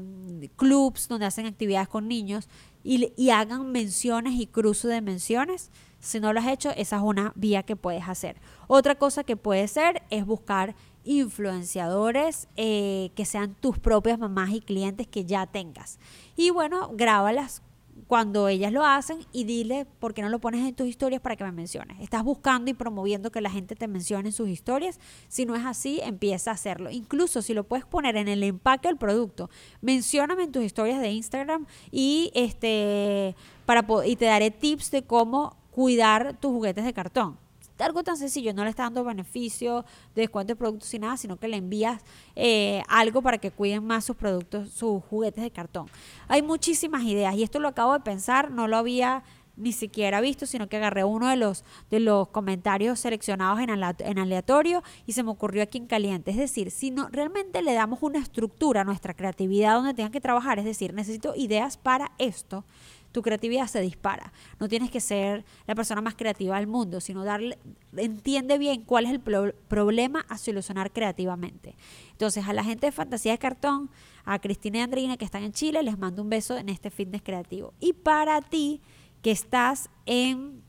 clubs 0.56 1.08
donde 1.08 1.26
hacen 1.26 1.46
actividades 1.46 1.88
con 1.88 2.08
niños? 2.08 2.48
y, 2.82 3.30
hagan 3.30 3.70
menciones 3.72 4.34
y 4.34 4.46
cruce 4.46 4.88
de 4.88 5.00
menciones. 5.00 5.70
Si 5.98 6.18
no 6.18 6.32
lo 6.32 6.40
has 6.40 6.48
hecho, 6.48 6.70
esa 6.70 6.96
es 6.96 7.02
una 7.02 7.32
vía 7.36 7.62
que 7.62 7.76
puedes 7.76 8.08
hacer. 8.08 8.36
Otra 8.68 8.94
cosa 8.94 9.24
que 9.24 9.36
puede 9.36 9.68
ser 9.68 10.02
es 10.10 10.24
buscar 10.24 10.74
influenciadores 11.04 12.48
eh, 12.56 13.10
que 13.14 13.24
sean 13.24 13.54
tus 13.54 13.78
propias 13.78 14.18
mamás 14.18 14.50
y 14.50 14.60
clientes 14.60 15.06
que 15.06 15.24
ya 15.24 15.46
tengas. 15.46 15.98
Y 16.36 16.50
bueno, 16.50 16.90
grábalas 16.94 17.62
cuando 18.06 18.48
ellas 18.48 18.72
lo 18.72 18.84
hacen 18.84 19.18
y 19.32 19.44
dile 19.44 19.86
por 20.00 20.14
qué 20.14 20.22
no 20.22 20.28
lo 20.28 20.40
pones 20.40 20.66
en 20.66 20.74
tus 20.74 20.88
historias 20.88 21.20
para 21.20 21.36
que 21.36 21.44
me 21.44 21.52
menciones. 21.52 22.00
Estás 22.00 22.24
buscando 22.24 22.70
y 22.70 22.74
promoviendo 22.74 23.30
que 23.30 23.40
la 23.40 23.50
gente 23.50 23.76
te 23.76 23.86
mencione 23.86 24.30
en 24.30 24.32
sus 24.32 24.48
historias. 24.48 24.98
Si 25.28 25.46
no 25.46 25.54
es 25.54 25.64
así, 25.64 26.00
empieza 26.02 26.50
a 26.50 26.54
hacerlo. 26.54 26.90
Incluso 26.90 27.40
si 27.40 27.54
lo 27.54 27.64
puedes 27.64 27.86
poner 27.86 28.16
en 28.16 28.26
el 28.26 28.42
empaque 28.42 28.88
del 28.88 28.96
producto, 28.96 29.48
mencióname 29.80 30.42
en 30.42 30.52
tus 30.52 30.64
historias 30.64 31.00
de 31.00 31.10
Instagram 31.10 31.66
y 31.92 32.32
este 32.34 33.36
para 33.64 33.86
y 34.04 34.16
te 34.16 34.24
daré 34.24 34.50
tips 34.50 34.90
de 34.90 35.04
cómo 35.04 35.56
cuidar 35.70 36.36
tus 36.40 36.50
juguetes 36.50 36.84
de 36.84 36.92
cartón 36.92 37.38
algo 37.82 38.02
tan 38.02 38.16
sencillo, 38.16 38.52
no 38.54 38.64
le 38.64 38.70
está 38.70 38.84
dando 38.84 39.04
beneficio 39.04 39.84
de 40.14 40.22
descuento 40.22 40.52
de 40.52 40.56
productos 40.56 40.92
y 40.94 40.98
nada, 40.98 41.16
sino 41.16 41.36
que 41.36 41.48
le 41.48 41.56
envías 41.56 42.02
eh, 42.36 42.82
algo 42.88 43.22
para 43.22 43.38
que 43.38 43.50
cuiden 43.50 43.84
más 43.84 44.04
sus 44.04 44.16
productos, 44.16 44.70
sus 44.70 45.02
juguetes 45.04 45.42
de 45.42 45.50
cartón. 45.50 45.86
Hay 46.28 46.42
muchísimas 46.42 47.02
ideas 47.02 47.34
y 47.34 47.42
esto 47.42 47.58
lo 47.58 47.68
acabo 47.68 47.92
de 47.92 48.00
pensar, 48.00 48.50
no 48.50 48.68
lo 48.68 48.76
había 48.76 49.22
ni 49.60 49.72
siquiera 49.72 50.20
visto, 50.20 50.46
sino 50.46 50.68
que 50.68 50.78
agarré 50.78 51.04
uno 51.04 51.28
de 51.28 51.36
los, 51.36 51.64
de 51.90 52.00
los 52.00 52.28
comentarios 52.28 52.98
seleccionados 52.98 53.60
en 53.60 54.18
aleatorio 54.18 54.82
y 55.06 55.12
se 55.12 55.22
me 55.22 55.30
ocurrió 55.30 55.62
aquí 55.62 55.78
en 55.78 55.86
caliente. 55.86 56.30
Es 56.30 56.38
decir, 56.38 56.70
si 56.70 56.90
no, 56.90 57.08
realmente 57.10 57.60
le 57.62 57.74
damos 57.74 58.02
una 58.02 58.18
estructura 58.18 58.80
a 58.80 58.84
nuestra 58.84 59.14
creatividad 59.14 59.74
donde 59.74 59.94
tengan 59.94 60.12
que 60.12 60.20
trabajar, 60.20 60.58
es 60.58 60.64
decir, 60.64 60.94
necesito 60.94 61.34
ideas 61.36 61.76
para 61.76 62.12
esto, 62.18 62.64
tu 63.12 63.22
creatividad 63.22 63.66
se 63.66 63.80
dispara. 63.80 64.32
No 64.58 64.68
tienes 64.68 64.90
que 64.90 65.00
ser 65.00 65.44
la 65.66 65.74
persona 65.74 66.00
más 66.00 66.14
creativa 66.14 66.56
del 66.56 66.66
mundo, 66.66 67.00
sino 67.00 67.24
darle, 67.24 67.58
entiende 67.96 68.58
bien 68.58 68.82
cuál 68.82 69.06
es 69.06 69.12
el 69.12 69.20
problema 69.20 70.24
a 70.28 70.38
solucionar 70.38 70.92
creativamente. 70.92 71.76
Entonces, 72.12 72.46
a 72.46 72.52
la 72.52 72.64
gente 72.64 72.86
de 72.86 72.92
Fantasía 72.92 73.32
de 73.32 73.38
Cartón, 73.38 73.90
a 74.24 74.38
Cristina 74.38 74.78
y 74.78 74.82
Andreina 74.82 75.16
que 75.16 75.24
están 75.24 75.42
en 75.42 75.52
Chile, 75.52 75.82
les 75.82 75.98
mando 75.98 76.22
un 76.22 76.30
beso 76.30 76.56
en 76.56 76.68
este 76.68 76.90
fitness 76.90 77.22
creativo. 77.22 77.74
Y 77.80 77.92
para 77.92 78.40
ti 78.42 78.80
que 79.22 79.30
estás 79.30 79.90
en 80.06 80.62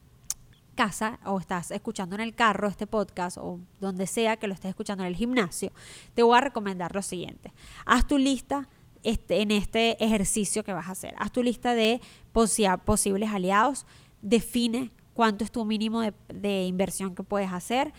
casa 0.76 1.20
o 1.26 1.40
estás 1.40 1.72
escuchando 1.72 2.16
en 2.16 2.22
el 2.22 2.34
carro 2.34 2.68
este 2.68 2.88
podcast 2.88 3.38
o 3.38 3.60
donde 3.80 4.08
sea 4.08 4.38
que 4.38 4.48
lo 4.48 4.54
estés 4.54 4.70
escuchando 4.70 5.04
en 5.04 5.10
el 5.10 5.16
gimnasio, 5.16 5.72
te 6.16 6.24
voy 6.24 6.38
a 6.38 6.42
recomendar 6.42 6.96
lo 6.96 7.02
siguiente. 7.02 7.54
Haz 7.86 8.08
tu 8.08 8.18
lista 8.18 8.68
este, 9.04 9.42
en 9.42 9.52
este 9.52 10.04
ejercicio 10.04 10.64
que 10.64 10.74
vas 10.74 10.88
a 10.88 10.92
hacer. 10.92 11.14
Haz 11.18 11.32
tu 11.32 11.44
lista 11.44 11.74
de 11.74 12.02
posibles 12.32 13.30
aliados, 13.30 13.86
define 14.22 14.92
cuánto 15.14 15.44
es 15.44 15.52
tu 15.52 15.66
mínimo 15.66 16.02
de, 16.02 16.66
inversión 16.66 17.16
que 17.16 17.24
puedes 17.24 17.52
hacer. 17.52 17.94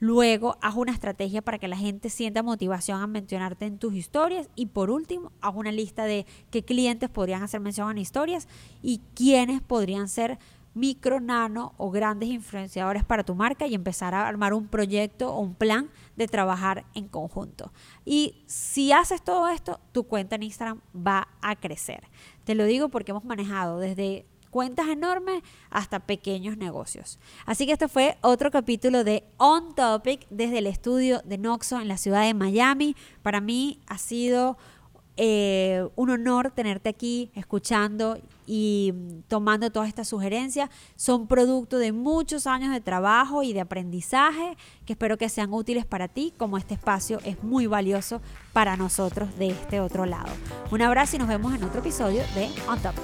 Luego, 0.00 0.56
haz 0.62 0.76
una 0.76 0.92
estrategia 0.92 1.42
para 1.42 1.58
que 1.58 1.66
la 1.66 1.76
gente 1.76 2.08
sienta 2.08 2.44
motivación 2.44 3.00
a 3.00 3.06
mencionarte 3.08 3.66
en 3.66 3.78
tus 3.78 3.94
historias. 3.94 4.48
Y 4.54 4.66
por 4.66 4.90
último, 4.90 5.32
haz 5.40 5.54
una 5.56 5.72
lista 5.72 6.04
de 6.04 6.24
qué 6.50 6.62
clientes 6.62 7.10
podrían 7.10 7.42
hacer 7.42 7.60
mención 7.60 7.90
en 7.90 7.98
historias 7.98 8.46
y 8.80 9.00
quiénes 9.14 9.60
podrían 9.60 10.08
ser 10.08 10.38
micro, 10.74 11.20
nano 11.20 11.74
o 11.76 11.90
grandes 11.90 12.28
influenciadores 12.28 13.04
para 13.04 13.24
tu 13.24 13.34
marca 13.34 13.66
y 13.66 13.74
empezar 13.74 14.14
a 14.14 14.28
armar 14.28 14.54
un 14.54 14.68
proyecto 14.68 15.32
o 15.32 15.40
un 15.40 15.54
plan 15.54 15.90
de 16.18 16.26
trabajar 16.26 16.84
en 16.94 17.08
conjunto. 17.08 17.72
Y 18.04 18.42
si 18.46 18.92
haces 18.92 19.22
todo 19.22 19.48
esto, 19.48 19.80
tu 19.92 20.04
cuenta 20.04 20.34
en 20.34 20.42
Instagram 20.42 20.80
va 20.94 21.28
a 21.40 21.54
crecer. 21.56 22.08
Te 22.44 22.54
lo 22.54 22.64
digo 22.64 22.88
porque 22.88 23.12
hemos 23.12 23.24
manejado 23.24 23.78
desde 23.78 24.26
cuentas 24.50 24.88
enormes 24.88 25.42
hasta 25.70 26.00
pequeños 26.00 26.56
negocios. 26.56 27.20
Así 27.46 27.66
que 27.66 27.72
este 27.72 27.86
fue 27.86 28.18
otro 28.20 28.50
capítulo 28.50 29.04
de 29.04 29.24
On 29.36 29.74
Topic 29.76 30.26
desde 30.30 30.58
el 30.58 30.66
estudio 30.66 31.22
de 31.24 31.38
Noxo 31.38 31.80
en 31.80 31.86
la 31.86 31.98
ciudad 31.98 32.22
de 32.22 32.34
Miami. 32.34 32.96
Para 33.22 33.40
mí 33.40 33.80
ha 33.86 33.98
sido 33.98 34.58
eh, 35.20 35.84
un 35.96 36.10
honor 36.10 36.52
tenerte 36.52 36.88
aquí 36.88 37.32
escuchando 37.34 38.18
y 38.46 38.94
tomando 39.26 39.70
todas 39.70 39.88
estas 39.88 40.06
sugerencias. 40.06 40.70
Son 40.94 41.26
producto 41.26 41.78
de 41.78 41.90
muchos 41.90 42.46
años 42.46 42.72
de 42.72 42.80
trabajo 42.80 43.42
y 43.42 43.52
de 43.52 43.60
aprendizaje 43.60 44.56
que 44.86 44.92
espero 44.92 45.18
que 45.18 45.28
sean 45.28 45.52
útiles 45.52 45.84
para 45.84 46.06
ti, 46.06 46.32
como 46.36 46.56
este 46.56 46.74
espacio 46.74 47.18
es 47.24 47.42
muy 47.42 47.66
valioso 47.66 48.22
para 48.52 48.76
nosotros 48.76 49.36
de 49.38 49.48
este 49.48 49.80
otro 49.80 50.06
lado. 50.06 50.30
Un 50.70 50.82
abrazo 50.82 51.16
y 51.16 51.18
nos 51.18 51.28
vemos 51.28 51.52
en 51.52 51.64
otro 51.64 51.80
episodio 51.80 52.22
de 52.36 52.48
On 52.68 52.78
Top. 52.80 52.94